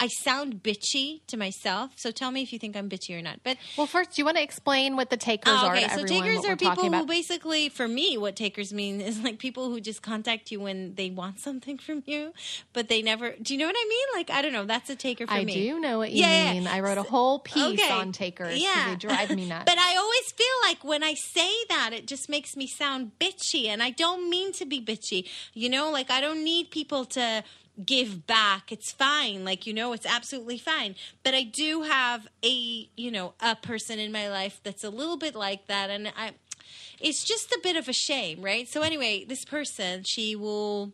I 0.00 0.08
sound 0.08 0.62
bitchy 0.62 1.20
to 1.28 1.36
myself. 1.36 1.92
So 1.96 2.10
tell 2.10 2.30
me 2.30 2.42
if 2.42 2.52
you 2.52 2.58
think 2.58 2.76
I'm 2.76 2.88
bitchy 2.88 3.18
or 3.18 3.22
not. 3.22 3.40
But 3.44 3.56
Well, 3.76 3.86
first, 3.86 4.12
do 4.14 4.20
you 4.20 4.24
want 4.24 4.36
to 4.36 4.42
explain 4.42 4.96
what 4.96 5.10
the 5.10 5.16
takers 5.16 5.58
Oh, 5.62 5.66
are 5.66 5.76
okay, 5.76 5.88
so 5.88 6.04
takers 6.04 6.38
we're 6.46 6.56
people 6.56 6.90
who 6.92 7.06
basically, 7.06 7.68
for 7.68 7.86
me, 7.88 8.16
what 8.18 8.36
takers 8.36 8.72
mean 8.72 9.00
is 9.00 9.20
like 9.22 9.38
people 9.38 9.70
who 9.70 9.80
just 9.80 10.02
contact 10.02 10.50
you 10.50 10.60
when 10.60 10.94
they 10.94 11.10
want 11.10 11.40
something 11.40 11.78
from 11.78 12.02
you, 12.06 12.32
but 12.72 12.88
they 12.88 13.02
never. 13.02 13.34
Do 13.40 13.54
you 13.54 13.58
know 13.58 13.66
what 13.66 13.76
I 13.78 13.86
mean? 13.88 14.06
Like 14.14 14.30
I 14.30 14.42
don't 14.42 14.52
know. 14.52 14.64
That's 14.64 14.90
a 14.90 14.96
taker 14.96 15.26
for 15.26 15.32
I 15.32 15.44
me. 15.44 15.52
I 15.52 15.54
do 15.72 15.80
know 15.80 15.98
what 15.98 16.12
you 16.12 16.22
Yeah, 16.24 16.44
yeah. 16.44 16.52
mean. 16.52 16.66
I 16.66 16.80
wrote 16.80 16.98
a 16.98 17.02
whole 17.02 17.38
piece 17.38 17.80
Okay. 17.80 17.90
on 17.92 18.12
takers 18.12 18.60
Yeah. 18.60 18.90
they 18.90 18.96
drive 18.96 19.30
me 19.34 19.44
nuts. 19.48 19.64
But 19.66 19.78
I 19.78 19.96
always 19.96 20.32
feel 20.32 20.46
like 20.62 20.84
when 20.84 21.02
I 21.02 21.14
say 21.14 21.50
that, 21.68 21.90
it 21.92 22.06
just 22.06 22.28
makes 22.28 22.56
me 22.56 22.66
sound 22.66 23.12
bitchy, 23.20 23.66
and 23.66 23.82
I 23.82 23.90
don't 23.90 24.28
mean 24.30 24.52
to 24.54 24.64
be 24.66 24.80
bitchy. 24.80 25.28
You 25.54 25.68
know, 25.68 25.90
like 25.90 26.10
I 26.10 26.20
don't 26.20 26.42
need 26.44 26.70
people 26.70 27.04
to 27.06 27.42
give 27.84 28.26
back. 28.26 28.72
It's 28.72 28.92
fine. 28.92 29.44
Like 29.44 29.66
you 29.66 29.74
know, 29.74 29.92
it's 29.92 30.06
absolutely 30.06 30.58
fine. 30.58 30.94
But 31.22 31.34
I 31.34 31.42
do 31.42 31.82
have 31.82 32.26
a 32.44 32.88
you 32.96 33.10
know 33.10 33.34
a 33.40 33.56
person 33.56 33.98
in 33.98 34.12
my 34.12 34.28
life 34.28 34.60
that's 34.62 34.84
a 34.84 34.90
little 34.90 35.16
bit 35.16 35.34
like 35.34 35.66
that, 35.66 35.90
and 35.90 36.12
I. 36.16 36.32
It's 37.00 37.24
just 37.24 37.52
a 37.52 37.60
bit 37.62 37.76
of 37.76 37.88
a 37.88 37.92
shame, 37.92 38.42
right? 38.42 38.68
So 38.68 38.82
anyway, 38.82 39.24
this 39.24 39.44
person, 39.44 40.02
she 40.02 40.34
will 40.34 40.92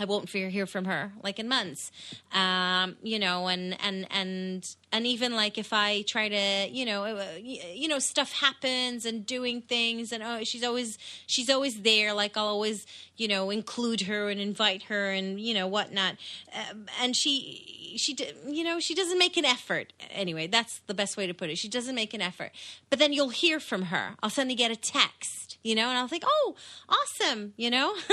I 0.00 0.04
won't 0.06 0.30
hear 0.30 0.66
from 0.66 0.86
her 0.86 1.12
like 1.22 1.38
in 1.38 1.46
months. 1.46 1.92
Um, 2.32 2.96
you 3.02 3.18
know, 3.18 3.48
and 3.48 3.76
and 3.82 4.06
and 4.10 4.76
and 4.92 5.06
even 5.06 5.34
like 5.36 5.56
if 5.58 5.72
I 5.72 6.02
try 6.02 6.28
to, 6.28 6.68
you 6.70 6.84
know, 6.84 7.04
uh, 7.04 7.24
you 7.40 7.88
know, 7.88 7.98
stuff 7.98 8.32
happens 8.32 9.04
and 9.04 9.24
doing 9.24 9.60
things, 9.62 10.12
and 10.12 10.22
oh, 10.22 10.44
she's 10.44 10.64
always 10.64 10.98
she's 11.26 11.48
always 11.50 11.82
there. 11.82 12.12
Like 12.12 12.36
I'll 12.36 12.46
always, 12.46 12.86
you 13.16 13.28
know, 13.28 13.50
include 13.50 14.02
her 14.02 14.28
and 14.30 14.40
invite 14.40 14.84
her 14.84 15.10
and 15.10 15.40
you 15.40 15.54
know 15.54 15.66
whatnot, 15.66 16.16
um, 16.54 16.86
and 17.00 17.14
she 17.16 17.94
she 17.96 18.16
you 18.46 18.64
know 18.64 18.80
she 18.80 18.94
doesn't 18.94 19.18
make 19.18 19.36
an 19.36 19.44
effort. 19.44 19.92
Anyway, 20.10 20.46
that's 20.46 20.80
the 20.86 20.94
best 20.94 21.16
way 21.16 21.26
to 21.26 21.34
put 21.34 21.50
it. 21.50 21.58
She 21.58 21.68
doesn't 21.68 21.94
make 21.94 22.12
an 22.14 22.20
effort, 22.20 22.50
but 22.88 22.98
then 22.98 23.12
you'll 23.12 23.28
hear 23.30 23.60
from 23.60 23.82
her. 23.82 24.14
I'll 24.22 24.30
suddenly 24.30 24.54
get 24.54 24.70
a 24.70 24.76
text, 24.76 25.58
you 25.62 25.74
know, 25.74 25.88
and 25.88 25.98
I'll 25.98 26.08
think, 26.08 26.24
oh, 26.26 26.54
awesome, 26.88 27.52
you 27.56 27.70
know, 27.70 27.94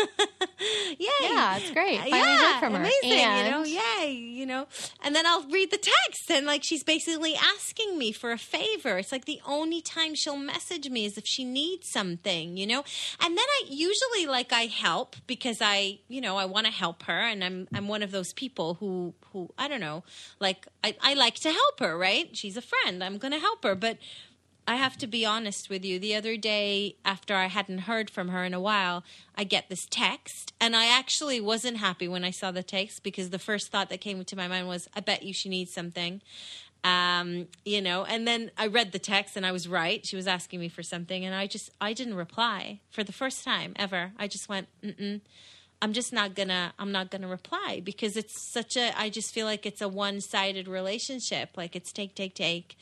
yay, 0.99 1.07
Yeah, 1.21 1.57
it's 1.57 1.71
great. 1.71 1.99
Finally 1.99 2.19
yeah, 2.19 2.59
from 2.59 2.73
her. 2.73 2.79
amazing, 2.79 3.11
you 3.11 3.51
know, 3.51 3.63
yay, 3.63 4.11
you 4.11 4.45
know. 4.45 4.67
And 5.03 5.15
then 5.15 5.25
I'll 5.25 5.43
read 5.49 5.71
the 5.71 5.77
text, 5.77 6.29
and 6.31 6.45
like 6.45 6.63
she's 6.67 6.83
basically 6.83 7.33
asking 7.33 7.97
me 7.97 8.11
for 8.11 8.33
a 8.33 8.37
favor. 8.37 8.97
It's 8.97 9.13
like 9.13 9.23
the 9.23 9.39
only 9.47 9.79
time 9.79 10.13
she'll 10.15 10.35
message 10.37 10.89
me 10.89 11.05
is 11.05 11.17
if 11.17 11.25
she 11.25 11.45
needs 11.45 11.87
something, 11.87 12.57
you 12.57 12.67
know. 12.67 12.83
And 13.21 13.37
then 13.37 13.45
I 13.57 13.63
usually 13.69 14.25
like 14.25 14.51
I 14.51 14.63
help 14.63 15.15
because 15.27 15.59
I, 15.61 15.99
you 16.09 16.19
know, 16.19 16.35
I 16.35 16.43
want 16.43 16.65
to 16.65 16.73
help 16.73 17.03
her, 17.03 17.21
and 17.31 17.41
I'm 17.41 17.69
I'm 17.73 17.87
one 17.87 18.03
of 18.03 18.11
those 18.11 18.33
people 18.33 18.73
who 18.75 19.13
who 19.31 19.49
I 19.57 19.69
don't 19.69 19.79
know, 19.79 20.03
like 20.41 20.67
I 20.83 20.95
I 21.01 21.13
like 21.13 21.35
to 21.35 21.51
help 21.51 21.79
her, 21.79 21.97
right? 21.97 22.35
She's 22.35 22.57
a 22.57 22.61
friend. 22.61 23.01
I'm 23.01 23.17
to 23.17 23.39
help 23.39 23.63
her, 23.63 23.75
but. 23.75 23.97
I 24.67 24.75
have 24.75 24.97
to 24.97 25.07
be 25.07 25.25
honest 25.25 25.69
with 25.69 25.85
you. 25.85 25.97
The 25.97 26.13
other 26.13 26.35
day, 26.35 26.97
after 27.05 27.33
I 27.33 27.45
hadn't 27.45 27.79
heard 27.79 28.09
from 28.09 28.27
her 28.29 28.43
in 28.43 28.53
a 28.53 28.59
while, 28.59 29.03
I 29.33 29.45
get 29.45 29.69
this 29.69 29.87
text, 29.89 30.53
and 30.59 30.75
I 30.75 30.87
actually 30.87 31.39
wasn't 31.39 31.77
happy 31.77 32.07
when 32.09 32.25
I 32.25 32.31
saw 32.31 32.51
the 32.51 32.63
text 32.63 33.01
because 33.01 33.29
the 33.29 33.39
first 33.39 33.71
thought 33.71 33.89
that 33.89 34.01
came 34.01 34.23
to 34.25 34.35
my 34.35 34.49
mind 34.49 34.67
was, 34.67 34.89
"I 34.93 34.99
bet 34.99 35.23
you 35.23 35.33
she 35.33 35.47
needs 35.47 35.73
something," 35.73 36.21
um, 36.83 37.47
you 37.63 37.81
know. 37.81 38.03
And 38.03 38.27
then 38.27 38.51
I 38.57 38.67
read 38.67 38.91
the 38.91 38.99
text, 38.99 39.37
and 39.37 39.45
I 39.45 39.53
was 39.53 39.69
right. 39.69 40.05
She 40.05 40.17
was 40.17 40.27
asking 40.27 40.59
me 40.59 40.67
for 40.67 40.83
something, 40.83 41.23
and 41.23 41.33
I 41.33 41.47
just 41.47 41.69
I 41.79 41.93
didn't 41.93 42.15
reply 42.15 42.81
for 42.91 43.05
the 43.05 43.13
first 43.13 43.45
time 43.45 43.71
ever. 43.77 44.11
I 44.19 44.27
just 44.27 44.49
went, 44.49 44.67
Mm-mm. 44.83 45.21
I'm 45.81 45.93
just 45.93 46.11
not 46.11 46.35
gonna 46.35 46.73
I'm 46.77 46.91
not 46.91 47.09
gonna 47.09 47.27
reply 47.27 47.81
because 47.83 48.17
it's 48.17 48.41
such 48.41 48.75
a 48.75 48.91
I 48.99 49.09
just 49.09 49.33
feel 49.33 49.45
like 49.45 49.65
it's 49.65 49.81
a 49.81 49.87
one 49.87 50.19
sided 50.19 50.67
relationship. 50.67 51.51
Like 51.55 51.75
it's 51.75 51.93
take, 51.93 52.15
take, 52.15 52.33
take 52.33 52.77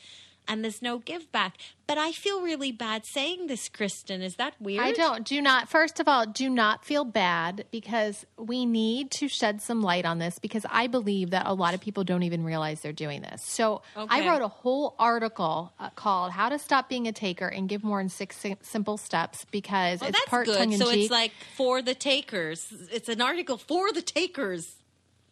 and 0.48 0.62
there's 0.62 0.82
no 0.82 0.98
give 0.98 1.30
back. 1.32 1.56
But 1.86 1.98
I 1.98 2.10
feel 2.12 2.42
really 2.42 2.72
bad 2.72 3.06
saying 3.06 3.46
this, 3.46 3.68
Kristen. 3.68 4.20
Is 4.20 4.36
that 4.36 4.54
weird? 4.60 4.84
I 4.84 4.90
don't. 4.92 5.24
Do 5.24 5.40
not. 5.40 5.68
First 5.68 6.00
of 6.00 6.08
all, 6.08 6.26
do 6.26 6.48
not 6.48 6.84
feel 6.84 7.04
bad 7.04 7.64
because 7.70 8.26
we 8.36 8.66
need 8.66 9.10
to 9.12 9.28
shed 9.28 9.62
some 9.62 9.82
light 9.82 10.04
on 10.04 10.18
this 10.18 10.38
because 10.40 10.66
I 10.68 10.88
believe 10.88 11.30
that 11.30 11.46
a 11.46 11.54
lot 11.54 11.74
of 11.74 11.80
people 11.80 12.02
don't 12.02 12.24
even 12.24 12.42
realize 12.44 12.80
they're 12.80 12.92
doing 12.92 13.22
this. 13.22 13.42
So 13.42 13.82
Okay. 13.96 14.22
I 14.22 14.28
wrote 14.28 14.42
a 14.42 14.48
whole 14.48 14.96
article 14.98 15.72
uh, 15.78 15.90
called 15.90 16.32
"How 16.32 16.48
to 16.48 16.58
Stop 16.58 16.88
Being 16.88 17.06
a 17.06 17.12
Taker 17.12 17.46
and 17.46 17.68
Give 17.68 17.84
More 17.84 18.00
in 18.00 18.08
Six 18.08 18.36
Sim- 18.36 18.58
Simple 18.62 18.96
Steps" 18.96 19.46
because 19.52 20.02
Oh, 20.02 20.06
it's 20.06 20.24
part 20.26 20.48
tongue 20.48 20.72
in 20.72 20.78
So 20.78 20.90
cheek. 20.90 21.02
it's 21.04 21.10
like 21.12 21.32
for 21.56 21.82
the 21.82 21.94
takers. 21.94 22.72
It's 22.92 23.08
an 23.08 23.20
article 23.20 23.58
for 23.58 23.92
the 23.92 24.02
takers. 24.02 24.74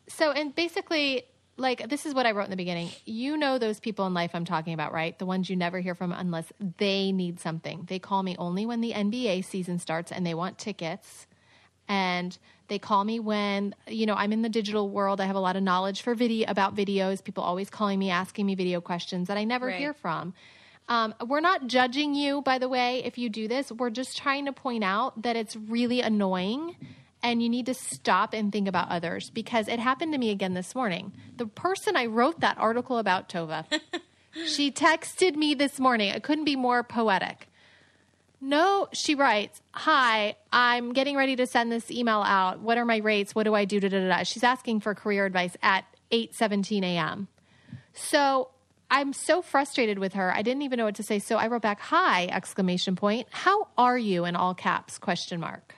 So, 0.08 0.30
and 0.32 0.54
basically, 0.54 1.24
like 1.56 1.88
this 1.88 2.06
is 2.06 2.14
what 2.14 2.26
I 2.26 2.32
wrote 2.32 2.44
in 2.44 2.50
the 2.50 2.56
beginning. 2.56 2.90
You 3.04 3.36
know 3.36 3.58
those 3.58 3.80
people 3.80 4.06
in 4.06 4.14
life 4.14 4.30
I'm 4.34 4.44
talking 4.44 4.74
about, 4.74 4.92
right? 4.92 5.18
The 5.18 5.26
ones 5.26 5.48
you 5.48 5.56
never 5.56 5.80
hear 5.80 5.94
from 5.94 6.12
unless 6.12 6.52
they 6.78 7.12
need 7.12 7.40
something. 7.40 7.84
They 7.88 7.98
call 7.98 8.22
me 8.22 8.36
only 8.38 8.66
when 8.66 8.80
the 8.80 8.92
NBA 8.92 9.44
season 9.44 9.78
starts 9.78 10.10
and 10.10 10.26
they 10.26 10.34
want 10.34 10.58
tickets. 10.58 11.26
And 11.86 12.36
they 12.68 12.78
call 12.78 13.04
me 13.04 13.20
when, 13.20 13.74
you 13.86 14.06
know, 14.06 14.14
I'm 14.14 14.32
in 14.32 14.42
the 14.42 14.48
digital 14.48 14.88
world. 14.88 15.20
I 15.20 15.26
have 15.26 15.36
a 15.36 15.40
lot 15.40 15.54
of 15.54 15.62
knowledge 15.62 16.00
for 16.02 16.14
video 16.14 16.50
about 16.50 16.74
videos. 16.74 17.22
People 17.22 17.44
always 17.44 17.68
calling 17.68 17.98
me, 17.98 18.10
asking 18.10 18.46
me 18.46 18.54
video 18.54 18.80
questions 18.80 19.28
that 19.28 19.36
I 19.36 19.44
never 19.44 19.66
Right. 19.66 19.76
hear 19.78 19.92
from. 19.92 20.32
Um, 20.88 21.14
we're 21.26 21.40
not 21.40 21.66
judging 21.66 22.14
you, 22.14 22.42
by 22.42 22.58
the 22.58 22.68
way, 22.68 23.02
if 23.04 23.16
you 23.16 23.28
do 23.28 23.48
this. 23.48 23.70
We're 23.72 23.90
just 23.90 24.16
trying 24.18 24.46
to 24.46 24.52
point 24.52 24.84
out 24.84 25.22
that 25.22 25.36
it's 25.36 25.56
really 25.56 26.00
annoying 26.00 26.76
and 27.24 27.42
you 27.42 27.48
need 27.48 27.66
to 27.66 27.74
stop 27.74 28.34
and 28.34 28.52
think 28.52 28.68
about 28.68 28.90
others 28.90 29.30
because 29.30 29.66
it 29.66 29.80
happened 29.80 30.12
to 30.12 30.18
me 30.18 30.28
again 30.30 30.52
this 30.52 30.74
morning. 30.74 31.10
The 31.38 31.46
person 31.46 31.96
I 31.96 32.04
wrote 32.06 32.40
that 32.40 32.58
article 32.58 32.98
about, 32.98 33.30
Tova, 33.30 33.64
she 34.46 34.70
texted 34.70 35.34
me 35.34 35.54
this 35.54 35.80
morning. 35.80 36.10
It 36.10 36.22
couldn't 36.22 36.44
be 36.44 36.54
more 36.54 36.82
poetic. 36.82 37.48
No, 38.42 38.88
she 38.92 39.14
writes, 39.14 39.62
Hi, 39.72 40.36
I'm 40.52 40.92
getting 40.92 41.16
ready 41.16 41.34
to 41.36 41.46
send 41.46 41.72
this 41.72 41.90
email 41.90 42.20
out. 42.20 42.60
What 42.60 42.76
are 42.76 42.84
my 42.84 42.98
rates? 42.98 43.34
What 43.34 43.44
do 43.44 43.54
I 43.54 43.64
do? 43.64 43.80
Da, 43.80 43.88
da, 43.88 44.06
da. 44.06 44.22
She's 44.24 44.44
asking 44.44 44.80
for 44.80 44.94
career 44.94 45.24
advice 45.24 45.56
at 45.62 45.86
8 46.10 46.34
17 46.34 46.84
a.m. 46.84 47.28
So 47.94 48.50
I'm 48.90 49.14
so 49.14 49.40
frustrated 49.40 49.98
with 49.98 50.12
her. 50.12 50.30
I 50.30 50.42
didn't 50.42 50.60
even 50.60 50.76
know 50.76 50.84
what 50.84 50.96
to 50.96 51.02
say. 51.02 51.20
So 51.20 51.36
I 51.36 51.46
wrote 51.46 51.62
back, 51.62 51.80
Hi, 51.80 52.26
exclamation 52.26 52.96
point. 52.96 53.28
How 53.30 53.68
are 53.78 53.96
you 53.96 54.26
in 54.26 54.36
all 54.36 54.52
caps? 54.54 54.98
Question 54.98 55.40
mark. 55.40 55.73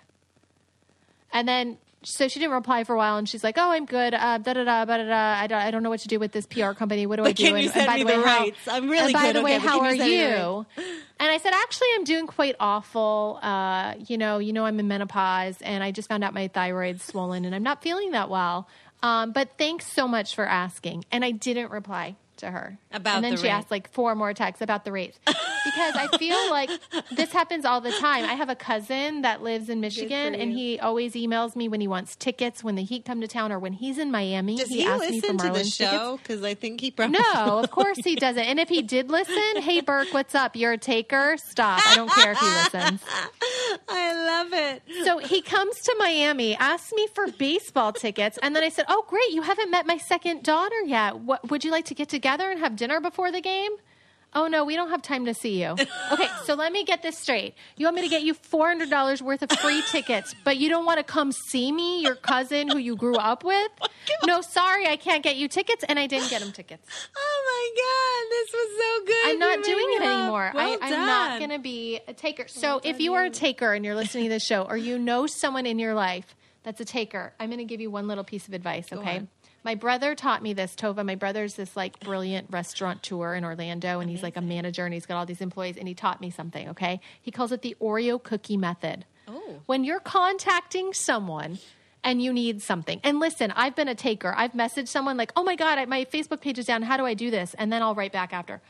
And 1.36 1.46
then 1.46 1.76
so 2.02 2.28
she 2.28 2.38
didn't 2.38 2.52
reply 2.54 2.84
for 2.84 2.94
a 2.94 2.96
while, 2.98 3.16
and 3.16 3.28
she's 3.28 3.42
like, 3.42 3.56
"Oh, 3.58 3.70
I'm 3.72 3.84
good. 3.84 4.14
Uh, 4.14 4.38
da 4.38 4.52
da 4.52 4.62
da 4.64 4.84
da 4.84 4.96
da. 4.96 5.14
I 5.40 5.46
don't, 5.48 5.58
I 5.60 5.70
don't 5.72 5.82
know 5.82 5.90
what 5.90 6.00
to 6.00 6.08
do 6.08 6.20
with 6.20 6.30
this 6.30 6.46
PR 6.46 6.70
company. 6.72 7.04
What 7.04 7.16
do 7.16 7.22
I 7.22 7.28
But 7.30 7.36
do?" 7.36 7.44
can 7.46 7.54
and, 7.56 7.64
you 7.64 7.70
and 7.70 7.74
send 7.74 7.86
by 7.88 7.96
me 7.96 8.02
the 8.04 8.06
way, 8.06 8.14
the 8.16 8.28
how- 8.70 8.76
I'm 8.76 8.88
really 8.88 9.04
and 9.06 9.12
by 9.12 9.22
good. 9.26 9.36
the 9.36 9.42
way, 9.42 9.56
Okay, 9.56 9.66
how 9.66 9.80
are 9.80 9.92
you 9.92 9.98
send 9.98 10.10
me 10.10 10.16
the 10.16 10.22
you? 10.38 10.66
And 11.18 11.30
I 11.30 11.38
said, 11.38 11.52
actually, 11.52 11.88
I'm 11.96 12.04
doing 12.04 12.26
quite 12.28 12.54
awful. 12.60 13.40
Uh, 13.42 13.94
you 14.06 14.18
know, 14.18 14.38
you 14.38 14.52
know, 14.52 14.64
I'm 14.66 14.78
in 14.78 14.86
menopause, 14.86 15.56
and 15.62 15.82
I 15.82 15.90
just 15.90 16.08
found 16.08 16.22
out 16.22 16.32
my 16.32 16.46
thyroid's 16.48 17.02
swollen, 17.02 17.44
and 17.44 17.54
I'm 17.54 17.62
not 17.64 17.82
feeling 17.82 18.12
that 18.12 18.30
well. 18.30 18.68
Um, 19.02 19.32
but 19.32 19.50
thanks 19.58 19.90
so 19.92 20.06
much 20.06 20.34
for 20.34 20.46
asking. 20.46 21.04
And 21.10 21.24
I 21.24 21.32
didn't 21.32 21.70
reply 21.70 22.16
to 22.38 22.50
her 22.50 22.78
About 22.96 23.16
And 23.16 23.24
then 23.24 23.32
the 23.32 23.36
she 23.36 23.44
rate. 23.44 23.50
asked 23.50 23.70
like 23.70 23.90
four 23.90 24.14
more 24.14 24.32
texts 24.32 24.62
about 24.62 24.84
the 24.86 24.92
rates 24.92 25.18
because 25.26 25.94
I 25.96 26.16
feel 26.18 26.50
like 26.50 26.70
this 27.14 27.30
happens 27.30 27.64
all 27.66 27.80
the 27.82 27.92
time. 27.92 28.24
I 28.24 28.32
have 28.32 28.48
a 28.48 28.54
cousin 28.54 29.20
that 29.22 29.42
lives 29.42 29.68
in 29.68 29.80
Michigan, 29.80 30.34
and 30.34 30.50
he 30.50 30.80
always 30.80 31.12
emails 31.12 31.54
me 31.56 31.68
when 31.68 31.80
he 31.82 31.88
wants 31.88 32.16
tickets 32.16 32.64
when 32.64 32.74
the 32.74 32.82
Heat 32.82 33.04
come 33.04 33.20
to 33.20 33.28
town 33.28 33.52
or 33.52 33.58
when 33.58 33.74
he's 33.74 33.98
in 33.98 34.10
Miami. 34.10 34.56
Does 34.56 34.68
he, 34.68 34.78
he, 34.80 34.86
asks 34.86 35.10
me 35.10 35.20
for 35.20 35.34
listen 35.34 35.52
to 35.52 35.58
the 35.58 35.64
show? 35.64 36.18
Because 36.22 36.42
I 36.42 36.54
think 36.54 36.80
he 36.80 36.90
probably 36.90 37.18
No, 37.18 37.58
of 37.58 37.70
course 37.70 37.98
he 37.98 38.14
doesn't. 38.16 38.42
And 38.42 38.58
if 38.58 38.68
he 38.70 38.80
did 38.80 39.10
listen, 39.10 39.56
hey 39.62 39.82
Burke, 39.82 40.08
what's 40.12 40.34
up? 40.34 40.56
You're 40.56 40.72
a 40.72 40.78
taker. 40.78 41.36
Stop. 41.36 41.86
I 41.86 41.96
don't 41.96 42.10
care 42.10 42.32
if 42.32 42.38
he 42.38 42.46
listens. 42.46 43.02
I 43.88 44.24
love 44.24 44.52
it. 44.52 44.82
So 45.04 45.18
he 45.18 45.42
comes 45.42 45.80
to 45.82 45.94
Miami, 45.98 46.56
asks 46.56 46.92
me 46.92 47.06
for 47.14 47.26
baseball 47.32 47.92
tickets, 47.92 48.38
and 48.42 48.56
then 48.56 48.62
I 48.64 48.70
said, 48.70 48.86
"Oh, 48.88 49.04
great! 49.06 49.30
You 49.32 49.42
haven't 49.42 49.70
met 49.70 49.86
my 49.86 49.98
second 49.98 50.42
daughter 50.44 50.80
yet. 50.86 51.18
What 51.18 51.50
would 51.50 51.64
you 51.64 51.70
like 51.70 51.84
to 51.86 51.94
get 51.94 52.08
together 52.08 52.50
and 52.50 52.60
have 52.60 52.76
dinner 52.76 52.85
before 53.00 53.30
the 53.32 53.40
game?" 53.40 53.72
Oh 54.34 54.48
no, 54.48 54.64
we 54.66 54.74
don't 54.74 54.90
have 54.90 55.00
time 55.00 55.24
to 55.26 55.32
see 55.34 55.62
you. 55.62 55.76
Okay, 56.12 56.28
so 56.44 56.54
let 56.54 56.70
me 56.72 56.84
get 56.84 57.02
this 57.02 57.16
straight. 57.18 57.54
You 57.76 57.86
want 57.86 57.96
me 57.96 58.02
to 58.02 58.08
get 58.08 58.22
you 58.22 58.34
four 58.34 58.68
hundred 58.68 58.90
dollars 58.90 59.20
worth 59.22 59.42
of 59.42 59.50
free 59.50 59.82
tickets, 59.90 60.34
but 60.44 60.56
you 60.56 60.68
don't 60.68 60.84
want 60.84 60.98
to 60.98 61.04
come 61.04 61.32
see 61.32 61.72
me, 61.72 62.00
your 62.02 62.14
cousin 62.14 62.68
who 62.68 62.78
you 62.78 62.96
grew 62.96 63.16
up 63.16 63.44
with? 63.44 63.70
No, 64.24 64.40
sorry, 64.40 64.86
I 64.86 64.96
can't 64.96 65.22
get 65.22 65.36
you 65.36 65.48
tickets, 65.48 65.84
and 65.88 65.98
I 65.98 66.06
didn't 66.06 66.30
get 66.30 66.40
him 66.42 66.52
tickets. 66.52 66.88
Oh 67.16 67.38
my 67.50 67.82
god, 67.82 68.30
this 68.36 68.52
was 68.52 68.70
so 68.78 69.06
good. 69.06 69.26
I'm 69.30 69.38
not 69.38 69.64
doing 69.64 69.86
it 69.96 70.00
laugh. 70.02 70.18
anymore. 70.22 70.50
Well 70.54 70.78
I, 70.80 70.86
I'm 70.86 71.06
not 71.06 71.38
going 71.38 71.50
to 71.50 71.58
be 71.58 72.00
a 72.06 72.12
taker. 72.14 72.46
So 72.48 72.80
if 72.84 73.00
you 73.00 73.14
are 73.14 73.24
a 73.24 73.30
taker 73.30 73.72
and 73.72 73.84
you're 73.84 73.94
listening 73.96 74.24
to 74.24 74.30
this 74.30 74.44
show, 74.44 74.62
or 74.62 74.76
you 74.76 74.98
know 74.98 75.26
someone 75.26 75.66
in 75.66 75.78
your 75.78 75.94
life 75.94 76.36
that's 76.62 76.80
a 76.80 76.84
taker, 76.84 77.32
I'm 77.40 77.48
going 77.50 77.58
to 77.58 77.64
give 77.64 77.80
you 77.80 77.90
one 77.90 78.06
little 78.06 78.24
piece 78.24 78.46
of 78.48 78.54
advice. 78.54 78.92
Okay. 78.92 79.22
My 79.66 79.74
brother 79.74 80.14
taught 80.14 80.44
me 80.44 80.52
this, 80.52 80.76
Tova. 80.76 81.04
My 81.04 81.16
brother's 81.16 81.54
this 81.54 81.76
like 81.76 81.98
brilliant 81.98 82.46
restaurateur 82.50 83.34
in 83.34 83.44
Orlando, 83.44 83.98
and 83.98 84.08
he's 84.08 84.22
like 84.22 84.36
a 84.36 84.40
manager, 84.40 84.84
and 84.84 84.94
he's 84.94 85.06
got 85.06 85.16
all 85.16 85.26
these 85.26 85.40
employees, 85.40 85.76
and 85.76 85.88
he 85.88 85.94
taught 85.94 86.20
me 86.20 86.30
something. 86.30 86.68
Okay, 86.68 87.00
he 87.20 87.32
calls 87.32 87.50
it 87.50 87.62
the 87.62 87.76
Oreo 87.80 88.22
cookie 88.22 88.56
method. 88.56 89.06
Oh. 89.26 89.56
When 89.66 89.82
you're 89.82 89.98
contacting 89.98 90.92
someone 90.92 91.58
and 92.04 92.22
you 92.22 92.32
need 92.32 92.62
something, 92.62 93.00
and 93.02 93.18
listen, 93.18 93.50
I've 93.56 93.74
been 93.74 93.88
a 93.88 93.96
taker. 93.96 94.32
I've 94.36 94.52
messaged 94.52 94.86
someone 94.86 95.16
like, 95.16 95.32
"Oh 95.34 95.42
my 95.42 95.56
god, 95.56 95.78
I, 95.78 95.84
my 95.86 96.04
Facebook 96.04 96.40
page 96.40 96.60
is 96.60 96.66
down. 96.66 96.82
How 96.82 96.96
do 96.96 97.04
I 97.04 97.14
do 97.14 97.32
this?" 97.32 97.52
And 97.54 97.72
then 97.72 97.82
I'll 97.82 97.96
write 97.96 98.12
back 98.12 98.32
after. 98.32 98.62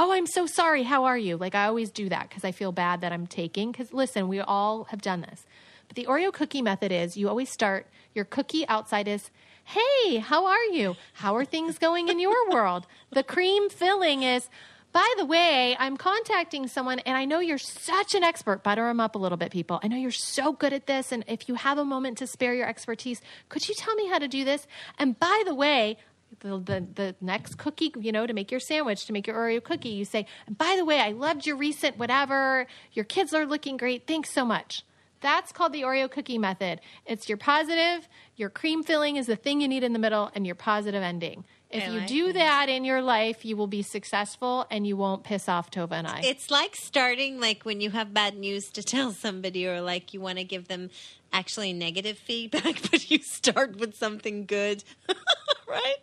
Oh, 0.00 0.12
I'm 0.12 0.26
so 0.26 0.46
sorry. 0.46 0.82
How 0.82 1.04
are 1.04 1.18
you? 1.18 1.36
Like 1.36 1.54
I 1.54 1.66
always 1.66 1.92
do 1.92 2.08
that 2.08 2.28
because 2.28 2.42
I 2.42 2.50
feel 2.50 2.72
bad 2.72 3.02
that 3.02 3.12
I'm 3.12 3.28
taking. 3.28 3.70
Because 3.70 3.92
listen, 3.92 4.26
we 4.26 4.40
all 4.40 4.82
have 4.90 5.00
done 5.00 5.20
this. 5.20 5.46
But 5.86 5.94
the 5.94 6.06
Oreo 6.06 6.32
cookie 6.32 6.62
method 6.62 6.90
is 6.90 7.16
you 7.16 7.28
always 7.28 7.50
start 7.50 7.86
your 8.14 8.24
cookie 8.24 8.66
outside 8.66 9.06
is, 9.06 9.30
"Hey, 9.70 10.18
how 10.18 10.46
are 10.46 10.64
you? 10.64 10.96
How 11.14 11.36
are 11.36 11.44
things 11.44 11.78
going 11.78 12.08
in 12.08 12.18
your 12.18 12.50
world?" 12.50 12.86
The 13.10 13.22
cream 13.22 13.70
filling 13.70 14.22
is, 14.22 14.48
by 14.92 15.08
the 15.16 15.24
way, 15.24 15.76
I'm 15.78 15.96
contacting 15.96 16.66
someone 16.66 16.98
and 17.00 17.16
I 17.16 17.24
know 17.24 17.38
you're 17.38 17.58
such 17.58 18.14
an 18.14 18.24
expert. 18.24 18.64
Butter 18.64 18.86
them 18.86 18.98
up 18.98 19.14
a 19.14 19.18
little 19.18 19.38
bit, 19.38 19.52
people. 19.52 19.78
I 19.82 19.88
know 19.88 19.96
you're 19.96 20.10
so 20.10 20.52
good 20.52 20.72
at 20.72 20.86
this. 20.86 21.12
And 21.12 21.24
if 21.28 21.48
you 21.48 21.54
have 21.54 21.78
a 21.78 21.84
moment 21.84 22.18
to 22.18 22.26
spare 22.26 22.54
your 22.54 22.68
expertise, 22.68 23.20
could 23.48 23.68
you 23.68 23.74
tell 23.74 23.94
me 23.94 24.08
how 24.08 24.18
to 24.18 24.26
do 24.26 24.44
this? 24.44 24.66
And 24.98 25.18
by 25.18 25.42
the 25.46 25.54
way, 25.54 25.96
the, 26.40 26.58
the, 26.58 26.86
the 26.94 27.14
next 27.20 27.56
cookie, 27.56 27.92
you 27.98 28.12
know, 28.12 28.26
to 28.26 28.32
make 28.32 28.50
your 28.50 28.60
sandwich, 28.60 29.06
to 29.06 29.12
make 29.12 29.26
your 29.26 29.36
Oreo 29.36 29.62
cookie, 29.62 29.90
you 29.90 30.04
say, 30.04 30.26
by 30.48 30.74
the 30.76 30.84
way, 30.84 31.00
I 31.00 31.12
loved 31.12 31.46
your 31.46 31.56
recent 31.56 31.96
whatever. 31.98 32.66
Your 32.92 33.04
kids 33.04 33.32
are 33.32 33.46
looking 33.46 33.76
great. 33.76 34.06
Thanks 34.06 34.32
so 34.32 34.44
much. 34.44 34.84
That's 35.20 35.52
called 35.52 35.72
the 35.72 35.82
Oreo 35.82 36.10
cookie 36.10 36.38
method. 36.38 36.80
It's 37.06 37.28
your 37.28 37.38
positive, 37.38 38.08
your 38.36 38.48
cream 38.50 38.82
filling 38.82 39.16
is 39.16 39.26
the 39.26 39.36
thing 39.36 39.60
you 39.60 39.68
need 39.68 39.84
in 39.84 39.92
the 39.92 39.98
middle, 39.98 40.30
and 40.34 40.46
your 40.46 40.54
positive 40.54 41.02
ending. 41.02 41.44
If 41.70 41.84
I 41.84 41.86
you 41.92 41.98
like 42.00 42.08
do 42.08 42.26
that. 42.32 42.34
that 42.34 42.68
in 42.68 42.84
your 42.84 43.00
life, 43.00 43.44
you 43.44 43.56
will 43.56 43.68
be 43.68 43.82
successful 43.82 44.66
and 44.72 44.84
you 44.86 44.96
won't 44.96 45.22
piss 45.22 45.48
off 45.48 45.70
Tova 45.70 45.92
and 45.92 46.06
I. 46.08 46.20
It's 46.24 46.50
like 46.50 46.74
starting 46.74 47.38
like 47.38 47.64
when 47.64 47.80
you 47.80 47.90
have 47.90 48.12
bad 48.12 48.36
news 48.36 48.70
to 48.70 48.82
tell 48.82 49.12
somebody 49.12 49.68
or 49.68 49.80
like 49.80 50.12
you 50.12 50.20
want 50.20 50.38
to 50.38 50.44
give 50.44 50.66
them 50.66 50.90
actually 51.32 51.72
negative 51.72 52.18
feedback, 52.18 52.82
but 52.90 53.08
you 53.08 53.18
start 53.18 53.76
with 53.78 53.94
something 53.94 54.46
good. 54.46 54.82
right? 55.68 55.94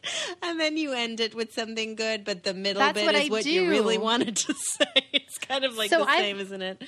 And 0.41 0.57
then 0.57 0.78
you 0.78 0.93
end 0.93 1.20
it 1.20 1.36
with 1.36 1.51
something 1.51 1.95
good, 1.95 2.24
but 2.24 2.45
the 2.45 2.53
middle 2.53 2.80
That's 2.80 2.93
bit 2.93 3.05
what 3.05 3.15
is 3.15 3.26
I 3.28 3.32
what 3.32 3.45
you 3.45 3.68
really 3.70 3.97
wanted 3.97 4.38
to 4.38 4.53
say. 4.57 4.86
It's 5.11 5.38
kind 5.38 5.65
of 5.65 5.76
like 5.76 5.89
So 5.89 5.99
the 6.05 6.09
I've- 6.09 6.22
same, 6.24 6.39
isn't 6.39 6.61
it? 6.61 6.82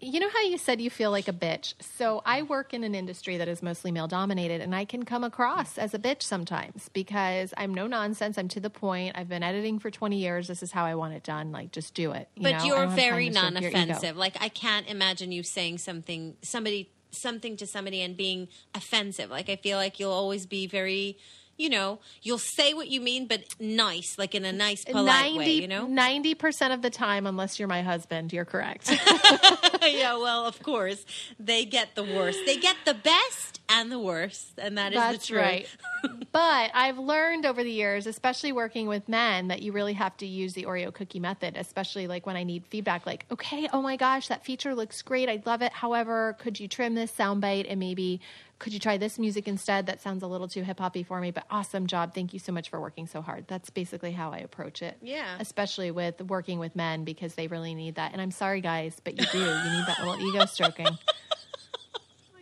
You 0.00 0.20
know 0.20 0.28
how 0.30 0.42
you 0.42 0.58
said 0.58 0.80
you 0.80 0.90
feel 0.90 1.10
like 1.10 1.28
a 1.28 1.32
bitch? 1.32 1.74
So 1.80 2.22
I 2.24 2.42
work 2.42 2.72
in 2.72 2.84
an 2.84 2.94
industry 2.94 3.36
that 3.36 3.48
is 3.48 3.62
mostly 3.62 3.92
male 3.92 4.08
dominated, 4.08 4.60
and 4.60 4.74
I 4.74 4.84
can 4.84 5.04
come 5.04 5.24
across 5.24 5.78
as 5.78 5.94
a 5.94 5.98
bitch 5.98 6.22
sometimes 6.22 6.88
because 6.92 7.52
I'm 7.56 7.74
no 7.74 7.86
nonsense. 7.86 8.38
I'm 8.38 8.48
to 8.48 8.60
the 8.60 8.70
point. 8.70 9.16
I've 9.16 9.28
been 9.28 9.42
editing 9.42 9.78
for 9.78 9.90
20 9.90 10.16
years. 10.18 10.48
This 10.48 10.62
is 10.62 10.72
how 10.72 10.84
I 10.84 10.94
want 10.94 11.14
it 11.14 11.22
done. 11.22 11.52
Like, 11.52 11.72
just 11.72 11.94
do 11.94 12.12
it. 12.12 12.28
You 12.34 12.44
But 12.44 12.58
know? 12.58 12.64
You're 12.64 12.76
don't 12.76 12.88
have 12.90 12.98
time 12.98 13.10
very 13.10 13.28
to 13.28 13.34
stroke 13.34 13.60
your 13.60 13.70
ego. 13.70 13.78
non-offensive. 13.78 14.16
Like 14.16 14.36
I 14.40 14.48
can't 14.48 14.88
imagine 14.88 15.32
you 15.32 15.42
saying 15.42 15.78
something 15.78 16.36
somebody 16.42 16.90
something 17.10 17.56
to 17.56 17.66
somebody 17.66 18.00
and 18.02 18.16
being 18.16 18.48
offensive. 18.74 19.30
Like 19.30 19.48
I 19.48 19.56
feel 19.56 19.76
like 19.76 20.00
you'll 20.00 20.12
always 20.12 20.46
be 20.46 20.66
very, 20.66 21.18
you 21.60 21.68
know, 21.68 21.98
you'll 22.22 22.38
say 22.38 22.72
what 22.72 22.88
you 22.88 23.00
mean, 23.00 23.26
but 23.26 23.42
nice, 23.60 24.18
like 24.18 24.34
in 24.34 24.44
a 24.44 24.52
nice, 24.52 24.84
polite 24.84 25.36
way. 25.36 25.50
You 25.50 25.68
know. 25.68 25.86
90% 25.86 26.72
of 26.72 26.82
the 26.82 26.90
time, 26.90 27.26
unless 27.26 27.58
you're 27.58 27.68
my 27.68 27.82
husband, 27.82 28.32
you're 28.32 28.46
correct. 28.46 28.90
yeah. 29.82 30.16
Well, 30.16 30.46
of 30.46 30.62
course, 30.62 31.04
they 31.38 31.64
get 31.64 31.94
the 31.94 32.02
worst. 32.02 32.38
They 32.46 32.56
get 32.56 32.76
the 32.84 32.94
best 32.94 33.60
and 33.68 33.92
the 33.92 33.98
worst, 33.98 34.52
and 34.58 34.78
that 34.78 34.92
is 34.92 34.98
That's 34.98 35.18
the 35.28 35.34
truth. 35.34 35.42
right. 35.42 35.68
but 36.32 36.70
I've 36.74 36.98
learned 36.98 37.46
over 37.46 37.62
the 37.62 37.70
years, 37.70 38.06
especially 38.06 38.52
working 38.52 38.86
with 38.88 39.08
men, 39.08 39.48
that 39.48 39.62
you 39.62 39.72
really 39.72 39.92
have 39.92 40.16
to 40.18 40.26
use 40.26 40.54
the 40.54 40.64
Oreo 40.64 40.92
cookie 40.92 41.20
method, 41.20 41.56
especially 41.56 42.06
like 42.06 42.26
when 42.26 42.36
I 42.36 42.42
need 42.42 42.64
feedback, 42.66 43.06
like, 43.06 43.26
okay, 43.30 43.68
oh 43.72 43.82
my 43.82 43.96
gosh, 43.96 44.28
that 44.28 44.44
feature 44.44 44.74
looks 44.74 45.02
great. 45.02 45.28
I 45.28 45.42
love 45.44 45.62
it. 45.62 45.72
However, 45.72 46.36
could 46.40 46.58
you 46.58 46.68
trim 46.68 46.94
this 46.94 47.12
soundbite 47.12 47.66
and 47.68 47.78
maybe 47.78 48.20
could 48.60 48.74
you 48.74 48.78
try 48.78 48.98
this 48.98 49.18
music 49.18 49.48
instead? 49.48 49.86
That 49.86 50.00
sounds 50.02 50.22
a 50.22 50.26
little 50.26 50.46
too 50.46 50.62
hip 50.62 50.78
hoppy 50.78 51.02
for 51.02 51.18
me, 51.18 51.30
but 51.30 51.44
awesome 51.50 51.86
job. 51.86 52.14
Thank 52.14 52.34
you 52.34 52.38
so 52.38 52.52
much 52.52 52.68
for 52.68 52.78
working 52.78 53.06
so 53.06 53.22
hard. 53.22 53.46
That's 53.48 53.70
basically 53.70 54.12
how 54.12 54.30
I 54.32 54.38
approach 54.38 54.82
it. 54.82 54.98
Yeah. 55.00 55.36
Especially 55.40 55.90
with 55.90 56.20
working 56.20 56.58
with 56.58 56.76
men 56.76 57.04
because 57.04 57.34
they 57.34 57.46
really 57.46 57.74
need 57.74 57.94
that. 57.94 58.12
And 58.12 58.20
I'm 58.20 58.30
sorry, 58.30 58.60
guys, 58.60 59.00
but 59.02 59.18
you 59.18 59.26
do. 59.32 59.38
You 59.38 59.46
need 59.46 59.86
that 59.86 59.96
little 60.04 60.20
ego 60.20 60.44
stroking. 60.44 60.86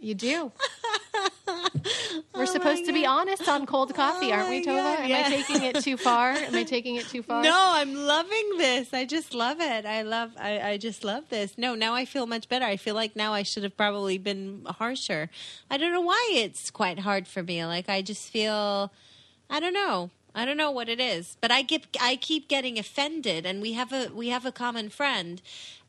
You 0.01 0.15
do. 0.15 0.53
We're 2.35 2.43
oh 2.43 2.45
supposed 2.45 2.85
to 2.87 2.93
be 2.93 3.05
honest 3.07 3.49
on 3.49 3.67
cold 3.67 3.95
coffee, 3.95 4.33
aren't 4.33 4.51
we, 4.51 4.59
Oh 4.61 4.63
Tova? 4.71 4.97
God, 4.97 5.11
Am. 5.11 5.25
I 5.25 5.29
taking 5.29 5.63
it 5.63 5.77
too 5.83 5.97
far? 5.97 6.31
Am 6.33 6.55
I 6.55 6.63
taking 6.65 6.97
it 6.97 7.09
too 7.09 7.23
far? 7.23 7.43
No, 7.43 7.55
I'm 7.75 7.95
loving 7.95 8.59
this. 8.59 8.93
I 8.93 9.05
just 9.05 9.35
love 9.35 9.61
it. 9.61 9.87
I 9.87 10.03
love. 10.03 10.33
I, 10.39 10.61
I 10.61 10.77
just 10.77 11.05
love 11.05 11.29
this. 11.31 11.57
No, 11.59 11.75
now 11.75 11.95
I 11.95 12.05
feel 12.05 12.27
much 12.27 12.49
better. 12.49 12.65
I 12.65 12.77
feel 12.77 12.95
like 12.95 13.17
now 13.17 13.33
I 13.33 13.43
should 13.43 13.63
have 13.63 13.77
probably 13.77 14.19
been 14.19 14.67
harsher. 14.67 15.31
I 15.71 15.79
don't 15.79 15.93
know 15.93 16.01
why 16.03 16.31
it's 16.33 16.71
quite 16.71 17.01
hard 17.01 17.27
for 17.27 17.43
me. 17.43 17.65
Like 17.65 17.89
I 17.89 18.03
just 18.03 18.31
feel. 18.31 18.93
I 19.51 19.61
don't 19.61 19.73
know. 19.75 20.11
I 20.39 20.45
don't 20.45 20.57
know 20.57 20.71
what 20.71 20.89
it 20.89 21.01
is, 21.01 21.37
but 21.41 21.51
I 21.51 21.63
get 21.63 21.97
I 22.01 22.17
keep 22.17 22.49
getting 22.49 22.79
offended, 22.79 23.45
and 23.45 23.61
we 23.61 23.73
have 23.73 23.93
a 23.93 24.11
we 24.15 24.29
have 24.29 24.47
a 24.47 24.53
common 24.53 24.89
friend, 24.89 25.43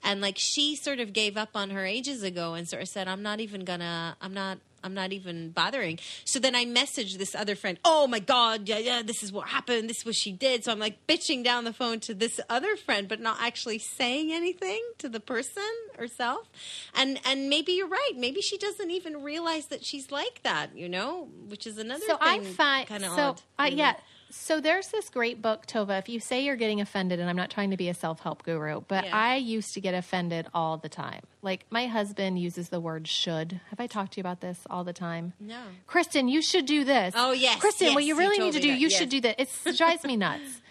and 0.04 0.22
like 0.22 0.38
she 0.38 0.76
sort 0.76 1.00
of 1.00 1.14
gave 1.14 1.38
up 1.38 1.50
on 1.54 1.70
her 1.70 1.86
ages 1.86 2.24
ago, 2.24 2.56
and 2.56 2.68
sort 2.68 2.82
of 2.82 2.90
said, 2.90 3.08
"I'm 3.08 3.22
not 3.22 3.40
even 3.40 3.64
gonna. 3.64 4.18
I'm 4.22 4.34
not." 4.34 4.58
I'm 4.82 4.94
not 4.94 5.12
even 5.12 5.50
bothering. 5.50 6.00
So 6.24 6.40
then 6.40 6.56
I 6.56 6.64
messaged 6.64 7.18
this 7.18 7.36
other 7.36 7.56
friend. 7.58 7.78
Oh 7.84 8.08
my 8.08 8.20
god, 8.20 8.70
yeah, 8.70 8.78
yeah, 8.78 9.02
this 9.04 9.24
is 9.24 9.30
what 9.30 9.50
happened. 9.50 9.90
This 9.90 9.98
is 9.98 10.06
what 10.06 10.16
she 10.16 10.32
did. 10.32 10.64
So 10.64 10.72
I'm 10.72 10.80
like 10.80 11.06
bitching 11.06 11.44
down 11.44 11.66
the 11.66 11.74
phone 11.74 12.00
to 12.02 12.14
this 12.14 12.40
other 12.50 12.78
friend, 12.78 13.10
but 13.10 13.20
not 13.20 13.40
actually 13.42 13.80
saying 13.80 14.32
anything 14.32 14.82
to 15.00 15.10
the 15.10 15.20
person 15.20 15.64
herself. 15.98 16.50
And 16.96 17.20
and 17.26 17.50
maybe 17.50 17.74
you're 17.74 17.90
right. 17.90 18.14
Maybe 18.16 18.40
she 18.40 18.58
doesn't 18.58 18.90
even 18.90 19.22
realize 19.22 19.66
that 19.66 19.84
she's 19.84 20.12
like 20.12 20.44
that. 20.44 20.76
You 20.78 20.88
know, 20.88 21.28
which 21.50 21.68
is 21.68 21.78
another 21.78 22.06
So 22.08 22.18
I 22.22 22.40
find 22.40 22.88
kind 22.88 23.04
of 23.04 23.12
so 23.12 23.22
odd. 23.22 23.42
uh, 23.60 23.64
yeah. 23.66 23.96
So 24.32 24.62
there's 24.62 24.90
this 24.90 25.10
great 25.10 25.42
book, 25.42 25.66
Tova. 25.66 25.98
If 25.98 26.08
you 26.08 26.20
say 26.20 26.44
you're 26.44 26.56
getting 26.56 26.82
offended, 26.82 27.20
and 27.20 27.30
I'm 27.30 27.36
not 27.36 27.50
trying 27.50 27.72
to 27.72 27.78
be 27.78 27.90
a 27.90 27.94
self 27.94 28.20
help 28.20 28.44
guru, 28.44 28.82
but 28.88 29.06
Yeah. 29.06 29.18
I 29.18 29.36
used 29.36 29.74
to 29.74 29.82
get 29.82 29.94
offended 29.94 30.48
all 30.54 30.78
the 30.78 30.90
time. 30.90 31.22
Like 31.42 31.66
my 31.70 31.88
husband 31.88 32.40
uses 32.40 32.70
the 32.70 32.80
word 32.80 33.08
should. 33.08 33.60
Have 33.70 33.80
I 33.80 33.88
talked 33.88 34.14
to 34.14 34.18
you 34.18 34.22
about 34.22 34.42
this 34.42 34.60
all 34.70 34.84
the 34.84 34.94
time? 34.94 35.34
No. 35.40 35.60
Kristen, 35.88 36.28
you 36.28 36.42
should 36.42 36.66
do 36.66 36.84
this. 36.84 37.14
Oh, 37.18 37.32
yes, 37.32 37.60
Kristen, 37.60 37.94
what 37.94 38.04
yes, 38.04 38.10
you 38.10 38.16
you 38.16 38.20
really 38.20 38.38
need 38.40 38.54
to 38.54 38.60
do, 38.60 38.72
that, 38.72 38.80
you 38.80 38.88
yes. 38.90 38.98
should 38.98 39.10
do 39.10 39.22
that. 39.22 39.40
It 39.40 39.50
drives 39.78 40.04
me 40.04 40.16
nuts. 40.16 40.62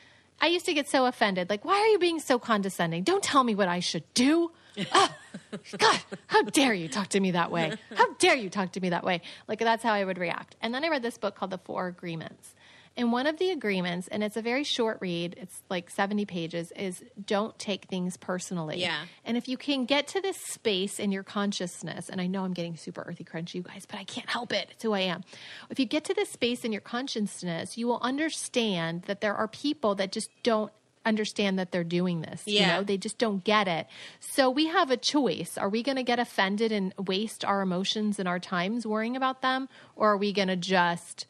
I 0.40 0.46
used 0.46 0.66
to 0.66 0.74
get 0.74 0.88
so 0.88 1.06
offended. 1.06 1.50
Like, 1.50 1.64
why 1.64 1.74
are 1.80 1.86
you 1.88 1.98
being 1.98 2.20
so 2.20 2.38
condescending? 2.38 3.02
Don't 3.02 3.24
tell 3.24 3.42
me 3.42 3.56
what 3.56 3.66
I 3.66 3.80
should 3.80 4.04
do. 4.14 4.52
Ah, 4.92 5.12
God, 5.78 6.00
how 6.28 6.42
dare 6.42 6.72
you 6.74 6.86
talk 6.88 7.08
to 7.08 7.18
me 7.20 7.32
that 7.32 7.50
way? 7.50 7.72
How 7.96 8.14
dare 8.14 8.36
you 8.36 8.48
talk 8.48 8.70
to 8.72 8.80
me 8.80 8.90
that 8.90 9.02
way? 9.02 9.20
Like, 9.48 9.58
that's 9.58 9.82
how 9.82 9.92
I 9.92 10.04
would 10.04 10.18
react. 10.18 10.54
And 10.60 10.72
then 10.72 10.84
I 10.84 10.88
read 10.90 11.02
this 11.02 11.18
book 11.18 11.34
called 11.34 11.50
The 11.50 11.58
Four 11.58 11.88
Agreements. 11.88 12.54
And 12.98 13.12
one 13.12 13.28
of 13.28 13.38
the 13.38 13.50
agreements, 13.52 14.08
and 14.08 14.24
it's 14.24 14.36
a 14.36 14.42
very 14.42 14.64
short 14.64 14.98
read, 15.00 15.36
it's 15.40 15.62
like 15.70 15.88
70 15.88 16.26
pages, 16.26 16.72
is 16.74 17.04
don't 17.24 17.56
take 17.56 17.84
things 17.84 18.16
personally. 18.16 18.80
Yeah. 18.80 19.04
And 19.24 19.36
if 19.36 19.46
you 19.46 19.56
can 19.56 19.84
get 19.86 20.08
to 20.08 20.20
this 20.20 20.36
space 20.36 20.98
in 20.98 21.12
your 21.12 21.22
consciousness, 21.22 22.08
and 22.08 22.20
I 22.20 22.26
know 22.26 22.44
I'm 22.44 22.54
getting 22.54 22.76
super 22.76 23.02
earthy 23.06 23.22
crunchy, 23.22 23.54
you 23.54 23.62
guys, 23.62 23.86
but 23.86 24.00
I 24.00 24.04
can't 24.04 24.28
help 24.28 24.52
it. 24.52 24.68
It's 24.72 24.82
who 24.82 24.92
I 24.94 25.00
am. 25.00 25.22
If 25.70 25.78
you 25.78 25.86
get 25.86 26.04
to 26.06 26.14
this 26.14 26.28
space 26.30 26.64
in 26.64 26.72
your 26.72 26.80
consciousness, 26.80 27.78
you 27.78 27.86
will 27.86 28.00
understand 28.02 29.02
that 29.02 29.20
there 29.20 29.34
are 29.36 29.46
people 29.46 29.94
that 29.94 30.10
just 30.10 30.30
don't 30.42 30.72
understand 31.06 31.56
that 31.60 31.70
they're 31.70 31.84
doing 31.84 32.22
this. 32.22 32.42
You 32.48 32.58
Yeah. 32.58 32.78
know, 32.78 32.82
they 32.82 32.96
just 32.98 33.16
don't 33.16 33.44
get 33.44 33.68
it. 33.68 33.86
So 34.18 34.50
we 34.50 34.66
have 34.66 34.90
a 34.90 34.96
choice. 34.96 35.56
Are 35.56 35.68
we 35.68 35.84
going 35.84 35.96
to 35.96 36.02
get 36.02 36.18
offended 36.18 36.72
and 36.72 36.92
waste 36.98 37.44
our 37.44 37.62
emotions 37.62 38.18
and 38.18 38.28
our 38.28 38.40
times 38.40 38.84
worrying 38.84 39.16
about 39.16 39.40
them? 39.40 39.68
Or 39.94 40.10
are 40.10 40.16
we 40.16 40.32
going 40.32 40.48
to 40.48 40.56
just 40.56 41.26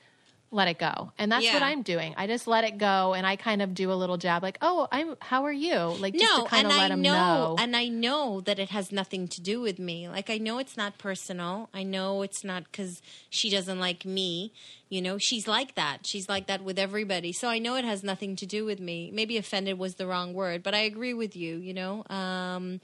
let 0.51 0.69
it 0.69 0.79
go? 0.79 1.13
And 1.19 1.31
that's 1.31 1.45
what 1.53 1.63
I'm 1.63 1.83
doing. 1.83 2.15
I 2.17 2.27
just 2.27 2.47
let 2.47 2.65
it 2.65 2.79
go 2.79 3.15
and 3.15 3.27
I 3.27 3.37
kind 3.37 3.61
of 3.61 3.75
do 3.75 3.93
a 3.93 3.95
little 3.95 4.17
jab 4.17 4.43
like, 4.43 4.59
"Oh, 4.63 4.89
I'm 4.91 5.17
how 5.21 5.45
are 5.45 5.53
you?" 5.53 5.77
Like 5.77 6.15
just 6.15 6.25
no, 6.25 6.45
to 6.45 6.49
kind 6.49 6.67
and 6.67 6.73
of 6.73 6.79
let 6.79 6.85
I 6.87 6.89
them 6.89 7.03
know, 7.03 7.13
know. 7.13 7.57
and 7.59 7.77
I 7.77 7.89
know 7.89 8.41
that 8.43 8.59
it 8.59 8.71
has 8.71 8.91
nothing 8.91 9.29
to 9.29 9.41
do 9.41 9.61
with 9.61 9.79
me. 9.79 10.09
Like 10.09 10.31
I 10.31 10.39
know 10.39 10.59
it's 10.59 10.77
not 10.77 10.99
personal. 10.99 11.69
I 11.75 11.83
know 11.83 12.23
it's 12.23 12.45
not 12.45 12.65
because 12.65 13.03
she 13.29 13.51
doesn't 13.51 13.79
like 13.79 14.05
me. 14.05 14.53
You 14.89 15.03
know, 15.03 15.19
she's 15.19 15.47
like 15.47 15.75
that. 15.75 16.07
She's 16.07 16.31
like 16.31 16.47
that 16.47 16.63
with 16.63 16.79
everybody. 16.79 17.33
So 17.33 17.49
I 17.49 17.59
know 17.59 17.77
it 17.77 17.85
has 17.85 18.03
nothing 18.03 18.37
to 18.37 18.47
do 18.47 18.65
with 18.65 18.81
me. 18.81 19.11
Maybe 19.13 19.37
offended 19.37 19.79
was 19.79 19.97
the 19.97 20.07
wrong 20.07 20.33
word, 20.33 20.63
but 20.63 20.75
I 20.75 20.79
agree 20.79 21.13
with 21.15 21.37
you. 21.37 21.57
You 21.57 21.75
know. 21.75 22.05
Um, 22.09 22.81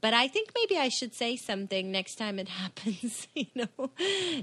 but 0.00 0.14
I 0.14 0.28
think 0.28 0.50
maybe 0.54 0.76
I 0.78 0.88
should 0.88 1.14
say 1.14 1.36
something 1.36 1.90
next 1.92 2.16
time 2.16 2.38
it 2.38 2.48
happens. 2.62 3.26
You 3.34 3.46
know, 3.54 3.90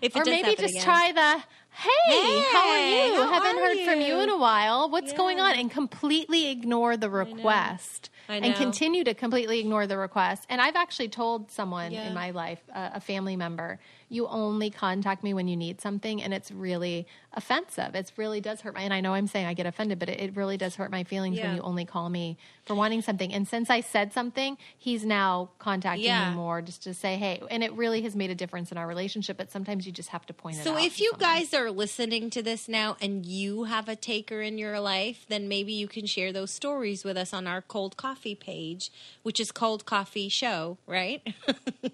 if 0.01 0.15
or 0.15 0.23
maybe 0.25 0.55
just 0.55 0.73
again. 0.75 0.83
try 0.83 1.11
the 1.11 1.43
hey, 1.69 2.39
how 2.53 2.69
are 2.69 2.87
you? 2.87 3.21
how 3.23 3.27
Haven't 3.33 3.57
are 3.57 3.61
heard 3.61 3.77
from 3.85 3.99
you 4.01 4.15
you?" 4.15 4.21
in 4.23 4.29
a 4.29 4.37
while. 4.37 4.89
What's 4.89 5.11
going 5.13 5.39
on? 5.41 5.55
And 5.55 5.69
completely 5.69 6.49
ignore 6.49 6.95
the 6.97 7.09
request. 7.09 8.09
I 8.29 8.35
And 8.37 8.53
know. 8.53 8.53
continue 8.55 9.03
to 9.03 9.13
completely 9.13 9.59
ignore 9.59 9.85
the 9.85 9.97
request. 9.97 10.45
And 10.49 10.59
I've 10.61 10.75
actually 10.75 11.09
told 11.09 11.51
someone 11.51 11.91
Yeah. 11.91 12.07
in 12.07 12.13
my 12.13 12.31
life, 12.31 12.61
uh, 12.73 12.91
a 12.93 12.99
family 13.01 13.35
member, 13.35 13.79
you 14.09 14.27
only 14.27 14.69
contact 14.69 15.23
me 15.23 15.33
when 15.33 15.47
you 15.47 15.55
need 15.57 15.81
something, 15.81 16.21
and 16.21 16.33
it's 16.33 16.51
really 16.51 17.07
offensive. 17.33 17.95
It 17.95 18.11
really 18.17 18.39
does 18.41 18.61
hurt 18.61 18.73
my. 18.75 18.81
And 18.81 18.93
I 18.93 19.01
know 19.01 19.13
I'm 19.13 19.27
saying 19.27 19.45
I 19.45 19.53
get 19.53 19.65
offended, 19.65 19.99
but 19.99 20.09
it, 20.09 20.19
it 20.21 20.35
really 20.35 20.57
does 20.57 20.75
hurt 20.75 20.91
my 20.91 21.03
feelings 21.03 21.39
when 21.39 21.55
you 21.55 21.61
only 21.61 21.85
call 21.85 22.09
me 22.09 22.37
for 22.63 22.75
wanting 22.75 23.01
something. 23.01 23.33
And 23.33 23.47
since 23.47 23.69
I 23.69 23.81
said 23.81 24.13
something, 24.13 24.57
he's 24.77 25.03
now 25.05 25.49
contacting 25.59 26.05
Yeah. 26.05 26.29
me 26.29 26.35
more 26.35 26.61
just 26.61 26.83
to 26.83 26.93
say, 26.93 27.15
hey. 27.17 27.41
And 27.49 27.63
it 27.63 27.73
really 27.73 28.01
has 28.03 28.15
made 28.15 28.29
a 28.29 28.35
difference 28.35 28.71
in 28.71 28.77
our 28.77 28.87
relationship. 28.87 29.37
But 29.37 29.51
sometimes 29.51 29.85
you 29.85 29.91
just 29.91 30.09
have 30.09 30.25
to 30.27 30.33
point 30.33 30.57
it 30.57 30.59
out. 30.61 30.63
So 30.65 30.77
if 30.77 30.99
you 31.01 31.11
guys 31.19 31.53
are 31.53 31.69
listening 31.71 32.29
to 32.31 32.41
this 32.41 32.67
now 32.69 32.95
and 33.01 33.25
you 33.25 33.65
have 33.65 33.89
a 33.89 33.95
taker 33.95 34.41
in 34.41 34.57
your 34.57 34.79
life, 34.79 35.25
then 35.27 35.47
maybe 35.47 35.73
you 35.73 35.87
can 35.87 36.05
share 36.05 36.31
those 36.31 36.51
stories 36.51 37.03
with 37.03 37.17
us 37.17 37.33
on 37.33 37.47
our 37.47 37.61
cold 37.61 37.97
coffee 37.97 38.35
page, 38.35 38.91
which 39.23 39.39
is 39.39 39.51
Cold 39.51 39.85
Coffee 39.85 40.29
Show, 40.29 40.77
right? 40.87 41.21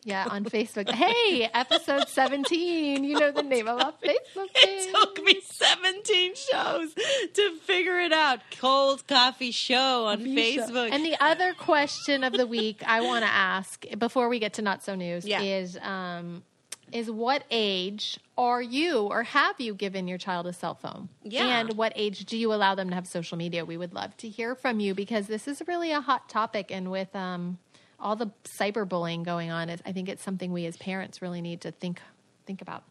Yeah, 0.03 0.25
on 0.31 0.45
Facebook. 0.45 0.89
Hey, 0.89 1.47
episode 1.53 2.00
17. 2.09 3.03
You 3.03 3.19
know 3.19 3.31
the 3.31 3.43
name 3.43 3.67
of 3.67 3.79
our 3.79 3.91
Facebook 3.93 4.53
page. 4.53 4.87
it 4.87 4.93
took 4.95 5.23
me 5.23 5.39
17 5.43 6.33
shows 6.35 6.93
to 7.33 7.55
figure 7.63 7.99
it 7.99 8.11
out. 8.13 8.39
Cold 8.59 9.07
Coffee 9.07 9.51
Show 9.51 10.05
on 10.05 10.19
Facebook. 10.21 10.91
And 10.91 11.05
the 11.05 11.15
other 11.19 11.53
question 11.53 12.23
of 12.23 12.33
the 12.33 12.47
week 12.47 12.81
I 12.85 13.01
want 13.01 13.23
to 13.23 13.31
ask 13.31 13.85
before 13.97 14.29
we 14.29 14.39
get 14.39 14.53
to 14.53 14.61
not 14.61 14.83
so 14.83 14.95
news 14.95 15.25
Yeah. 15.25 15.41
is 15.41 15.77
um, 15.81 16.43
is 16.91 17.09
what 17.09 17.43
age 17.49 18.19
are 18.37 18.61
you 18.61 18.99
or 19.03 19.23
have 19.23 19.59
you 19.61 19.73
given 19.73 20.07
your 20.09 20.17
child 20.17 20.45
a 20.47 20.51
cell 20.53 20.75
phone? 20.75 21.07
Yeah. 21.23 21.59
And 21.59 21.77
what 21.77 21.93
age 21.95 22.25
do 22.25 22.37
you 22.37 22.53
allow 22.53 22.75
them 22.75 22.89
to 22.89 22.95
have 22.95 23.07
social 23.07 23.37
media? 23.37 23.63
We 23.63 23.77
would 23.77 23.93
love 23.93 24.17
to 24.17 24.27
hear 24.27 24.55
from 24.55 24.79
you 24.81 24.93
because 24.93 25.27
this 25.27 25.47
is 25.47 25.61
really 25.67 25.91
a 25.91 26.01
hot 26.01 26.27
topic 26.27 26.69
and 26.69 26.91
with 26.91 27.15
um 27.15 27.59
all 28.01 28.15
the 28.15 28.31
cyberbullying 28.59 29.23
going 29.23 29.51
on. 29.51 29.69
Is, 29.69 29.81
I 29.85 29.91
think 29.91 30.09
it's 30.09 30.23
something 30.23 30.51
we 30.51 30.65
as 30.65 30.77
parents 30.77 31.21
really 31.21 31.41
need 31.41 31.61
to 31.61 31.71
think 31.71 32.01
think 32.45 32.61
about. 32.61 32.83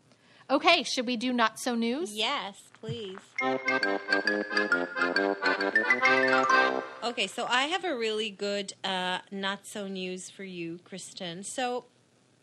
Okay, 0.51 0.83
should 0.83 1.07
we 1.07 1.17
do 1.17 1.33
not 1.33 1.61
so 1.61 1.77
news? 1.77 2.13
Yes, 2.13 2.57
please. 2.81 3.19
Okay, 7.05 7.27
so 7.29 7.47
I 7.47 7.69
have 7.71 7.85
a 7.85 7.97
really 7.97 8.31
good 8.31 8.73
uh, 8.83 9.19
not 9.31 9.65
so 9.65 9.87
news 9.87 10.29
for 10.29 10.43
you, 10.43 10.81
Kristen. 10.85 11.45
So 11.45 11.85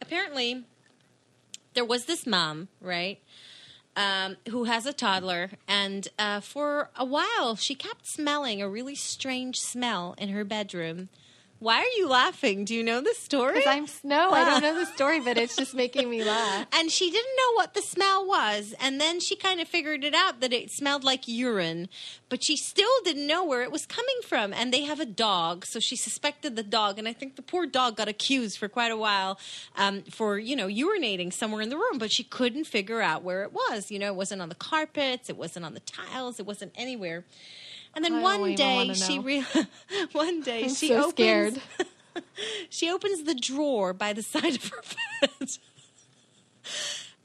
apparently, 0.01 0.63
there 1.73 1.83
was 1.83 2.05
this 2.05 2.25
mom, 2.25 2.69
right, 2.79 3.19
um, 3.97 4.37
who 4.49 4.63
has 4.65 4.85
a 4.85 4.93
toddler, 4.93 5.51
and 5.67 6.07
uh, 6.17 6.39
for 6.39 6.91
a 6.95 7.03
while 7.03 7.57
she 7.57 7.75
kept 7.75 8.07
smelling 8.07 8.61
a 8.61 8.69
really 8.69 8.95
strange 8.95 9.57
smell 9.57 10.15
in 10.17 10.29
her 10.29 10.45
bedroom. 10.45 11.09
Why 11.59 11.77
are 11.79 11.97
you 11.97 12.07
laughing? 12.07 12.65
Do 12.65 12.75
you 12.75 12.83
know 12.83 13.01
the 13.01 13.15
story? 13.15 13.55
Because 13.55 13.67
I'm 14.03 14.09
no, 14.09 14.29
I 14.31 14.45
don't 14.45 14.61
know 14.61 14.75
the 14.79 14.85
story, 14.85 15.19
but 15.19 15.37
it's 15.37 15.55
just 15.55 15.73
making 15.73 16.09
me 16.09 16.23
laugh. 16.23 16.67
and 16.73 16.91
she 16.91 17.09
didn't 17.09 17.35
know 17.35 17.53
what 17.55 17.73
the 17.73 17.81
smell 17.81 18.25
was 18.27 18.75
and 18.79 18.99
then 18.99 19.19
she 19.19 19.35
kind 19.35 19.59
of 19.59 19.67
figured 19.67 20.03
it 20.03 20.13
out 20.13 20.39
that 20.41 20.53
it 20.53 20.71
smelled 20.71 21.03
like 21.03 21.27
urine 21.27 21.89
but 22.29 22.43
she 22.43 22.55
still 22.57 22.89
didn't 23.03 23.25
know 23.25 23.43
where 23.45 23.61
it 23.63 23.71
was 23.71 23.85
coming 23.85 24.19
from 24.23 24.53
and 24.53 24.73
they 24.73 24.83
have 24.83 24.99
a 24.99 25.05
dog 25.05 25.65
so 25.65 25.79
she 25.79 25.95
suspected 25.95 26.55
the 26.55 26.63
dog 26.63 26.99
and 26.99 27.07
i 27.07 27.13
think 27.13 27.35
the 27.35 27.41
poor 27.41 27.65
dog 27.65 27.95
got 27.95 28.07
accused 28.07 28.57
for 28.57 28.67
quite 28.67 28.91
a 28.91 28.97
while 28.97 29.39
um, 29.77 30.01
for 30.03 30.37
you 30.37 30.55
know 30.55 30.67
urinating 30.67 31.31
somewhere 31.31 31.61
in 31.61 31.69
the 31.69 31.77
room 31.77 31.97
but 31.97 32.11
she 32.11 32.23
couldn't 32.23 32.65
figure 32.65 33.01
out 33.01 33.23
where 33.23 33.43
it 33.43 33.53
was 33.53 33.89
you 33.91 33.99
know 33.99 34.07
it 34.07 34.15
wasn't 34.15 34.41
on 34.41 34.49
the 34.49 34.55
carpets 34.55 35.29
it 35.29 35.37
wasn't 35.37 35.63
on 35.65 35.73
the 35.73 35.79
tiles 35.81 36.39
it 36.39 36.45
wasn't 36.45 36.71
anywhere 36.75 37.23
and 37.97 38.05
then 38.05 38.21
one 38.21 38.53
day 38.53 38.93
she 38.93 39.17
re- 39.17 39.45
one 40.11 40.41
day 40.41 40.65
I'm 40.65 40.69
she 40.69 40.89
so 40.89 41.07
opens 41.07 41.13
scared. 41.13 41.61
she 42.69 42.91
opens 42.91 43.23
the 43.23 43.33
drawer 43.33 43.91
by 43.91 44.13
the 44.13 44.21
side 44.33 44.55
of 44.55 44.65
her 44.69 44.81
bed 45.21 45.47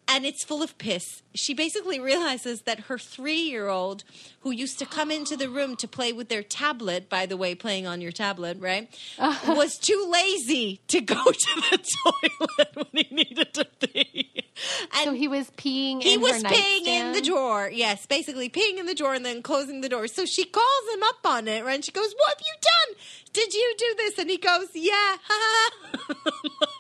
and 0.09 0.27
it's 0.27 0.45
full 0.45 0.63
of 0.63 0.77
piss. 0.79 1.23
She 1.35 1.55
basically 1.55 1.99
realizes 1.99 2.63
that 2.63 2.81
her 2.81 2.99
three 2.99 3.41
year 3.41 3.69
old, 3.69 4.05
who 4.41 4.51
used 4.51 4.79
to 4.81 4.87
come 4.87 5.11
into 5.11 5.37
the 5.37 5.49
room 5.49 5.75
to 5.77 5.89
play 5.89 6.13
with 6.13 6.29
their 6.29 6.43
tablet, 6.43 7.09
by 7.09 7.25
the 7.25 7.37
way, 7.37 7.55
playing 7.55 7.87
on 7.87 8.01
your 8.01 8.13
tablet, 8.13 8.59
right, 8.61 8.89
was 9.47 9.79
too 9.79 10.07
lazy 10.11 10.81
to 10.89 11.01
go 11.01 11.25
to 11.25 11.63
the 11.71 11.79
toilet 12.05 12.75
when 12.75 13.05
he 13.07 13.15
needed 13.15 13.55
to 13.55 13.65
pee. 13.65 14.12
And 14.95 15.05
So 15.05 15.13
he 15.13 15.29
was 15.29 15.51
peeing. 15.53 16.03
he 16.03 16.15
in 16.15 16.21
was 16.21 16.43
peeing 16.43 16.87
in 16.87 17.13
the 17.13 17.21
drawer. 17.21 17.71
Yes, 17.73 18.07
basically 18.07 18.49
peeing 18.49 18.79
in 18.79 18.87
the 18.87 18.95
drawer 18.95 19.15
and 19.15 19.25
then 19.25 19.43
closing 19.43 19.81
the 19.81 19.89
door. 19.89 20.07
So 20.09 20.25
she 20.27 20.45
calls 20.45 20.95
him 20.95 21.03
up 21.03 21.25
on 21.25 21.49
it, 21.49 21.65
right? 21.65 21.75
And 21.75 21.85
she 21.85 21.93
goes, 21.93 22.13
What 22.17 22.29
have 22.37 22.41
you 22.47 22.55
done? 22.61 22.97
Did 23.33 23.55
you 23.55 23.75
do 23.79 23.95
this? 23.99 24.19
And 24.19 24.29
he 24.31 24.37
goes, 24.39 24.69
Yeah. 24.75 25.17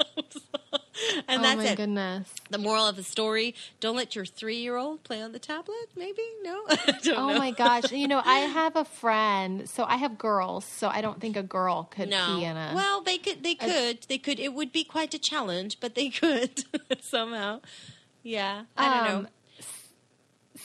and 1.28 1.40
oh 1.40 1.42
that's 1.42 1.57
my 1.57 1.66
it. 1.68 1.76
goodness. 1.76 2.32
The 2.50 2.59
moral 2.59 2.86
of 2.86 2.96
the 2.96 3.03
story 3.03 3.55
don't 3.80 3.96
let 3.96 4.14
your 4.14 4.24
three 4.24 4.57
year 4.57 4.76
old 4.76 5.03
play 5.05 5.20
on 5.22 5.32
the 5.32 5.38
tablet, 5.38 5.88
maybe? 5.96 6.22
No? 6.42 6.62
Oh 7.16 7.36
my 7.38 7.50
gosh. 7.50 7.90
You 7.92 8.09
know, 8.09 8.22
I 8.24 8.38
have 8.61 8.76
a 8.76 8.84
friend, 8.84 9.68
so 9.68 9.84
I 9.84 9.96
have 9.96 10.18
girls, 10.18 10.64
so 10.64 10.88
I 10.88 11.00
don't 11.00 11.20
think 11.20 11.36
a 11.36 11.42
girl 11.42 11.84
could 11.90 12.09
No. 12.11 12.24
pee 12.38 12.44
in 12.44 12.57
a. 12.57 12.72
Well, 12.74 13.00
they 13.03 13.18
could. 13.18 13.42
They 13.42 13.55
could. 13.55 14.03
They 14.09 14.18
could. 14.18 14.38
It 14.40 14.55
would 14.55 14.72
be 14.72 14.84
quite 14.84 15.12
a 15.14 15.18
challenge, 15.18 15.78
but 15.80 15.94
they 15.94 16.09
could 16.11 16.64
somehow. 17.00 17.61
Yeah, 18.22 18.64
I 18.76 18.88
don't 18.88 19.16
Um, 19.16 19.22
know. 19.24 19.28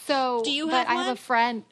so, 0.05 0.41
Do 0.43 0.51
you 0.51 0.65
but 0.67 0.88
have 0.88 0.88
I 0.88 0.95
have 1.03 1.13
a 1.13 1.15
friend. 1.19 1.63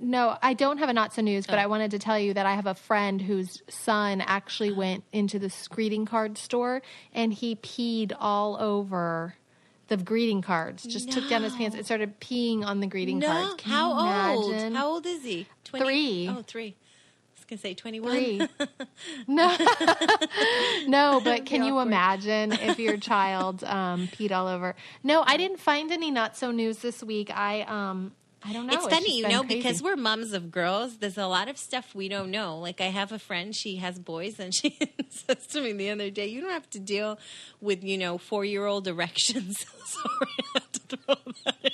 No, 0.00 0.36
I 0.42 0.54
don't 0.54 0.78
have 0.78 0.88
a 0.88 0.92
not 0.92 1.14
so 1.14 1.22
news, 1.22 1.44
Oh. 1.48 1.52
but 1.52 1.58
I 1.58 1.66
wanted 1.66 1.90
to 1.92 1.98
tell 1.98 2.18
you 2.18 2.34
that 2.34 2.46
I 2.46 2.54
have 2.54 2.66
a 2.66 2.74
friend 2.74 3.20
whose 3.22 3.62
son 3.68 4.20
actually 4.20 4.72
went 4.72 5.04
into 5.12 5.38
this 5.38 5.68
greeting 5.68 6.04
card 6.06 6.36
store 6.38 6.82
and 7.14 7.32
he 7.32 7.56
peed 7.56 8.12
all 8.18 8.56
over 8.60 9.34
the 9.88 9.96
greeting 9.96 10.42
cards. 10.42 10.82
Just 10.82 11.10
took 11.10 11.28
down 11.30 11.42
his 11.42 11.54
pants 11.56 11.74
and 11.76 11.84
started 11.84 12.20
peeing 12.20 12.64
on 12.64 12.80
the 12.80 12.86
greeting 12.86 13.18
No, 13.20 13.26
cards. 13.28 13.54
Can 13.62 13.72
how 13.72 14.36
old? 14.36 14.54
How 14.74 14.86
old 14.86 15.06
is 15.06 15.22
he? 15.24 15.46
Three. 15.64 16.28
Oh, 16.28 16.42
three. 16.46 16.76
I 16.76 17.34
was 17.40 17.44
gonna 17.46 17.58
say 17.60 17.72
twenty-one. 17.74 18.12
Three. 18.12 18.48
No, 19.26 19.56
no, 20.86 21.20
but 21.22 21.46
can 21.46 21.62
you 21.64 21.78
imagine 21.80 22.52
if 22.52 22.78
your 22.78 22.96
child 22.96 23.62
um, 23.64 24.08
peed 24.08 24.32
all 24.32 24.46
over? 24.48 24.74
No, 25.02 25.22
I 25.26 25.36
didn't 25.36 25.58
find 25.58 25.90
any 25.92 26.10
not 26.10 26.36
so 26.36 26.50
news 26.50 26.78
this 26.78 27.02
week. 27.02 27.30
I 27.34 27.62
um, 27.62 28.12
I 28.44 28.52
don't 28.52 28.66
know. 28.66 28.74
It's 28.74 28.84
just 28.84 28.94
funny, 28.94 29.18
you 29.18 29.28
know, 29.28 29.40
crazy. 29.42 29.56
because 29.56 29.82
we're 29.82 29.96
moms 29.96 30.32
of 30.32 30.50
girls. 30.50 30.98
There's 30.98 31.18
a 31.18 31.26
lot 31.26 31.48
of 31.48 31.58
stuff 31.58 31.94
we 31.94 32.08
don't 32.08 32.30
know. 32.30 32.58
Like 32.58 32.80
I 32.80 32.86
have 32.86 33.10
a 33.12 33.18
friend; 33.18 33.54
she 33.54 33.76
has 33.76 33.98
boys, 33.98 34.38
and 34.38 34.54
she 34.54 34.78
says 35.10 35.46
to 35.48 35.60
me 35.60 35.72
the 35.72 35.90
other 35.90 36.10
day, 36.10 36.26
"You 36.26 36.40
don't 36.40 36.50
have 36.52 36.70
to 36.70 36.78
deal 36.78 37.18
with 37.60 37.82
you 37.82 37.98
know 37.98 38.16
four 38.16 38.44
year 38.44 38.64
old 38.66 38.86
erections." 38.86 39.64
Sorry, 39.84 40.30
I 40.38 40.44
had 40.54 40.72
to 40.72 40.96
throw 40.96 41.14
that 41.44 41.56
in. 41.64 41.70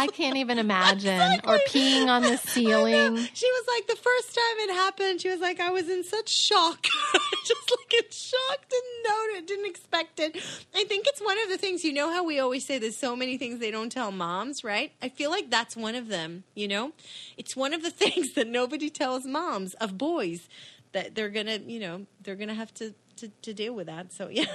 I 0.00 0.06
can't 0.06 0.36
even 0.36 0.58
imagine 0.66 1.40
or 1.44 1.58
peeing 1.68 2.08
on 2.08 2.22
the 2.22 2.36
ceiling. 2.36 3.16
She 3.34 3.46
was 3.46 3.64
like, 3.74 3.86
the 3.86 3.96
first 3.96 4.34
time 4.34 4.68
it 4.68 4.72
happened, 4.74 5.20
she 5.20 5.28
was 5.28 5.40
like, 5.40 5.60
I 5.60 5.70
was 5.70 5.88
in 5.88 6.04
such 6.04 6.28
shock. 6.28 6.84
Just 7.44 7.70
like 7.70 8.04
in 8.04 8.10
shock, 8.10 8.68
didn't 8.68 9.02
know 9.04 9.38
it, 9.38 9.46
didn't 9.46 9.66
expect 9.66 10.20
it. 10.20 10.36
I 10.74 10.84
think 10.84 11.06
it's 11.06 11.20
one 11.20 11.38
of 11.42 11.48
the 11.48 11.58
things, 11.58 11.84
you 11.84 11.92
know 11.92 12.12
how 12.12 12.24
we 12.24 12.38
always 12.38 12.64
say 12.64 12.78
there's 12.78 12.96
so 12.96 13.14
many 13.14 13.36
things 13.36 13.58
they 13.58 13.70
don't 13.70 13.90
tell 13.90 14.12
moms, 14.12 14.64
right? 14.64 14.92
I 15.02 15.08
feel 15.08 15.30
like 15.30 15.50
that's 15.50 15.76
one 15.76 15.94
of 15.94 16.08
them, 16.08 16.44
you 16.54 16.68
know? 16.68 16.92
It's 17.36 17.56
one 17.56 17.74
of 17.74 17.82
the 17.82 17.90
things 18.00 18.34
that 18.34 18.46
nobody 18.46 18.90
tells 18.90 19.26
moms 19.26 19.74
of 19.74 19.98
boys 19.98 20.48
that 20.92 21.14
they're 21.14 21.28
gonna, 21.28 21.58
you 21.66 21.80
know, 21.80 22.06
they're 22.22 22.36
gonna 22.36 22.54
have 22.54 22.72
to 22.74 22.94
to, 23.20 23.28
to 23.42 23.52
deal 23.52 23.74
with 23.74 23.86
that. 23.86 24.12
So 24.12 24.28
yeah. 24.30 24.46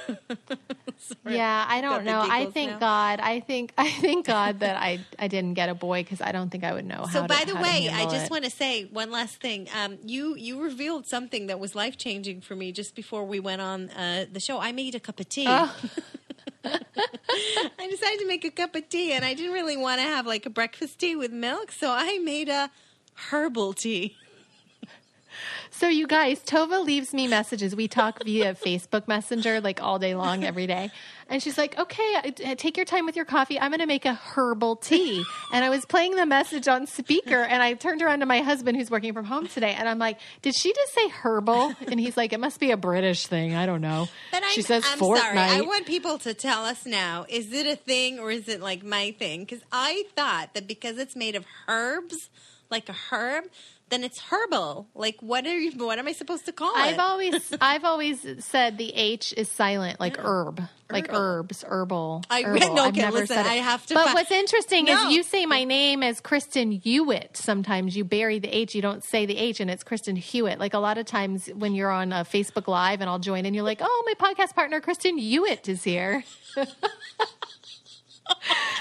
Yeah, 1.27 1.65
I 1.67 1.81
don't 1.81 2.03
know. 2.03 2.21
I 2.21 2.45
thank 2.47 2.71
now. 2.71 2.79
God. 2.79 3.19
I 3.19 3.39
think 3.39 3.73
I 3.77 3.89
thank 3.89 4.25
God 4.25 4.59
that 4.59 4.77
I 4.77 5.05
I 5.19 5.27
didn't 5.27 5.53
get 5.53 5.69
a 5.69 5.75
boy 5.75 6.03
because 6.03 6.21
I 6.21 6.31
don't 6.31 6.49
think 6.49 6.63
I 6.63 6.73
would 6.73 6.85
know 6.85 6.97
how. 6.97 7.05
To 7.05 7.11
So, 7.11 7.21
to- 7.23 7.27
by 7.27 7.43
the 7.45 7.55
how 7.55 7.63
way, 7.63 7.89
I 7.91 8.05
just 8.05 8.31
want 8.31 8.43
to 8.43 8.49
say 8.49 8.85
one 8.85 9.11
last 9.11 9.39
thing. 9.41 9.67
Um, 9.75 9.97
you 10.03 10.35
you 10.35 10.61
revealed 10.61 11.05
something 11.05 11.47
that 11.47 11.59
was 11.59 11.75
life 11.75 11.97
changing 11.97 12.41
for 12.41 12.55
me 12.55 12.71
just 12.71 12.95
before 12.95 13.25
we 13.25 13.39
went 13.39 13.61
on 13.61 13.89
uh, 13.91 14.25
the 14.31 14.39
show. 14.39 14.59
I 14.59 14.71
made 14.71 14.95
a 14.95 14.99
cup 14.99 15.19
of 15.19 15.29
tea. 15.29 15.45
Oh. 15.47 15.75
I 16.65 17.87
decided 17.89 18.19
to 18.19 18.27
make 18.27 18.43
a 18.43 18.49
cup 18.49 18.75
of 18.75 18.89
tea, 18.89 19.11
and 19.13 19.23
I 19.23 19.35
didn't 19.35 19.53
really 19.53 19.77
want 19.77 20.01
to 20.01 20.07
have 20.07 20.25
like 20.25 20.45
a 20.47 20.49
breakfast 20.49 20.97
tea 20.99 21.15
with 21.15 21.31
milk, 21.31 21.71
so 21.71 21.91
I 21.91 22.17
made 22.19 22.49
a 22.49 22.71
herbal 23.29 23.73
tea. 23.73 24.17
So 25.77 25.89
you 25.89 26.07
guys, 26.07 26.39
Tova 26.39 26.85
leaves 26.85 27.13
me 27.13 27.27
messages. 27.27 27.75
We 27.75 27.89
talk 27.89 28.23
via 28.23 28.53
Facebook 28.65 29.09
Messenger 29.09 29.59
like 29.59 29.83
all 29.83 29.99
day 29.99 30.15
long, 30.15 30.45
every 30.45 30.67
day. 30.67 30.89
And 31.27 31.43
she's 31.43 31.57
like, 31.57 31.77
"Okay, 31.77 32.15
uh, 32.45 32.55
take 32.55 32.77
your 32.77 32.85
time 32.85 33.05
with 33.05 33.17
your 33.17 33.25
coffee. 33.25 33.59
I'm 33.59 33.71
going 33.71 33.81
to 33.81 33.85
make 33.85 34.05
a 34.05 34.13
herbal 34.13 34.77
tea." 34.77 35.25
And 35.51 35.65
I 35.65 35.69
was 35.69 35.85
playing 35.85 36.15
the 36.15 36.25
message 36.25 36.69
on 36.69 36.87
speaker, 36.87 37.43
and 37.43 37.61
I 37.61 37.73
turned 37.73 38.01
around 38.01 38.21
to 38.21 38.25
my 38.25 38.39
husband, 38.39 38.77
who's 38.77 38.89
working 38.89 39.11
from 39.11 39.25
home 39.25 39.47
today, 39.47 39.73
and 39.73 39.89
I'm 39.89 39.99
like, 39.99 40.17
"Did 40.41 40.55
she 40.55 40.71
just 40.71 40.93
say 40.93 41.09
herbal?" 41.09 41.73
And 41.87 41.99
he's 41.99 42.15
like, 42.15 42.31
"It 42.31 42.39
must 42.39 42.61
be 42.61 42.71
a 42.71 42.77
British 42.77 43.27
thing. 43.27 43.53
I 43.53 43.65
don't 43.65 43.81
know." 43.81 44.07
But 44.31 44.43
I'm, 44.43 44.51
she 44.51 44.61
says 44.61 44.85
I'm 44.89 44.97
fortnight. 44.97 45.49
sorry. 45.49 45.59
I 45.59 45.61
want 45.61 45.85
people 45.85 46.17
to 46.19 46.33
tell 46.33 46.63
us 46.63 46.85
now: 46.85 47.25
is 47.27 47.51
it 47.51 47.67
a 47.67 47.75
thing 47.75 48.17
or 48.19 48.31
is 48.31 48.47
it 48.47 48.61
like 48.61 48.85
my 48.85 49.11
thing? 49.19 49.41
Because 49.41 49.63
I 49.73 50.05
thought 50.15 50.53
that 50.53 50.67
because 50.67 50.97
it's 50.99 51.17
made 51.17 51.35
of 51.35 51.43
herbs, 51.67 52.29
like 52.69 52.87
a 52.87 52.95
herb, 53.11 53.45
then 53.89 54.03
it's 54.03 54.19
herbal. 54.19 54.87
Like 54.95 55.17
what 55.21 55.45
are 55.45 55.57
you? 55.57 55.71
What 55.71 55.99
am 55.99 56.07
I 56.07 56.11
supposed 56.13 56.45
to 56.45 56.51
call 56.51 56.73
it? 56.75 56.79
I've 56.79 56.99
always 56.99 57.53
I've 57.61 57.83
always 57.85 58.25
said 58.43 58.77
the 58.77 58.93
H 58.93 59.33
is 59.37 59.49
silent, 59.49 59.99
like 59.99 60.17
herb, 60.17 60.61
like 60.91 61.07
herbs, 61.13 61.63
herbal. 61.67 62.23
I- 62.29 62.41
herbal. 62.45 62.75
no, 62.75 62.83
I've 62.83 62.89
okay, 62.93 63.01
never 63.01 63.19
listen, 63.19 63.35
said 63.35 63.45
it. 63.45 63.49
I 63.51 63.55
have 63.55 63.85
to 63.87 63.93
But 63.93 64.13
what's 64.13 64.31
interesting 64.31 64.85
No. 64.85 65.07
is 65.09 65.13
you 65.15 65.21
say 65.23 65.45
my 65.45 65.63
name 65.63 66.01
as 66.03 66.19
Kristen 66.19 66.71
Hewitt. 66.71 67.37
Sometimes 67.37 67.95
you 67.95 68.03
bury 68.03 68.39
the 68.39 68.49
H, 68.49 68.73
you 68.73 68.81
don't 68.81 69.03
say 69.03 69.25
the 69.25 69.37
H, 69.37 69.59
and 69.59 69.69
it's 69.69 69.83
Kristen 69.83 70.15
Hewitt. 70.15 70.59
Like 70.59 70.73
a 70.73 70.79
lot 70.79 70.97
of 70.97 71.05
times 71.05 71.47
when 71.47 71.75
you're 71.75 71.91
on 71.91 72.11
a 72.11 72.25
Facebook 72.25 72.67
Live 72.67 73.01
and 73.01 73.09
I'll 73.09 73.19
join, 73.19 73.45
and 73.45 73.53
you're 73.55 73.63
like, 73.63 73.81
"Oh, 73.81 74.03
my 74.07 74.13
podcast 74.33 74.55
partner 74.55 74.81
Kristen 74.81 75.17
Hewitt 75.17 75.69
is 75.69 75.83
here." 75.83 76.23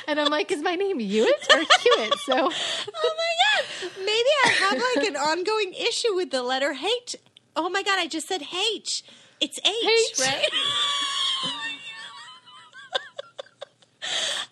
and 0.08 0.20
I'm 0.20 0.30
like, 0.30 0.50
"Is 0.50 0.62
my 0.62 0.74
name 0.74 0.98
Hewitt 0.98 1.46
or 1.52 1.58
Hewitt?" 1.58 2.18
So 2.20 2.34
oh 2.34 3.14
my 3.16 3.32
god! 3.42 3.90
Maybe 3.98 4.30
I 4.44 4.48
have 4.48 4.82
like 4.96 5.08
an 5.08 5.16
ongoing 5.16 5.74
issue 5.74 6.14
with 6.14 6.30
the 6.30 6.42
letter 6.42 6.72
H. 6.72 7.16
Oh 7.56 7.68
my 7.68 7.82
god! 7.82 7.98
I 7.98 8.06
just 8.06 8.28
said 8.28 8.42
H. 8.42 9.04
It's 9.40 9.58
H, 9.58 9.64
H. 9.66 10.20
right? 10.20 10.48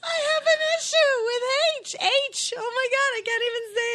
I 0.05 0.17
have 0.31 0.45
an 0.55 0.61
issue 0.79 1.13
with 1.29 1.43
H. 1.81 1.97
H. 2.29 2.55
Oh 2.57 2.71
my 2.79 2.87
god! 2.93 3.11
I 3.15 3.23
can't 3.29 3.45
even 3.51 3.65
say 3.77 3.91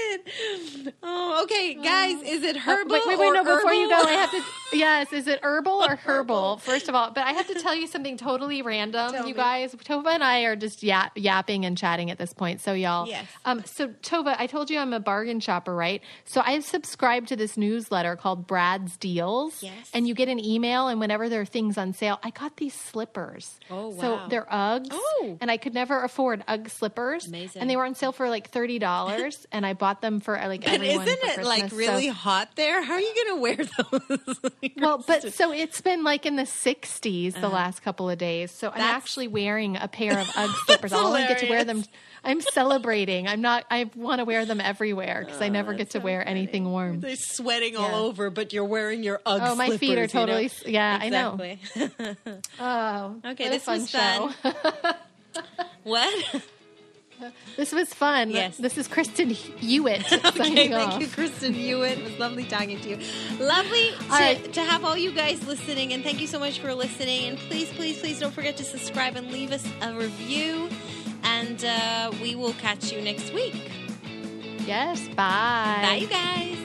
it. 0.88 0.94
Oh, 1.04 1.44
okay, 1.44 1.74
guys. 1.74 2.16
Oh. 2.20 2.34
Is 2.36 2.44
it 2.44 2.56
uh, 2.58 2.60
herbal? 2.60 2.92
wait, 2.94 3.08
wait, 3.08 3.20
wait, 3.20 3.28
or 3.28 3.34
no, 3.34 3.44
before 3.44 3.74
you 3.74 3.90
go. 3.90 4.02
I 4.02 4.12
have 4.12 4.32
to. 4.32 4.42
Yes, 4.74 5.14
is 5.14 5.28
it 5.28 5.40
herbal 5.44 5.84
or 5.84 5.96
herbal? 5.96 6.58
First 6.58 6.90
of 6.90 6.96
all, 6.96 7.12
but 7.12 7.24
I 7.26 7.32
have 7.32 7.48
to 7.48 7.56
tell 7.56 7.74
you 7.76 7.88
something 7.88 8.18
totally 8.18 8.62
random, 8.62 9.12
Tell 9.12 9.22
you 9.28 9.34
me. 9.34 9.40
guys. 9.40 9.74
Tova 9.76 10.08
and 10.08 10.24
I 10.24 10.42
are 10.42 10.56
just 10.56 10.84
yap, 10.84 11.14
yapping 11.16 11.66
and 11.66 11.78
chatting 11.78 12.12
at 12.12 12.18
this 12.18 12.34
point. 12.34 12.62
So, 12.62 12.74
y'all. 12.74 13.08
Yes. 13.08 13.26
Um, 13.46 13.64
so, 13.66 13.88
Tova, 13.88 14.36
I 14.38 14.48
told 14.48 14.70
you 14.70 14.80
I'm 14.80 14.94
a 14.94 15.00
bargain 15.00 15.40
shopper, 15.40 15.74
right? 15.76 16.02
So, 16.26 16.42
I've 16.46 16.64
subscribed 16.66 17.30
to 17.30 17.36
this 17.36 17.56
newsletter 17.58 18.16
called 18.16 18.46
Brad's 18.48 18.98
Deals. 18.98 19.64
Yes. 19.64 19.90
And 19.94 20.08
you 20.08 20.14
get 20.14 20.28
an 20.28 20.44
email, 20.44 20.88
and 20.90 21.00
whenever 21.00 21.30
there 21.30 21.42
are 21.42 21.46
things 21.46 21.78
on 21.78 21.94
sale, 21.94 22.20
I 22.24 22.32
got 22.32 22.58
these 22.58 22.74
slippers. 22.74 23.60
Oh, 23.70 23.90
wow. 23.90 24.02
So, 24.02 24.22
they're 24.30 24.48
Uggs. 24.52 24.90
Oh. 24.92 25.38
And 25.42 25.50
I 25.50 25.58
could 25.58 25.74
never 25.74 26.04
afford 26.04 26.44
Ugg 26.48 26.70
slippers. 26.70 27.28
Amazing. 27.28 27.62
And 27.62 27.70
they 27.70 27.78
were 27.78 27.86
on 27.86 27.96
sale 27.96 28.12
for 28.12 28.30
like 28.30 28.52
$30, 28.52 29.46
and 29.52 29.66
I 29.66 29.74
bought 29.74 30.02
them 30.02 30.20
for 30.20 30.34
like 30.36 30.62
But 30.66 30.74
everyone. 30.74 31.08
isn't 31.08 31.24
it 31.40 31.44
like 31.46 31.62
Christmas. 31.62 31.86
So- 31.86 31.94
really 31.94 32.08
hot 32.08 32.50
there? 32.56 32.84
How 32.84 32.94
are 32.94 33.00
you 33.00 33.14
going 33.16 33.38
to 33.38 33.42
wear 33.42 34.10
those? 34.18 34.52
well, 34.78 35.04
but 35.06 35.34
so 35.34 35.52
it's 35.52 35.82
been 35.82 36.04
like 36.04 36.26
in 36.26 36.36
the 36.36 36.44
60s 36.44 37.34
the 37.34 37.40
uh-huh. 37.40 37.50
last 37.50 37.82
couple 37.82 38.10
of 38.10 38.18
days. 38.18 38.52
So 38.52 38.72
I'm. 38.74 38.82
Actually 38.82 39.28
wearing 39.28 39.78
a 39.78 39.88
pair 39.88 40.18
of 40.18 40.30
Ugg 40.36 40.50
slippers. 40.66 40.94
I'll 40.94 41.08
only 41.08 41.22
get 41.22 41.40
to 41.40 41.50
wear 41.50 41.64
them. 41.64 41.84
I'm 42.24 42.42
celebrating. 42.42 43.28
I'm 43.28 43.42
not. 43.42 43.66
I 43.70 43.90
want 43.96 44.20
to 44.20 44.26
wear 44.26 44.46
them 44.46 44.60
everywhere 44.60 45.24
because 45.26 45.42
I 45.42 45.50
never 45.50 45.74
uh, 45.74 45.78
get 45.78 45.92
to 45.92 46.00
wear 46.00 46.28
anything 46.28 46.66
warm. 46.70 47.00
They're 47.00 47.16
sweating 47.16 47.74
Yeah. 47.74 47.80
all 47.80 48.06
over, 48.06 48.30
but 48.30 48.54
you're 48.54 48.66
wearing 48.66 49.04
your 49.04 49.22
Ugg 49.26 49.42
Oh, 49.44 49.56
my 49.56 49.78
feet 49.78 49.98
are 49.98 50.08
slippers, 50.08 50.14
you 50.14 50.20
know? 50.20 50.26
totally. 50.26 50.52
Yeah, 50.74 51.00
I 51.02 51.10
know. 51.10 51.58
Oh, 52.60 53.22
Okay, 53.32 53.50
this 53.50 53.64
fun 53.64 53.82
was 53.82 53.90
show. 53.90 54.30
fun. 54.42 54.96
what? 55.84 56.42
This 57.56 57.72
was 57.72 57.94
fun. 57.94 58.30
Yes. 58.32 58.58
This 58.58 58.78
is 58.78 58.88
Kristen 58.88 59.30
Hewitt 59.30 60.12
Okay, 60.26 60.70
thank 60.70 60.74
off. 60.74 61.02
you, 61.02 61.08
Kristen 61.08 61.54
Hewitt. 61.54 61.98
It 62.00 62.04
was 62.04 62.20
lovely 62.20 62.46
talking 62.46 62.80
to 62.80 62.90
you. 62.90 62.98
Lovely 63.40 63.92
to, 63.92 64.08
right. 64.10 64.54
to 64.54 64.62
have 64.62 64.84
all 64.86 64.98
you 64.98 65.12
guys 65.12 65.46
listening, 65.48 65.94
and 65.94 66.04
thank 66.04 66.22
you 66.22 66.28
so 66.28 66.40
much 66.40 66.60
for 66.60 66.74
listening. 66.74 67.30
And 67.30 67.38
please, 67.38 67.72
please, 67.74 68.00
please 68.00 68.20
don't 68.20 68.34
forget 68.34 68.58
to 68.58 68.64
subscribe 68.64 69.16
and 69.16 69.32
leave 69.32 69.52
us 69.52 69.66
a 69.82 69.94
review. 69.94 70.70
And 71.24 71.64
uh, 71.66 72.12
we 72.22 72.36
will 72.36 72.54
catch 72.54 72.92
you 72.92 73.02
next 73.02 73.34
week. 73.34 73.72
Yes. 74.66 75.08
Bye. 75.10 75.80
Bye, 75.82 75.96
you 76.02 76.08
guys. 76.08 76.58